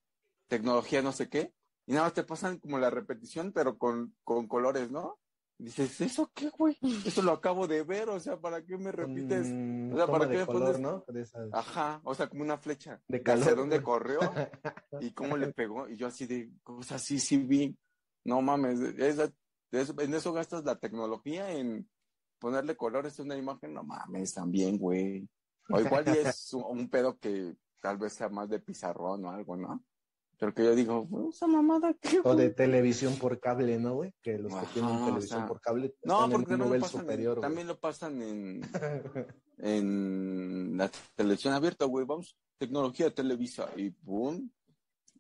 tecnología 0.49 1.01
no 1.03 1.13
sé 1.13 1.29
qué. 1.29 1.55
Y 1.87 1.93
nada 1.93 2.05
más 2.07 2.13
te 2.15 2.25
pasan 2.25 2.59
como 2.59 2.79
la 2.79 2.91
repetición, 2.91 3.53
pero 3.53 3.79
con, 3.79 4.15
con 4.25 4.47
colores, 4.49 4.91
¿no? 4.91 5.19
Dices, 5.61 6.01
¿eso 6.01 6.31
qué, 6.35 6.51
güey? 6.51 6.77
Eso 7.05 7.21
lo 7.23 7.33
acabo 7.33 7.67
de 7.67 7.83
ver, 7.83 8.09
o 8.11 8.21
sea, 8.21 8.39
¿para 8.41 8.65
qué 8.65 8.79
me 8.79 8.93
repites? 8.93 9.49
Mm, 9.49 9.93
o 9.93 9.97
sea, 9.97 10.07
toma 10.07 10.19
¿para 10.19 10.31
qué 10.31 10.39
me 10.39 10.47
color, 10.47 10.75
pones- 10.77 10.81
¿no? 10.81 11.05
De 11.09 11.21
esas- 11.23 11.49
Ajá, 11.53 12.01
o 12.05 12.15
sea, 12.15 12.29
como 12.29 12.43
una 12.43 12.59
flecha. 12.59 13.03
De 13.09 13.23
calor, 13.23 13.43
hacia 13.43 13.55
dónde 13.57 13.83
corrió 13.83 14.21
y 15.01 15.13
cómo 15.13 15.37
le 15.37 15.53
pegó. 15.53 15.89
Y 15.89 15.97
yo 15.97 16.07
así 16.07 16.27
de, 16.27 16.53
o 16.65 16.83
sea, 16.85 16.99
sí, 16.99 17.19
sí 17.19 17.39
vi. 17.39 17.77
No 18.25 18.41
mames, 18.41 18.79
esa- 18.81 19.33
eso- 19.73 20.01
en 20.01 20.15
eso 20.15 20.33
gastas 20.33 20.65
la 20.65 20.79
tecnología 20.79 21.51
en 21.53 21.89
ponerle 22.39 22.77
colores 22.77 23.19
a 23.19 23.25
una 23.25 23.37
imagen. 23.37 23.75
No 23.75 23.83
mames, 23.83 24.35
también, 24.35 24.79
güey. 24.79 25.29
O 25.71 25.81
igual 25.81 26.05
y 26.07 26.19
es 26.19 26.53
un, 26.55 26.63
un 26.79 26.89
pedo 26.89 27.19
que 27.19 27.57
tal 27.83 27.99
vez 27.99 28.13
sea 28.13 28.29
más 28.29 28.49
de 28.49 28.61
pizarrón 28.61 29.25
o 29.25 29.31
algo, 29.33 29.57
¿no? 29.57 29.83
Pero 30.39 30.55
que 30.55 30.65
yo 30.65 30.75
digo, 30.75 31.03
"Güey, 31.05 31.29
esa 31.31 31.47
mamada, 31.49 31.93
¿qué, 31.95 32.21
O 32.23 32.37
de 32.37 32.45
güey?" 32.45 32.55
televisión 32.55 33.17
por 33.19 33.41
cable, 33.41 33.79
¿no, 33.79 33.95
güey? 33.95 34.15
Que 34.23 34.39
los 34.39 34.55
que 34.55 34.67
tienen 34.75 34.93
o 34.97 35.05
televisión 35.07 35.41
sea, 35.41 35.49
por 35.49 35.61
cable 35.61 35.95
No, 36.05 36.25
están 36.25 36.31
porque 36.31 36.35
en 36.35 36.39
un 36.39 36.45
también 36.45 36.59
lo 36.59 36.65
nivel 36.67 36.81
pasan, 36.81 37.01
en- 37.01 37.07
superior, 37.07 37.41
también 37.41 37.67
lo 37.67 37.81
pasan 37.81 38.23
en, 38.23 38.61
en 39.59 40.77
la 40.77 40.91
televisión 41.17 41.55
abierta, 41.55 41.85
güey. 41.87 42.07
Vamos, 42.07 42.37
tecnología 42.59 43.13
Televisa 43.15 43.69
y 43.77 43.91
boom. 44.03 44.51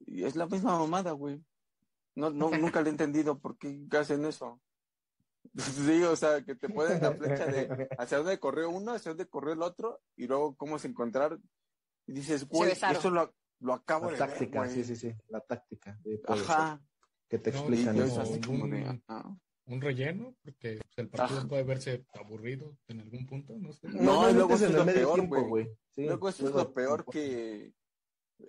Y 0.06 0.24
es 0.24 0.36
la 0.36 0.46
misma 0.46 0.78
mamada, 0.78 1.12
güey. 1.12 1.42
No, 2.14 2.30
no, 2.30 2.50
nunca 2.50 2.80
le 2.80 2.88
he 2.88 2.92
entendido 2.92 3.38
por 3.38 3.58
qué 3.58 3.86
hacen 3.98 4.24
eso. 4.24 4.60
Sí, 5.56 6.02
o 6.02 6.14
sea, 6.14 6.44
que 6.44 6.54
te 6.54 6.68
ponen 6.68 7.00
la 7.02 7.12
flecha 7.14 7.46
de 7.46 7.88
hacia 7.98 8.18
dónde 8.18 8.38
corrió 8.38 8.70
uno, 8.70 8.92
hacia 8.92 9.10
dónde 9.12 9.26
corrió 9.26 9.54
el 9.54 9.62
otro, 9.62 10.00
y 10.14 10.26
luego 10.26 10.54
cómo 10.56 10.78
se 10.78 10.88
encontraron. 10.88 11.42
Y 12.06 12.12
dices, 12.12 12.46
güey, 12.46 12.70
eso 12.72 13.10
lo, 13.10 13.32
lo 13.60 13.72
acabo 13.74 14.06
La 14.06 14.12
de 14.12 14.18
táctica, 14.18 14.60
ver, 14.62 14.70
sí, 14.70 14.84
sí, 14.84 14.96
sí. 14.96 15.14
La 15.28 15.40
táctica. 15.40 15.98
de 16.02 16.20
Ajá. 16.26 16.80
Que 17.28 17.38
te 17.38 17.52
No, 17.52 17.58
Y 17.58 17.60
explican 17.60 17.96
no, 17.96 18.04
eso. 18.04 18.20
así 18.20 18.40
como 18.40 18.66
de, 18.68 18.82
un-. 18.88 19.40
Un 19.66 19.80
relleno, 19.82 20.34
porque 20.42 20.78
pues, 20.78 20.98
el 20.98 21.08
partido 21.10 21.38
Ajá. 21.40 21.48
puede 21.48 21.62
verse 21.64 22.06
aburrido 22.14 22.78
en 22.86 23.00
algún 23.00 23.26
punto, 23.26 23.54
no 23.58 23.72
sé. 23.72 23.88
No, 23.88 24.30
y 24.30 24.32
luego 24.32 24.54
es 24.54 24.70
lo 24.70 24.84
medio 24.84 25.12
peor, 25.14 25.46
güey. 25.46 25.68
Sí, 25.90 26.04
Luego 26.06 26.28
eso 26.30 26.48
es 26.48 26.54
lo 26.54 26.72
peor 26.72 27.04
que 27.04 27.74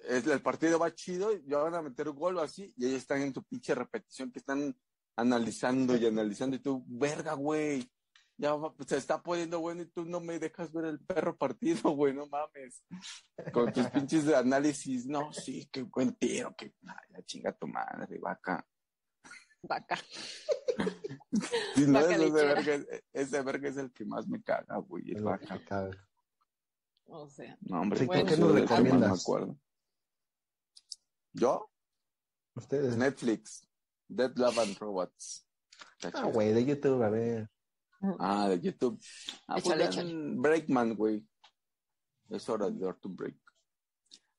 es, 0.07 0.25
el 0.27 0.41
partido 0.41 0.79
va 0.79 0.93
chido, 0.93 1.31
ya 1.45 1.57
van 1.57 1.75
a 1.75 1.81
meter 1.81 2.09
gol 2.11 2.37
o 2.37 2.41
así, 2.41 2.73
y 2.77 2.85
ellos 2.85 2.99
están 2.99 3.21
en 3.21 3.33
tu 3.33 3.43
pinche 3.43 3.75
repetición 3.75 4.31
que 4.31 4.39
están 4.39 4.73
analizando 5.17 5.97
y 5.97 6.05
analizando, 6.05 6.55
y 6.55 6.59
tú, 6.59 6.85
verga, 6.87 7.33
güey. 7.33 7.89
Ya 8.39 8.55
va- 8.55 8.73
se 8.87 8.95
está 8.97 9.21
poniendo 9.21 9.59
bueno 9.59 9.81
y 9.81 9.85
tú 9.85 10.05
no 10.05 10.19
me 10.21 10.39
dejas 10.39 10.71
ver 10.71 10.85
el 10.85 10.99
perro 10.99 11.37
partido, 11.37 11.81
güey, 11.95 12.13
no 12.13 12.25
mames. 12.27 12.83
Con 13.53 13.71
tus 13.73 13.85
pinches 13.91 14.25
de 14.25 14.35
análisis, 14.35 15.05
no, 15.05 15.31
sí, 15.33 15.67
qué 15.71 15.83
buen 15.83 16.13
tiro, 16.15 16.55
que 16.55 16.73
nah, 16.81 16.95
ya 17.11 17.21
chinga 17.23 17.51
tu 17.51 17.67
madre, 17.67 18.17
vaca. 18.19 18.65
Vaca. 19.61 19.97
Sí, 21.75 21.85
no, 21.85 21.93
Vaca 22.01 22.15
ese, 22.15 22.29
verga, 22.31 22.85
ese 23.13 23.41
verga 23.41 23.69
es 23.69 23.77
el 23.77 23.91
que 23.91 24.05
más 24.05 24.27
me 24.27 24.41
caga, 24.41 24.77
güey, 24.77 25.11
el 25.11 25.23
vaca. 25.23 25.61
caga. 25.65 26.07
O 27.05 27.27
sea, 27.29 27.57
No, 27.61 27.81
hombre, 27.81 27.99
Sí, 27.99 28.05
pues, 28.05 28.23
¿qué 28.23 28.37
nos 28.37 28.53
recomiendas? 28.53 29.11
me 29.11 29.17
acuerdo. 29.21 29.59
¿Yo? 31.33 31.69
Ustedes. 32.55 32.95
Netflix, 32.97 33.67
Dead 34.07 34.31
Love 34.35 34.59
and 34.59 34.77
Robots. 34.79 35.45
Ah, 36.13 36.23
güey, 36.33 36.53
de 36.53 36.65
YouTube, 36.65 37.03
a 37.03 37.09
ver. 37.09 37.49
Ah, 38.19 38.47
de 38.49 38.59
YouTube. 38.59 38.99
Ah, 39.47 39.57
pues 39.61 39.79
Échale, 39.79 40.35
Breakman, 40.35 40.95
güey. 40.95 41.25
Es 42.29 42.47
hora 42.47 42.69
de 42.69 42.79
darte 42.85 43.07
un 43.07 43.15
break. 43.15 43.35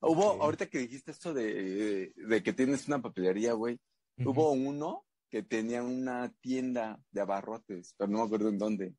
Hubo, 0.01 0.33
Ok. 0.33 0.41
ahorita 0.41 0.67
que 0.67 0.79
dijiste 0.79 1.11
esto 1.11 1.33
de, 1.33 2.11
de 2.15 2.43
que 2.43 2.53
tienes 2.53 2.87
una 2.87 3.01
papelería, 3.01 3.53
güey. 3.53 3.79
Ujú. 4.17 4.31
Hubo 4.31 4.51
uno 4.51 5.05
que 5.29 5.43
tenía 5.43 5.83
una 5.83 6.33
tienda 6.41 6.99
de 7.11 7.21
abarrotes, 7.21 7.93
pero 7.97 8.09
no 8.11 8.19
me 8.19 8.23
acuerdo 8.25 8.49
en 8.49 8.57
dónde. 8.57 8.95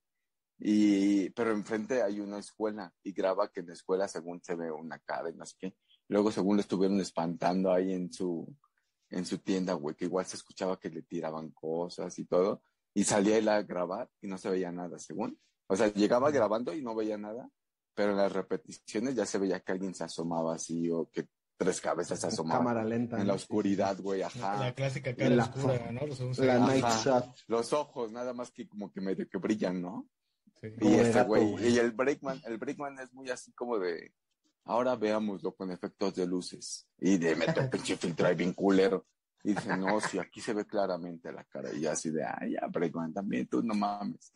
Y, 0.59 1.31
pero 1.31 1.51
enfrente 1.51 2.03
hay 2.03 2.21
una 2.21 2.39
escuela 2.39 2.93
y 3.03 3.13
graba 3.13 3.51
que 3.51 3.61
en 3.61 3.67
la 3.67 3.73
escuela 3.73 4.07
según 4.07 4.41
se 4.43 4.55
ve 4.55 4.71
una 4.71 5.03
no 5.35 5.45
sé 5.45 5.57
qué. 5.59 5.77
Luego 6.09 6.31
según 6.31 6.57
lo 6.57 6.61
estuvieron 6.61 7.01
espantando 7.01 7.73
ahí 7.73 7.93
en 7.93 8.13
su, 8.13 8.47
en 9.11 9.27
su 9.27 9.39
tienda, 9.39 9.73
güey, 9.75 9.97
que 9.97 10.05
igual 10.05 10.25
se 10.25 10.37
escuchaba 10.37 10.79
que 10.79 10.89
le 10.91 11.03
tiraban 11.03 11.51
cosas 11.51 12.17
y 12.19 12.27
todo. 12.27 12.63
Y 12.95 13.05
salía 13.05 13.39
él 13.39 13.49
a 13.49 13.63
grabar 13.63 14.09
y 14.21 14.27
no 14.27 14.37
se 14.39 14.51
veía 14.51 14.71
nada, 14.73 14.99
según. 14.99 15.39
O 15.67 15.77
sea, 15.77 15.93
llegaba 15.93 16.31
grabando 16.31 16.75
y 16.75 16.83
no 16.83 16.95
veía 16.95 17.17
nada, 17.17 17.49
pero 17.95 18.11
en 18.13 18.19
las 18.19 18.33
repeticiones 18.33 19.15
ya 19.15 19.25
se 19.27 19.39
veía 19.39 19.61
que 19.61 19.73
alguien 19.73 19.95
se 19.95 20.05
asomaba 20.05 20.55
así 20.55 20.91
o 20.91 21.09
que 21.11 21.27
tres 21.57 21.81
cabezas 21.81 22.21
se 22.21 22.27
asomaban 22.27 22.59
Cámara 22.67 22.85
lenta. 22.85 23.21
en 23.21 23.27
la 23.29 23.35
oscuridad, 23.35 23.97
güey, 24.01 24.21
La 24.21 24.27
ajá. 24.27 24.75
clásica 24.75 25.15
cara 25.15 25.31
La- 25.37 25.45
oscura, 25.45 25.91
¿no? 25.93 26.07
Los 26.07 26.21
ojos 26.21 26.39
La 26.39 26.57
Ajá. 26.57 26.67
night 26.67 26.85
shot. 27.05 27.25
Los 27.47 27.73
ojos, 27.73 28.13
nada 28.13 28.35
más 28.35 28.51
que 28.51 28.69
como 28.69 28.91
que 28.93 29.01
medio 29.01 29.27
que 29.29 29.39
brillan, 29.39 29.81
¿no? 29.81 30.09
Sí. 30.61 30.67
Y 30.69 30.79
Como 30.81 30.95
este 31.01 31.23
güey, 31.23 31.69
y 31.73 31.79
el 31.79 31.93
Breakman, 31.93 32.41
el 32.47 32.59
Breakman 32.59 32.99
es 32.99 33.13
muy 33.15 33.31
así 33.31 33.53
como 33.53 33.79
de, 33.79 34.13
ahora 34.65 34.97
veámoslo 34.97 35.55
con 35.55 35.71
efectos 35.71 36.15
de 36.17 36.27
luces. 36.27 36.87
Y 36.99 37.17
de 37.19 37.35
meto 37.37 37.61
un 37.61 37.71
pinche 37.71 37.97
filtro 37.97 38.27
ahí 38.27 38.35
bien 38.35 38.53
culero. 38.53 39.07
Y 39.45 39.55
dice, 39.55 39.77
no, 39.77 40.01
si 40.01 40.19
aquí 40.19 40.41
se 40.41 40.53
ve 40.55 40.65
claramente 40.65 41.33
la 41.33 41.45
cara. 41.45 41.73
Y 41.75 41.87
así 41.87 42.11
de, 42.11 42.25
ay, 42.25 42.53
ya, 42.53 42.67
Breakman, 42.69 43.13
también 43.13 43.47
tú 43.49 43.63
no 43.63 43.75
mames. 43.75 44.33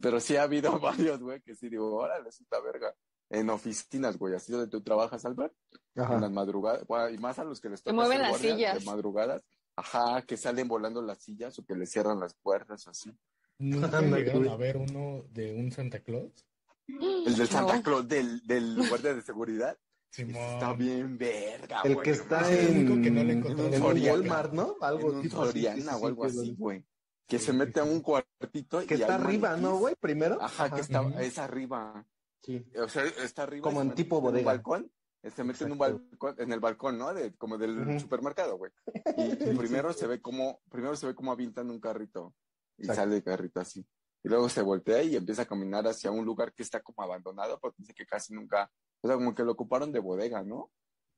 Pero 0.00 0.20
sí 0.20 0.36
ha 0.36 0.42
habido 0.42 0.78
varios, 0.80 1.20
güey, 1.20 1.40
que 1.40 1.54
sí 1.54 1.68
digo, 1.68 1.94
órale, 1.96 2.28
es 2.28 2.40
esta 2.40 2.60
verga. 2.60 2.94
En 3.30 3.50
oficinas, 3.50 4.16
güey, 4.16 4.34
así 4.34 4.52
donde 4.52 4.68
tú 4.68 4.80
trabajas, 4.82 5.24
Albert, 5.24 5.54
en 5.94 6.02
las 6.02 6.10
Ajá. 6.10 6.28
madrugadas, 6.28 6.86
bueno, 6.86 7.08
y 7.10 7.18
más 7.18 7.38
a 7.38 7.44
los 7.44 7.60
que 7.60 7.70
les 7.70 7.82
toca 7.82 7.94
mueven 7.94 8.20
las 8.20 8.30
guardia 8.30 8.54
sillas. 8.54 8.78
De 8.78 8.84
madrugadas, 8.84 9.44
ajá, 9.76 10.22
que 10.22 10.36
salen 10.36 10.68
volando 10.68 11.02
las 11.02 11.18
sillas 11.22 11.58
o 11.58 11.64
que 11.64 11.74
les 11.74 11.90
cierran 11.90 12.20
las 12.20 12.34
puertas 12.34 12.86
o 12.86 12.90
así. 12.90 13.10
¿Nunca 13.58 14.00
llegaron 14.00 14.48
a 14.48 14.56
ver 14.56 14.76
uno 14.76 15.24
de 15.30 15.54
un 15.54 15.72
Santa 15.72 16.00
Claus? 16.00 16.46
El 16.86 17.34
del 17.36 17.48
Santa 17.48 17.76
No. 17.76 17.82
Claus, 17.82 18.06
del, 18.06 18.46
del 18.46 18.88
guardia 18.88 19.14
de 19.14 19.22
seguridad. 19.22 19.76
Simón. 20.14 20.36
Está 20.36 20.72
bien 20.74 21.18
verga, 21.18 21.80
El 21.84 21.94
güey. 21.94 22.04
que 22.04 22.10
está 22.12 22.40
Es 22.50 22.58
el 22.58 22.66
en, 22.68 22.78
único 22.88 23.02
que 23.02 23.10
no 23.10 23.24
le 23.24 23.32
encontró 23.32 23.66
en 23.66 23.74
un 23.74 23.80
Soriana. 23.80 24.12
Walmart, 24.12 24.52
¿no? 24.52 24.76
Algo 24.80 25.10
en 25.10 25.16
un 25.16 25.22
tipo 25.22 25.44
Soriana 25.44 25.96
o 25.96 26.06
algo 26.06 26.24
así, 26.24 26.54
güey. 26.56 26.84
Que 27.26 27.38
Sí, 27.38 27.46
se 27.46 27.52
sí, 27.52 27.58
mete 27.58 27.80
a 27.80 27.84
un 27.84 28.00
cuartito 28.00 28.82
y 28.82 28.86
Que 28.86 28.94
está 28.94 29.14
arriba, 29.16 29.50
maniquís. 29.50 29.62
¿no, 29.70 29.78
güey? 29.78 29.94
Primero. 29.96 30.40
Ajá, 30.40 30.70
que 30.70 30.80
está, 30.82 31.02
es 31.20 31.38
arriba. 31.38 32.06
Sí. 32.42 32.64
O 32.80 32.88
sea, 32.88 33.04
está 33.04 33.42
arriba. 33.44 33.62
Como 33.64 33.80
en 33.82 33.94
tipo 33.94 34.18
un 34.18 34.24
bodega. 34.24 34.44
balcón. 34.46 34.90
eh, 35.22 35.30
Se 35.30 35.42
mete 35.42 35.64
en 35.64 35.72
un 35.72 35.78
balcón, 35.78 36.34
en 36.38 36.52
el 36.52 36.60
balcón, 36.60 36.98
¿no? 36.98 37.12
De, 37.14 37.34
como 37.36 37.56
del 37.58 37.98
supermercado, 37.98 38.56
güey. 38.58 38.70
Y, 39.16 39.50
y 39.50 39.54
primero 39.56 39.92
se 39.92 40.06
ve 40.06 40.20
como, 40.20 40.60
primero 40.70 40.94
se 40.96 41.06
ve 41.06 41.14
como 41.14 41.32
avientan 41.32 41.70
un 41.70 41.80
carrito. 41.80 42.34
Y 42.76 42.82
Exacto. 42.82 43.02
sale 43.02 43.16
el 43.16 43.22
carrito 43.24 43.60
así. 43.60 43.80
Y 44.22 44.28
luego 44.28 44.48
se 44.48 44.62
voltea 44.62 45.02
y 45.02 45.16
empieza 45.16 45.42
a 45.42 45.46
caminar 45.46 45.86
hacia 45.86 46.10
un 46.10 46.24
lugar 46.24 46.52
que 46.52 46.62
está 46.62 46.80
como 46.80 47.02
abandonado, 47.02 47.58
porque 47.60 47.76
dice 47.80 47.94
que 47.94 48.06
casi 48.06 48.32
nunca, 48.34 48.70
o 49.04 49.06
sea, 49.06 49.16
como 49.16 49.34
que 49.34 49.44
lo 49.44 49.52
ocuparon 49.52 49.92
de 49.92 49.98
bodega, 50.00 50.42
¿no? 50.42 50.70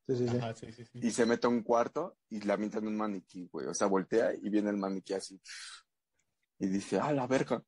Sí, 0.09 0.17
sí, 0.17 0.29
sí. 0.29 0.37
Ajá, 0.37 0.55
sí, 0.55 0.73
sí, 0.73 0.85
sí. 0.85 0.99
y 1.03 1.11
se 1.13 1.25
mete 1.25 1.47
a 1.47 1.51
un 1.51 1.63
cuarto 1.63 2.17
y 2.29 2.41
la 2.41 2.55
avientan 2.55 2.87
un 2.87 2.97
maniquí, 2.97 3.49
güey. 3.53 3.67
O 3.69 3.75
sea, 3.75 3.87
voltea 3.87 4.35
y 4.35 4.51
viene 4.51 4.71
el 4.71 4.77
maniquí 4.77 5.15
así. 5.15 5.41
Y 6.59 6.67
dice, 6.67 6.99
ah, 6.99 7.13
la 7.13 7.27
verga. 7.27 7.63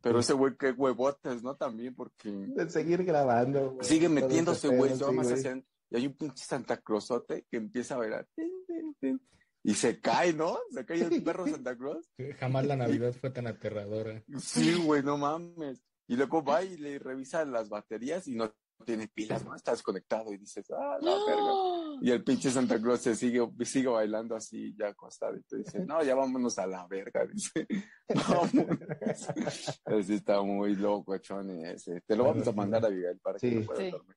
Pero 0.00 0.20
ese 0.20 0.32
güey, 0.34 0.56
qué 0.56 0.70
huevotes, 0.70 1.42
¿no? 1.42 1.56
También, 1.56 1.94
porque 1.94 2.30
De 2.30 2.70
seguir 2.70 3.04
grabando. 3.04 3.72
güey. 3.72 3.84
sigue 3.86 4.08
metiéndose, 4.08 4.68
güey. 4.68 4.90
pedo, 4.92 4.98
Se 4.98 5.04
va 5.04 5.10
sí, 5.10 5.16
más 5.16 5.26
güey. 5.28 5.38
hacia- 5.38 5.64
Y 5.90 5.96
hay 5.96 6.06
un 6.06 6.14
pinche 6.14 6.44
Santa 6.44 6.76
Clausote 6.80 7.44
que 7.50 7.56
empieza 7.56 7.96
a 7.96 8.24
tin, 8.34 8.96
tin. 9.00 9.20
Y 9.62 9.74
se 9.74 10.00
cae, 10.00 10.32
¿no? 10.32 10.58
Se 10.70 10.86
cae 10.86 11.02
el 11.02 11.22
perro 11.22 11.46
Santa 11.46 11.76
Claus. 11.76 12.08
Jamás 12.38 12.66
la 12.66 12.76
Navidad 12.76 13.12
fue 13.12 13.30
tan 13.30 13.46
aterradora. 13.46 14.22
Sí, 14.38 14.74
güey, 14.82 15.02
no 15.02 15.18
mames. 15.18 15.82
Y 16.06 16.16
luego 16.16 16.42
va 16.42 16.62
y 16.64 16.76
le 16.78 16.98
revisa 16.98 17.44
las 17.44 17.68
baterías 17.68 18.26
y 18.26 18.34
no 18.36 18.52
tiene 18.84 19.08
pilas, 19.08 19.44
¿no? 19.44 19.54
Está 19.54 19.72
desconectado 19.72 20.32
y 20.32 20.38
dices, 20.38 20.70
ah, 20.70 20.98
la 21.00 21.10
verga. 21.26 21.98
Y 22.02 22.10
el 22.10 22.24
pinche 22.24 22.50
Santa 22.50 22.80
Claus 22.80 23.00
se 23.00 23.14
sigue, 23.14 23.48
sigue 23.64 23.88
bailando 23.88 24.34
así, 24.36 24.74
ya 24.78 24.88
acostado. 24.88 25.36
Y 25.36 25.42
tú 25.42 25.56
dices, 25.56 25.86
no, 25.86 26.02
ya 26.02 26.14
vámonos 26.14 26.58
a 26.58 26.66
la 26.66 26.86
verga, 26.86 27.26
dice. 27.32 27.66
Vámonos. 28.08 28.78
Ese 29.86 30.14
está 30.14 30.42
muy 30.42 30.74
loco, 30.76 31.16
chone 31.18 31.72
ese. 31.72 32.00
Te 32.02 32.16
lo 32.16 32.24
vamos 32.24 32.46
a 32.46 32.52
mandar 32.52 32.84
a 32.84 32.90
Miguel 32.90 33.18
para 33.20 33.38
que 33.38 33.50
lo 33.50 33.66
puedas 33.66 33.80
Sí. 33.80 33.90
dormir. 33.90 34.16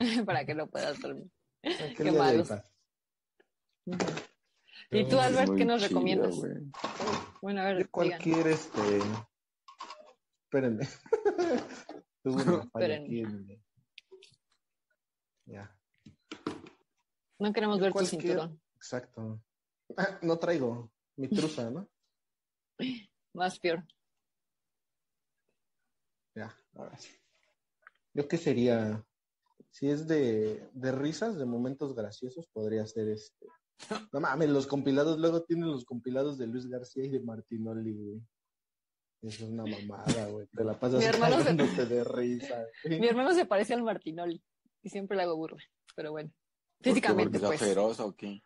para 0.26 0.44
que 0.44 0.54
lo 0.54 0.66
puedas 0.68 1.00
dormir. 1.00 1.30
Qué 1.62 2.12
paz. 2.12 2.64
¿Y 4.90 5.08
tú, 5.08 5.18
Albert, 5.18 5.56
qué 5.56 5.64
nos 5.64 5.80
chido, 5.80 5.88
recomiendas? 5.88 6.36
Bueno, 7.42 7.60
a 7.60 7.64
ver, 7.64 7.76
digan. 7.76 7.90
cualquier 7.90 8.46
este. 8.48 8.80
Espérenme. 10.44 10.88
Tuve 12.22 12.42
una 12.42 12.42
falla 12.70 12.86
Espérenme. 12.96 13.06
aquí 13.06 13.20
en- 13.20 13.64
Ya, 15.46 15.76
No 17.38 17.52
queremos 17.52 17.80
ver 17.80 17.92
tu 17.92 18.04
cinturón. 18.04 18.60
exacto. 18.76 19.42
Ah, 19.96 20.18
no 20.22 20.38
traigo 20.38 20.92
mi 21.16 21.28
truza, 21.28 21.70
¿no? 21.70 21.88
Más 23.34 23.58
peor. 23.58 23.84
Ya, 26.34 26.54
ahora 26.74 26.96
sí. 26.98 27.10
Yo 28.14 28.28
qué 28.28 28.36
sería, 28.38 29.04
si 29.70 29.88
es 29.88 30.06
de, 30.06 30.68
de 30.72 30.92
risas, 30.92 31.36
de 31.38 31.44
momentos 31.46 31.94
graciosos, 31.94 32.46
podría 32.48 32.86
ser 32.86 33.08
este. 33.08 33.46
No 34.12 34.20
mames, 34.20 34.50
los 34.50 34.66
compilados, 34.66 35.18
luego 35.18 35.42
tienen 35.42 35.70
los 35.70 35.84
compilados 35.84 36.36
de 36.38 36.46
Luis 36.46 36.66
García 36.66 37.04
y 37.04 37.08
de 37.08 37.20
Martinoli, 37.20 37.92
güey. 37.94 38.20
Eso 39.22 39.44
es 39.44 39.50
una 39.50 39.64
mamada, 39.64 40.26
güey. 40.28 40.46
Te 40.48 40.64
la 40.64 40.78
pasas 40.78 41.02
se- 41.02 41.84
de 41.86 42.04
risa. 42.04 42.64
güey. 42.84 43.00
Mi 43.00 43.06
hermano 43.08 43.34
se 43.34 43.44
parece 43.44 43.74
al 43.74 43.82
Martinoli 43.82 44.42
y 44.82 44.88
siempre 44.88 45.16
le 45.16 45.24
hago 45.24 45.36
burla, 45.36 45.62
pero 45.94 46.12
bueno. 46.12 46.30
¿Por 46.30 46.84
qué? 46.84 46.90
Físicamente, 46.90 47.38
¿Porque 47.38 47.46
pues. 47.58 47.60
feroz 47.60 48.00
o 48.00 48.14
qué? 48.16 48.42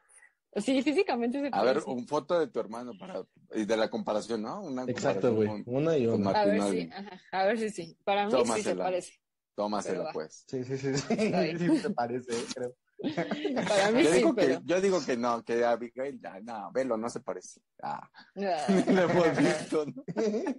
Sí, 0.56 0.82
físicamente 0.82 1.40
se 1.40 1.48
A 1.52 1.62
ver, 1.64 1.82
un 1.86 2.06
foto 2.06 2.38
de 2.38 2.46
tu 2.48 2.60
hermano 2.60 2.92
para 2.98 3.24
y 3.54 3.64
de 3.64 3.76
la 3.76 3.88
comparación, 3.90 4.42
¿no? 4.42 4.62
Una 4.62 4.84
Exacto, 4.84 5.34
güey. 5.34 5.48
Una 5.66 5.96
y 5.96 6.06
una. 6.06 6.30
A 6.30 6.44
ver 6.44 6.62
si, 6.70 6.90
ajá, 6.92 7.20
a 7.32 7.44
ver 7.46 7.58
si 7.58 7.70
sí. 7.70 7.96
Para 8.04 8.26
mí 8.26 8.30
sí 8.32 8.36
se 8.38 8.42
Tómasela. 8.44 8.84
parece. 8.84 9.12
Tómasela, 9.56 10.10
pues. 10.12 10.44
Sí, 10.48 10.64
sí, 10.64 10.76
sí. 10.78 10.96
sí. 10.96 11.04
Está 11.12 11.42
Sí, 11.58 11.82
te 11.82 11.90
parece, 11.90 12.32
eh, 12.32 12.44
creo. 12.54 12.76
Para 13.68 13.90
mí 13.92 14.02
Yo 14.04 14.10
sí, 14.10 14.16
digo, 14.16 14.34
pero. 14.34 14.60
que, 14.60 14.66
yo 14.66 14.80
digo 14.80 15.04
que 15.04 15.16
no, 15.16 15.42
que 15.44 15.64
Abigail, 15.64 16.20
ya, 16.20 16.40
no, 16.40 16.70
velo, 16.72 16.96
no 16.96 17.08
se 17.10 17.20
parece. 17.20 17.60
Ah, 17.82 18.08
Ah, 18.36 18.66
lo 18.88 19.02
hemos 19.02 19.36
visto, 19.38 19.84
¿no? 19.86 20.04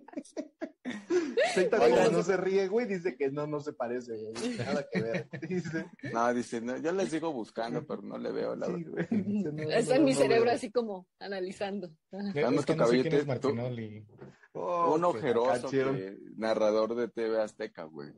Como 1.70 2.12
no 2.12 2.22
se 2.24 2.38
ríe, 2.38 2.68
güey, 2.68 2.86
dice 2.86 3.16
que 3.16 3.32
no, 3.32 3.48
no 3.48 3.60
se 3.60 3.74
parece, 3.74 4.14
güey. 4.18 4.58
Nada 4.58 4.86
que 4.92 5.02
ver. 5.02 5.30
Dice. 5.48 5.86
No, 6.14 6.34
dice, 6.34 6.62
no, 6.62 6.78
yo 6.78 6.92
le 6.92 7.08
sigo 7.08 7.34
buscando, 7.34 7.86
pero 7.86 8.02
no 8.02 8.18
le 8.18 8.32
veo 8.32 8.56
la 8.56 8.68
Sí, 8.68 8.84
güey. 8.84 9.08
Dice, 9.10 9.52
no, 9.52 9.64
Está 9.72 9.94
no, 9.96 10.00
en 10.00 10.06
mi 10.06 10.14
cerebro 10.14 10.52
así 10.52 10.72
como 10.72 11.08
analizando. 11.20 11.90
Dame 12.12 12.34
tu 12.34 12.52
no 12.52 12.60
sé 12.60 12.66
quién 12.66 12.78
caballete, 12.78 13.16
es 13.18 13.22
tú- 13.24 13.28
Martinoli. 13.28 14.06
Oh, 14.54 14.94
un 14.96 15.02
qué 15.02 15.06
ojeroso 15.08 15.70
que- 15.70 16.18
narrador 16.38 16.96
de 16.96 17.08
TV 17.08 17.42
Azteca, 17.42 17.84
güey. 17.84 18.12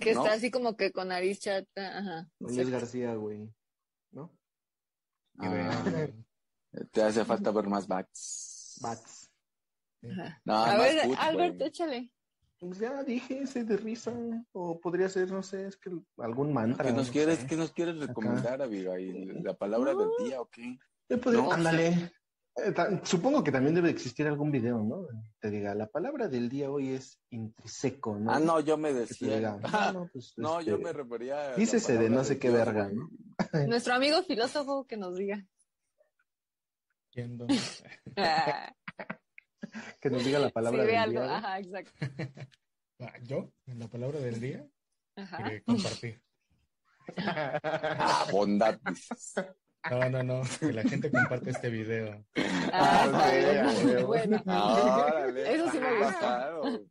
Que 0.00 0.12
¿No? 0.14 0.22
está 0.24 0.34
así 0.36 0.50
como 0.50 0.76
que 0.76 0.90
con 0.92 1.08
nariz 1.08 1.40
chata. 1.40 1.98
Ajá. 1.98 2.28
Luis 2.40 2.68
García, 2.68 3.14
güey. 3.14 3.48
¿No? 4.10 4.30
Ah, 5.38 5.84
te 6.90 7.02
hace 7.02 7.24
falta 7.24 7.50
ver 7.50 7.66
más 7.68 7.86
bats. 7.86 8.78
Bats. 8.80 9.30
Ajá. 10.02 10.40
No, 10.44 10.54
A 10.64 10.66
más 10.66 10.78
ver, 10.78 11.16
Albert, 11.18 11.60
échale. 11.62 12.10
Pues 12.58 12.78
ya 12.78 13.02
dije 13.04 13.42
ese 13.42 13.64
de 13.64 13.76
risa. 13.76 14.12
O 14.52 14.80
podría 14.80 15.08
ser, 15.08 15.30
no 15.30 15.42
sé, 15.42 15.66
es 15.66 15.76
que 15.76 15.90
algún 16.18 16.52
mantra. 16.52 16.86
¿Qué 16.86 16.92
nos 16.92 17.06
no 17.08 17.12
quieres, 17.12 17.38
sé. 17.40 17.46
qué 17.46 17.56
nos 17.56 17.72
quieres 17.72 17.98
recomendar, 17.98 18.62
Abigail? 18.62 19.42
¿La 19.42 19.54
palabra 19.54 19.94
del 19.94 20.08
día 20.26 20.40
o 20.40 20.46
qué? 20.48 20.78
Podría- 21.22 21.42
No, 21.42 21.52
ándale. 21.52 22.12
Eh, 22.56 22.72
supongo 23.02 23.42
que 23.42 23.50
también 23.50 23.74
debe 23.74 23.90
existir 23.90 24.26
algún 24.28 24.52
video, 24.52 24.78
¿no? 24.82 25.06
Te 25.40 25.50
diga, 25.50 25.74
la 25.74 25.88
palabra 25.88 26.28
del 26.28 26.48
día 26.48 26.70
hoy 26.70 26.90
es 26.90 27.20
intriseco, 27.30 28.16
¿no? 28.16 28.30
Ah, 28.32 28.38
no, 28.38 28.60
yo 28.60 28.76
me 28.76 28.92
decía. 28.92 29.36
diga, 29.36 29.58
no, 29.92 30.08
pues, 30.12 30.34
no, 30.36 30.60
yo 30.60 30.74
este, 30.76 30.84
me 30.84 30.92
refería 30.92 31.52
a. 31.52 31.56
dícese 31.56 31.98
de 31.98 32.10
no 32.10 32.22
sé 32.22 32.38
qué 32.38 32.50
Dios, 32.50 32.64
verga. 32.64 32.90
¿no? 32.92 33.08
Nuestro 33.66 33.94
amigo 33.94 34.22
filósofo 34.22 34.86
que 34.86 34.96
nos 34.96 35.16
diga. 35.16 35.44
Ah, 38.16 38.72
Que 40.00 40.08
nos 40.10 40.24
diga 40.24 40.38
la 40.38 40.50
palabra 40.50 40.82
sí, 40.82 40.86
del 40.88 40.96
algo. 40.96 41.20
día. 41.20 41.26
¿no? 41.26 41.34
Ajá, 41.34 41.58
exacto. 41.58 41.92
Ah, 43.00 43.12
¿Yo? 43.24 43.52
En 43.66 43.78
la 43.80 43.88
palabra 43.88 44.20
del 44.20 44.40
día, 44.40 44.64
Ajá. 45.16 45.52
eh, 45.52 45.62
compartir. 45.64 46.22
Ah, 47.18 48.26
bondad, 48.32 48.78
dices. 48.88 49.34
No, 49.90 50.08
no, 50.10 50.22
no, 50.22 50.42
que 50.60 50.72
la 50.72 50.82
gente 50.82 51.10
comparte 51.10 51.50
este 51.50 51.68
video. 51.70 52.24
Ah, 52.72 53.10
Ah. 53.12 54.02
Bueno. 54.06 54.42
Ah, 54.46 55.04
órale. 55.06 55.54
Eso 55.54 55.70
sí 55.70 55.78
me 55.78 55.90
gusta. 55.98 56.20
Pasado. 56.20 56.86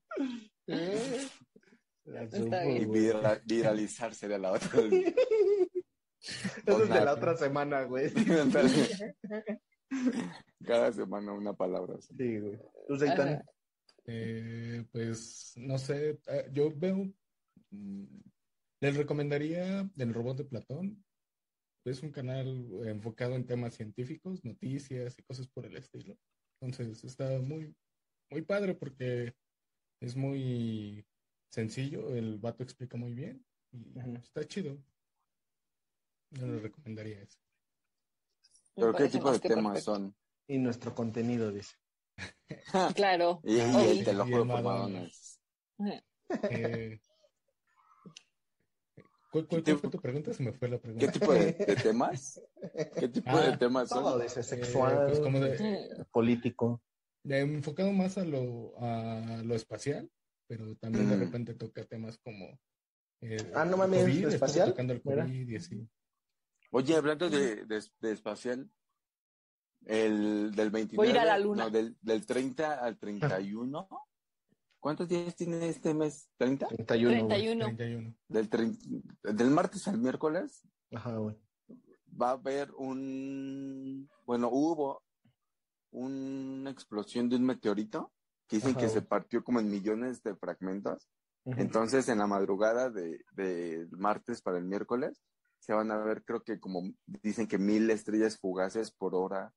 Está 2.06 2.66
Y 2.66 2.80
bien. 2.86 2.92
vira- 2.92 3.42
viralizar 3.46 4.14
sería 4.14 4.38
la 4.38 4.52
otra. 4.52 4.70
Eso 6.66 6.84
es 6.84 6.90
de 6.90 7.04
la 7.06 7.14
otra 7.14 7.36
semana, 7.36 7.84
güey. 7.84 8.12
Cada 10.66 10.92
semana 10.92 11.34
una 11.34 11.54
palabra. 11.54 11.96
así. 11.98 12.14
Sí, 12.18 12.40
güey. 12.40 12.58
¿Tú? 12.88 12.94
Ajá. 13.06 13.44
Eh, 14.06 14.84
pues, 14.92 15.54
no 15.58 15.78
sé, 15.78 16.20
eh, 16.28 16.50
yo 16.52 16.72
veo, 16.76 17.10
mm, 17.72 18.04
les 18.82 18.96
recomendaría 18.98 19.90
El 19.98 20.14
Robot 20.14 20.38
de 20.38 20.46
Platón. 20.46 21.04
Es 21.86 22.02
un 22.02 22.12
canal 22.12 22.48
enfocado 22.86 23.36
en 23.36 23.46
temas 23.46 23.76
científicos, 23.76 24.44
noticias 24.46 25.18
y 25.18 25.24
cosas 25.24 25.48
por 25.48 25.66
el 25.66 25.76
estilo. 25.76 26.18
Entonces, 26.62 27.04
está 27.04 27.40
muy, 27.40 27.76
muy 28.30 28.42
padre 28.42 28.74
porque 28.74 29.36
es 30.02 30.16
muy 30.16 31.06
sencillo, 31.50 32.16
el 32.16 32.40
vato 32.40 32.64
explica 32.64 32.98
muy 32.98 33.14
bien 33.14 33.46
y 33.72 33.94
está 34.16 34.46
chido. 34.46 34.78
Yo 36.32 36.48
les 36.48 36.62
recomendaría 36.62 37.22
eso. 37.22 37.38
¿Pero 38.76 38.94
qué 38.94 39.08
tipo 39.08 39.32
de 39.32 39.40
temas 39.40 39.74
perfecto. 39.74 39.96
son? 39.96 40.16
Y 40.48 40.58
nuestro 40.58 40.96
contenido, 40.96 41.52
dice. 41.52 41.76
Claro. 42.96 43.42
Y, 43.44 43.58
y 43.58 43.60
el 43.60 44.06
te 44.06 44.14
lo 44.14 44.28
y 44.28 44.32
juro 44.32 44.48
por 44.48 44.64
Madonna. 44.64 45.08
Madonna. 45.78 46.04
Eh, 46.50 47.00
¿cuál, 49.34 49.48
cuál- 49.48 49.64
cuál 49.64 49.78
fue 49.80 49.90
tu 49.90 50.00
pregunta? 50.00 50.34
Se 50.34 50.44
me 50.44 50.54
fue 50.54 50.70
la 50.70 50.78
pregunta. 50.80 51.06
¿Qué 51.06 51.12
tipo 51.12 51.34
de, 51.34 51.52
de 51.54 51.76
temas? 51.76 52.40
¿Qué 53.00 53.08
tipo 53.10 53.32
Ah, 53.32 53.42
de 53.42 53.58
temas 53.58 53.90
Todo, 53.90 54.12
son? 54.14 54.22
dice 54.22 54.40
Eh, 54.40 54.44
sexual, 54.44 55.06
pues 55.08 55.20
como 55.20 55.40
de- 55.40 56.06
político. 56.12 56.82
Ya 57.26 57.40
enfocado 57.40 57.92
más 57.92 58.18
a 58.18 58.24
lo, 58.26 58.74
a 58.80 59.42
lo 59.44 59.56
espacial, 59.56 60.10
pero 60.48 60.76
también 60.76 61.10
de 61.10 61.16
Mm. 61.18 61.20
repente 61.20 61.54
toca 61.56 61.84
temas 61.86 62.18
como. 62.20 62.60
eh, 63.22 63.38
Ah, 63.56 63.66
no 63.66 63.78
mames, 63.78 64.04
COVID, 64.04 64.28
¿espacial? 64.28 64.70
tocando 64.70 64.94
el. 64.94 65.02
COVID 65.02 65.50
y 65.50 65.56
así. 65.56 65.88
Oye, 66.72 66.96
hablando 66.96 67.30
de, 67.30 67.66
de, 67.66 67.84
de 68.02 68.12
espacial, 68.12 68.70
el 69.86 70.52
del 70.56 70.70
29, 70.72 70.96
Voy 70.96 71.08
a 71.08 71.12
ir 71.12 71.18
a 71.20 71.26
la 71.26 71.38
luna. 71.38 71.64
no, 71.66 71.70
del, 71.70 71.98
del 72.02 72.26
30 72.26 72.84
al 72.84 72.98
31, 72.98 73.88
¿cuántos 74.84 75.08
días 75.08 75.34
tiene 75.36 75.68
este 75.70 75.94
mes? 75.94 76.30
¿30? 76.38 76.68
31. 76.68 77.26
güey. 77.26 77.28
31. 77.30 77.66
31. 77.78 78.16
Del, 78.28 78.50
trein- 78.50 78.78
del 79.24 79.50
martes 79.50 79.88
al 79.88 79.98
miércoles 79.98 80.62
Ajá, 80.94 81.16
güey. 81.18 81.38
va 82.22 82.30
a 82.30 82.34
haber 82.34 82.72
un, 82.74 84.10
bueno, 84.26 84.50
hubo 84.52 85.02
una 85.92 86.70
explosión 86.70 87.30
de 87.30 87.38
un 87.38 87.46
meteorito 87.46 88.12
que 88.48 88.58
dicen 88.58 88.72
Ajá, 88.72 88.80
que 88.82 88.86
güey. 88.88 88.94
se 88.96 89.02
partió 89.02 89.44
como 89.44 89.60
en 89.60 89.70
millones 89.72 90.22
de 90.24 90.36
fragmentos. 90.36 91.10
Entonces, 91.46 92.08
en 92.10 92.20
la 92.20 92.28
madrugada 92.28 92.90
de, 92.90 93.20
de 93.34 93.88
martes 93.92 94.42
para 94.42 94.58
el 94.58 94.64
miércoles, 94.66 95.22
se 95.60 95.74
van 95.74 95.92
a 95.92 95.98
ver, 95.98 96.24
creo 96.24 96.42
que 96.44 96.60
como 96.60 96.82
dicen 97.22 97.48
que 97.48 97.58
mil 97.58 97.90
estrellas 97.90 98.38
fugaces 98.38 98.92
por 98.92 99.14
hora 99.16 99.54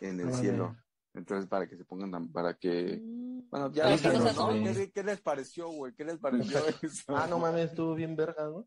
en 0.00 0.20
el 0.20 0.32
cielo. 0.34 0.76
Entonces, 1.16 1.48
para 1.48 1.66
que 1.66 1.76
se 1.76 1.84
pongan, 1.84 2.10
tan- 2.10 2.28
para 2.30 2.54
que, 2.54 3.00
Mm. 3.02 3.48
bueno, 3.50 3.72
ya 3.72 3.88
no. 3.90 3.96
¿Qué, 3.96 4.90
qué 4.92 5.02
les 5.02 5.20
pareció, 5.20 5.68
güey? 5.70 5.94
¿Qué 5.94 6.04
les 6.04 6.18
pareció 6.18 6.58
eso? 6.82 7.16
Ah, 7.16 7.26
no 7.28 7.38
mames, 7.38 7.70
estuvo 7.70 7.94
bien 7.94 8.14
verga, 8.14 8.44
¿no? 8.44 8.66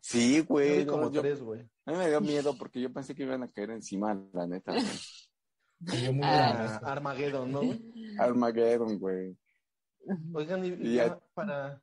Sí, 0.00 0.40
güey. 0.40 0.84
como 0.86 1.10
yo- 1.10 1.22
tres, 1.22 1.40
güey. 1.42 1.62
a 1.86 1.92
mí 1.92 1.96
me 1.98 2.08
dio 2.08 2.20
miedo 2.20 2.54
porque 2.58 2.80
yo 2.80 2.92
pensé 2.92 3.14
que 3.14 3.22
iban 3.22 3.42
a 3.42 3.48
caer 3.48 3.70
encima, 3.70 4.14
la 4.32 4.46
neta. 4.46 4.72
güey. 4.72 4.84
Me 5.80 5.96
dio 5.96 6.12
muy 6.12 6.22
Ah. 6.24 6.80
Armageddon, 6.84 7.50
¿no, 7.50 7.58
güey? 7.60 7.82
Armageddon, 8.18 8.98
güey. 8.98 9.36
Oigan, 10.34 10.64
y, 10.64 10.94
ya 10.94 11.06
ya- 11.06 11.20
para, 11.34 11.82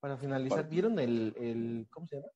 para 0.00 0.16
finalizar, 0.16 0.58
Para- 0.60 0.68
¿vieron 0.68 0.98
el, 0.98 1.34
el, 1.38 1.86
¿cómo 1.90 2.06
se 2.06 2.16
llama? 2.16 2.28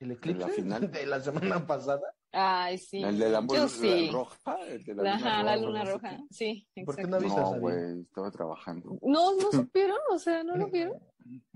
El 0.00 0.12
eclipse 0.12 0.40
¿La 0.40 0.48
final? 0.48 0.90
de 0.90 1.06
la 1.06 1.20
semana 1.20 1.64
pasada. 1.66 2.14
Ay, 2.32 2.78
sí. 2.78 3.02
El 3.02 3.18
de 3.18 3.28
la, 3.28 3.40
Yo 3.46 3.54
la 3.54 3.68
sí. 3.68 4.08
roja, 4.10 4.56
el 4.68 4.84
de 4.84 4.94
la, 4.94 5.14
Ajá, 5.14 5.42
la 5.42 5.54
roja, 5.56 5.66
luna 5.66 5.78
no 5.80 5.84
sé 5.86 5.92
roja. 5.92 6.18
Sí, 6.30 6.68
¿Por 6.86 6.96
qué 6.96 7.02
exacto. 7.02 7.08
no 7.08 7.16
avisas, 7.16 7.52
No, 7.52 7.60
güey, 7.60 8.00
estaba 8.02 8.30
trabajando. 8.30 8.98
No, 9.02 9.34
no 9.36 9.50
supieron, 9.52 9.98
o 10.12 10.18
sea, 10.18 10.42
no 10.42 10.56
lo 10.56 10.68
vieron. 10.70 10.98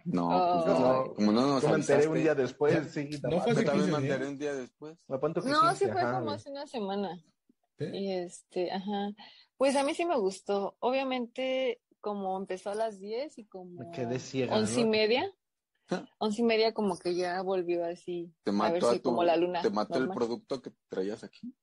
No, 0.05 0.29
Oh. 0.29 0.65
pues 0.65 0.79
no. 0.79 1.15
Como 1.15 1.33
no 1.33 1.47
nos 1.47 1.63
Yo 1.63 1.69
me 1.71 1.75
enteré 1.77 2.07
un 2.07 2.15
día 2.15 2.35
después, 2.35 2.93
sí. 2.93 3.09
No 3.23 3.41
fue 3.41 3.55
Yo 3.55 3.65
también 3.65 3.87
15 3.87 3.91
me 3.93 3.99
enteré 3.99 4.27
un 4.29 4.39
día 4.39 4.55
después. 4.55 4.99
No, 5.09 5.21
15, 5.21 5.75
sí 5.77 5.91
fue 5.91 6.01
ajá, 6.03 6.19
como 6.19 6.31
hace 6.33 6.51
una 6.51 6.67
semana. 6.67 7.25
¿Sí? 7.79 7.85
Y 7.93 8.13
este, 8.13 8.71
ajá. 8.71 9.11
Pues 9.57 9.75
a 9.77 9.85
mí 9.85 9.95
sí 9.95 10.05
me 10.05 10.19
gustó. 10.19 10.77
Obviamente, 10.81 11.81
como 12.01 12.37
empezó 12.37 12.71
a 12.71 12.75
las 12.75 13.01
10 13.01 13.39
y 13.39 13.45
como 13.47 13.81
Me 13.81 13.91
quedé 13.93 14.19
ciega, 14.19 14.55
once 14.57 14.81
y 14.81 14.85
media. 14.87 15.33
Once 16.19 16.41
y 16.41 16.45
media 16.45 16.73
como 16.73 16.99
que 16.99 17.15
ya 17.15 17.41
volvió 17.43 17.85
así. 17.85 18.33
Te 18.43 18.51
a 18.51 18.53
ver 18.55 18.73
mató 18.73 18.89
a, 18.89 18.93
si 18.93 18.99
tu, 19.01 19.11
como 19.11 19.25
la 19.25 19.37
luna. 19.37 19.63
te 19.63 19.71
mató 19.71 19.99
el 19.99 20.09
producto 20.09 20.61
que 20.63 20.73
traías 20.89 21.25
aquí. 21.25 21.55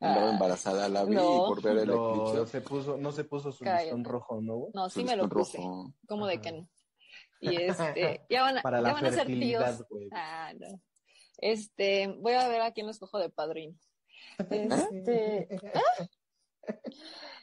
Andaba 0.00 0.28
Ah, 0.28 0.32
embarazada 0.32 0.88
la 0.88 1.04
vi 1.04 1.14
no. 1.14 1.22
y 1.22 1.48
por 1.48 1.62
ver 1.62 1.78
el 1.78 1.86
No, 1.88 2.32
eclipse. 2.32 2.50
se 2.50 2.60
puso, 2.60 2.96
no 2.96 3.12
se 3.12 3.22
puso 3.24 3.52
su 3.52 3.62
Cállate. 3.64 3.84
listón 3.84 4.04
rojo, 4.04 4.40
¿no? 4.40 4.66
No, 4.74 4.90
sí 4.90 5.04
me 5.04 5.14
lo 5.16 5.28
puse. 5.28 5.58
rojo. 5.58 5.94
¿Cómo 6.08 6.26
de 6.26 6.40
que 6.40 6.52
no? 6.52 6.68
Y 7.40 7.56
este, 7.56 8.24
ya 8.28 8.42
van 8.42 8.58
a, 8.58 8.62
Para 8.62 8.78
ya 8.78 8.82
la 8.82 8.92
van 8.94 9.06
a 9.06 9.12
ser 9.12 9.26
tíos. 9.26 9.84
Ah, 10.12 10.52
no. 10.58 10.80
Este, 11.38 12.08
voy 12.20 12.32
a 12.34 12.48
ver 12.48 12.60
a 12.62 12.72
quién 12.72 12.86
los 12.86 12.98
cojo 12.98 13.18
de 13.18 13.30
padrino. 13.30 13.76
Este, 14.50 15.48
¿ah? 15.74 16.08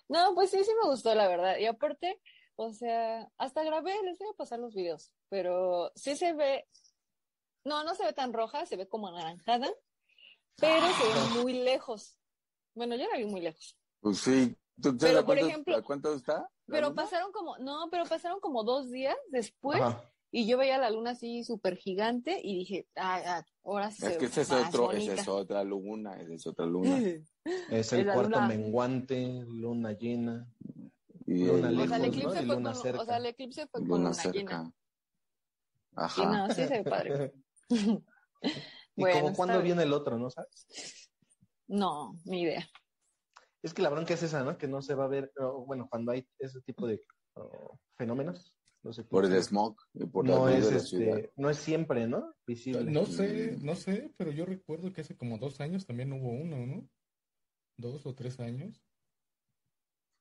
No, 0.07 0.33
pues 0.35 0.49
sí, 0.51 0.63
sí 0.63 0.71
me 0.81 0.89
gustó, 0.89 1.13
la 1.15 1.27
verdad. 1.27 1.57
Y 1.57 1.65
aparte, 1.65 2.19
o 2.61 2.73
sea, 2.73 3.31
hasta 3.37 3.63
grabé, 3.63 3.93
les 4.03 4.17
voy 4.19 4.27
a 4.33 4.37
pasar 4.37 4.59
los 4.59 4.75
videos, 4.75 5.13
pero 5.29 5.91
sí 5.95 6.15
se 6.17 6.33
ve, 6.33 6.65
no, 7.63 7.83
no 7.85 7.95
se 7.95 8.03
ve 8.05 8.11
tan 8.11 8.33
roja, 8.33 8.65
se 8.65 8.75
ve 8.75 8.87
como 8.87 9.07
anaranjada, 9.07 9.69
pero 10.57 10.85
se 10.87 11.07
ve 11.37 11.41
muy 11.43 11.53
lejos. 11.53 12.17
Bueno, 12.75 12.95
yo 12.97 13.07
la 13.09 13.17
vi 13.17 13.25
muy 13.25 13.39
lejos. 13.41 13.77
Pues 14.01 14.17
sí. 14.19 14.57
¿Tú 14.81 14.89
sabes 14.97 14.99
Pero, 15.01 15.19
a 15.19 15.25
por 15.25 15.35
cuánto- 15.37 15.47
ejemplo- 15.47 15.75
a 15.77 15.81
cuánto 15.83 16.13
está? 16.15 16.33
la 16.39 16.49
Pero 16.67 16.89
luna? 16.89 17.01
pasaron 17.03 17.31
como, 17.31 17.57
no, 17.59 17.87
pero 17.91 18.03
pasaron 18.05 18.39
como 18.41 18.63
dos 18.63 18.89
días 18.91 19.15
después 19.29 19.81
Ajá. 19.81 20.09
y 20.31 20.45
yo 20.47 20.57
veía 20.57 20.77
la 20.77 20.89
luna 20.89 21.11
así 21.11 21.43
súper 21.43 21.75
gigante 21.77 22.39
y 22.43 22.57
dije, 22.59 22.87
ah, 22.95 23.21
ah, 23.25 23.45
ahora 23.63 23.89
sí. 23.91 24.05
Es 24.05 24.13
se 24.13 24.17
que 24.17 24.25
ve 24.25 24.31
ese 24.31 24.41
es 24.41 24.49
más 24.49 24.67
otro, 24.69 24.83
bonita. 24.87 25.13
esa 25.13 25.21
es 25.21 25.27
otra 25.29 25.63
luna, 25.63 26.21
esa 26.21 26.33
es 26.33 26.45
otra 26.47 26.65
luna. 26.65 26.97
Es 27.71 27.93
el 27.93 28.01
Es 28.07 28.13
cuarto 28.13 28.29
luna. 28.31 28.47
menguante, 28.47 29.43
luna 29.47 29.93
llena. 29.93 30.47
Y 31.29 31.45
Luna 31.45 31.69
el- 31.69 31.79
O 31.79 31.87
sea, 31.87 31.97
el 31.97 32.05
eclipse 32.05 32.29
fue 32.37 32.55
luna 32.55 32.71
con, 32.73 32.81
cerca. 32.81 33.01
o 33.01 33.05
sea, 33.05 33.17
el 33.17 33.25
eclipse 33.27 33.67
fue 33.67 33.81
con 33.81 33.87
luna 33.87 34.13
cerca. 34.13 34.39
llena. 34.39 34.73
Y 35.91 35.95
Ajá. 35.95 36.25
no, 36.25 36.47
sí 36.53 36.67
se 36.67 36.81
ve 36.81 36.83
padre. 36.83 37.33
¿Y 38.95 39.01
Bueno, 39.01 39.21
como 39.21 39.35
cuándo 39.35 39.61
viene 39.61 39.83
el 39.83 39.93
otro, 39.93 40.17
no 40.17 40.31
sabes? 40.31 41.11
No, 41.67 42.15
ni 42.25 42.41
idea. 42.41 42.67
Es 43.61 43.75
que 43.75 43.83
la 43.83 43.89
bronca 43.89 44.15
es 44.15 44.23
esa, 44.23 44.43
¿no? 44.43 44.57
Que 44.57 44.67
no 44.67 44.81
se 44.81 44.95
va 44.95 45.05
a 45.05 45.07
ver, 45.07 45.31
bueno, 45.67 45.87
cuando 45.87 46.11
hay 46.13 46.27
ese 46.39 46.61
tipo 46.61 46.87
de 46.87 46.99
o, 47.35 47.77
fenómenos, 47.95 48.55
no 48.81 48.91
sé. 48.91 49.03
Por 49.03 49.25
el 49.25 49.43
smog 49.43 49.77
y 49.93 50.07
por 50.07 50.27
la 50.27 50.35
no 50.35 50.49
es, 50.49 50.65
de 50.65 50.71
la 50.71 50.77
este, 50.77 51.31
no 51.35 51.49
es 51.51 51.57
siempre, 51.57 52.07
¿no? 52.07 52.33
Visible. 52.47 52.89
No 52.89 53.05
sé, 53.05 53.55
no 53.61 53.75
sé, 53.75 54.11
pero 54.17 54.31
yo 54.31 54.45
recuerdo 54.45 54.91
que 54.91 55.01
hace 55.01 55.15
como 55.15 55.37
dos 55.37 55.61
años 55.61 55.85
también 55.85 56.11
hubo 56.11 56.29
uno, 56.31 56.65
¿no? 56.65 56.89
Dos 57.77 58.05
o 58.07 58.15
tres 58.15 58.39
años. 58.39 58.81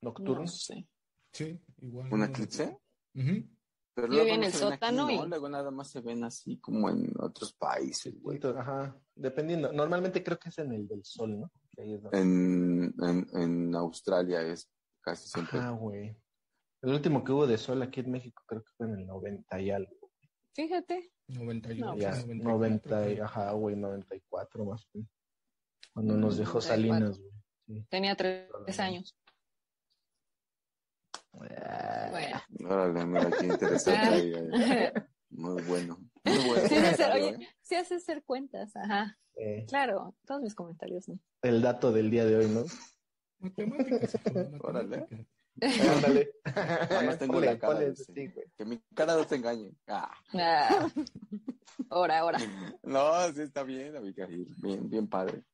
Nocturno. 0.01 0.43
No 0.43 0.47
sé. 0.47 0.87
Sí, 1.39 1.61
igual. 1.83 2.13
¿Un 2.13 2.19
no 2.21 2.25
eclipse? 2.27 2.79
Ujú. 3.15 3.49
Pero 3.95 4.09
luego 4.09 4.29
en 4.29 4.41
no 4.41 4.47
el 4.47 4.53
se 4.53 4.59
ven 4.65 4.73
aquí, 4.73 4.75
sótano 4.75 5.07
¿no? 5.07 5.11
y- 5.25 5.29
Luego 5.29 5.49
nada 5.49 5.71
más 5.71 5.89
se 5.91 6.01
ven 6.01 6.23
así 6.25 6.59
como 6.59 6.89
en 6.91 7.13
otros 7.19 7.53
países, 7.55 8.21
güey. 8.21 8.37
Entonces, 8.37 8.61
Ajá, 8.61 8.97
dependiendo. 9.15 9.73
Normalmente 9.73 10.23
creo 10.23 10.39
que 10.39 10.49
es 10.51 10.59
en 10.59 10.73
el 10.73 10.87
del 10.87 11.05
sol, 11.05 11.41
¿no? 11.41 11.51
Es 11.77 12.01
En, 12.13 12.95
en, 13.01 13.27
en 13.35 13.75
Australia 13.75 14.43
es 14.43 14.69
casi 15.01 15.29
siempre. 15.29 15.59
Ajá, 15.59 15.71
güey. 15.71 16.17
El 16.83 16.91
último 16.95 17.25
que 17.25 17.33
hubo 17.33 17.47
de 17.47 17.59
sol 17.59 17.83
aquí 17.83 18.01
en 18.01 18.11
México 18.13 18.43
creo 18.47 18.63
que 18.63 18.71
fue 18.77 18.87
en 18.87 18.95
el 19.01 19.07
90 19.07 19.61
y 19.61 19.71
algo. 19.71 20.11
Fíjate. 20.55 21.13
98, 21.29 21.85
No, 21.85 21.97
Ya, 21.99 22.11
94, 22.13 22.51
90 22.51 23.11
y, 23.11 23.15
creo. 23.15 23.25
ajá, 23.25 23.53
güey, 23.53 23.77
94 23.77 24.65
más 24.65 24.85
o 24.85 24.89
menos. 24.95 25.11
Cuando 25.93 26.17
nos 26.17 26.37
dejó 26.39 26.59
94. 26.61 27.13
Salinas, 27.15 27.21
güey. 27.67 27.85
Tenía 27.91 28.15
tres 28.17 28.79
años. 28.79 29.17
Bueno. 32.11 32.43
Órale, 32.69 33.07
mira, 33.07 33.31
qué 33.39 33.47
interesante. 33.47 34.07
Abigail. 34.07 34.93
Muy 35.31 35.63
bueno. 35.63 35.99
Muy 36.25 36.39
bueno. 36.47 36.69
Sí, 36.69 36.75
hace 36.77 36.97
ser, 36.97 37.09
comentario, 37.11 37.15
oye, 37.15 37.45
¿eh? 37.45 37.49
sí 37.63 37.75
hace 37.75 37.95
hacer 37.97 38.23
cuentas, 38.25 38.77
ajá. 38.77 39.19
Eh, 39.37 39.65
Claro, 39.69 40.15
todos 40.27 40.43
mis 40.43 40.55
comentarios, 40.55 41.09
¿no? 41.09 41.19
el 41.43 41.63
dato 41.63 41.93
del 41.93 42.11
día 42.11 42.25
de 42.25 42.37
hoy, 42.37 42.49
¿no? 42.49 42.65
Matemáticas, 43.39 44.19
Órale. 44.61 45.07
Ándale. 45.61 46.31
Nada 46.45 47.03
más 47.03 47.19
tengo 47.19 47.41
la 47.41 47.59
cara. 47.59 47.81
dice. 47.81 48.05
sí, 48.05 48.27
güey. 48.29 48.47
Que 48.57 48.65
mi 48.65 48.79
cara 48.95 49.15
no 49.15 49.27
te 49.27 49.37
engañe. 49.37 49.73
Ah. 49.87 50.11
Ah. 50.35 50.89
Ahora, 51.91 52.19
ahora. 52.19 52.39
No, 52.83 53.33
sí 53.33 53.43
está 53.43 53.63
bien, 53.63 53.97
Abigail. 53.97 54.53
Bien, 54.59 54.89
bien 54.89 55.09
padre. 55.09 55.45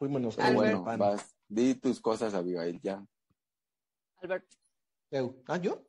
Albert. 0.00 0.38
el 0.38 0.54
bueno, 0.54 0.84
vas. 0.98 1.34
Di 1.48 1.74
tus 1.74 2.00
cosas, 2.00 2.34
Abigail, 2.34 2.80
ya. 2.82 3.04
Albert. 4.16 4.46
Eu. 5.14 5.26
¿Ah, 5.46 5.58
yo? 5.58 5.86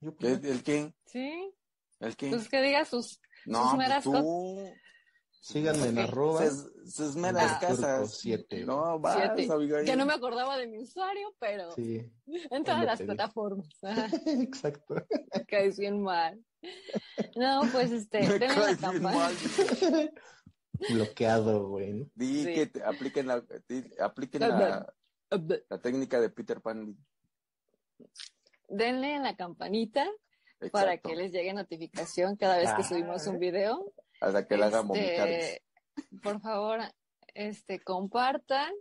¿Yo 0.00 0.14
¿Qué, 0.16 0.36
primero? 0.36 0.52
¿El 0.52 0.62
qué? 0.62 0.94
Sí, 1.06 1.50
¿El 2.00 2.14
qué? 2.16 2.28
pues 2.28 2.48
que 2.50 2.60
diga 2.60 2.84
sus. 2.84 3.20
no, 3.46 3.60
sus 3.62 3.68
pues 3.74 3.78
meras 3.78 4.04
tú. 4.04 4.70
Síganme 5.40 5.88
en 5.88 5.98
arroba. 5.98 6.46
Sus, 6.46 6.94
sus 6.94 7.16
meras 7.16 7.52
Ah. 7.54 7.58
casas. 7.60 8.18
Siete. 8.18 8.64
No, 8.64 8.98
vas, 8.98 9.30
Siete. 9.36 9.46
Ya 9.86 9.96
no 9.96 10.04
me 10.06 10.12
acordaba 10.14 10.56
de 10.58 10.66
mi 10.66 10.78
usuario, 10.78 11.34
pero 11.38 11.70
Sí, 11.72 12.00
en 12.26 12.64
todas 12.64 12.84
las 12.84 13.00
plataformas. 13.02 13.68
Exacto. 14.26 14.94
me 15.34 15.44
caes 15.46 15.78
bien 15.78 16.02
mal. 16.02 16.42
No, 17.36 17.62
pues 17.72 17.90
este, 17.92 18.20
Me 18.28 18.38
la 18.38 18.46
caes 18.46 18.66
bien 18.66 18.76
campana. 18.78 19.16
mal. 19.18 20.12
Bloqueado, 20.90 21.68
güey. 21.68 22.10
Di 22.14 22.44
Sí. 22.44 22.54
que 22.54 22.66
te 22.66 22.82
apliquen, 22.82 23.26
la, 23.26 23.40
di- 23.68 23.90
apliquen 24.00 24.40
la, 24.40 24.94
la 25.30 25.78
técnica 25.80 26.20
de 26.20 26.30
Peter 26.30 26.60
Pan. 26.60 26.96
la 28.68 29.36
campanita 29.36 30.02
Exacto. 30.60 30.70
para 30.72 30.98
que 30.98 31.16
les 31.16 31.32
llegue 31.32 31.52
notificación 31.52 32.36
cada 32.36 32.56
vez 32.58 32.70
que 32.74 32.82
Ah. 32.82 32.88
subimos 32.88 33.26
un 33.26 33.38
video. 33.38 33.92
Hasta 34.20 34.46
que 34.46 34.56
la 34.56 34.66
hagan 34.66 34.88
vomitar. 34.88 35.28
Este, 35.28 35.62
por 36.22 36.40
favor, 36.40 36.80
este, 37.34 37.80
compartan, 37.82 38.72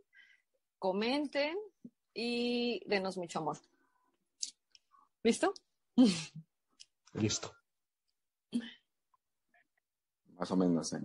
comenten 0.80 1.58
y 2.14 2.82
denos 2.88 3.18
mucho 3.18 3.40
amor. 3.40 3.58
¿Listo? 5.24 5.54
Listo. 7.14 7.54
Más 10.36 10.52
o 10.52 10.56
menos, 10.58 10.94
¿eh? 10.94 11.02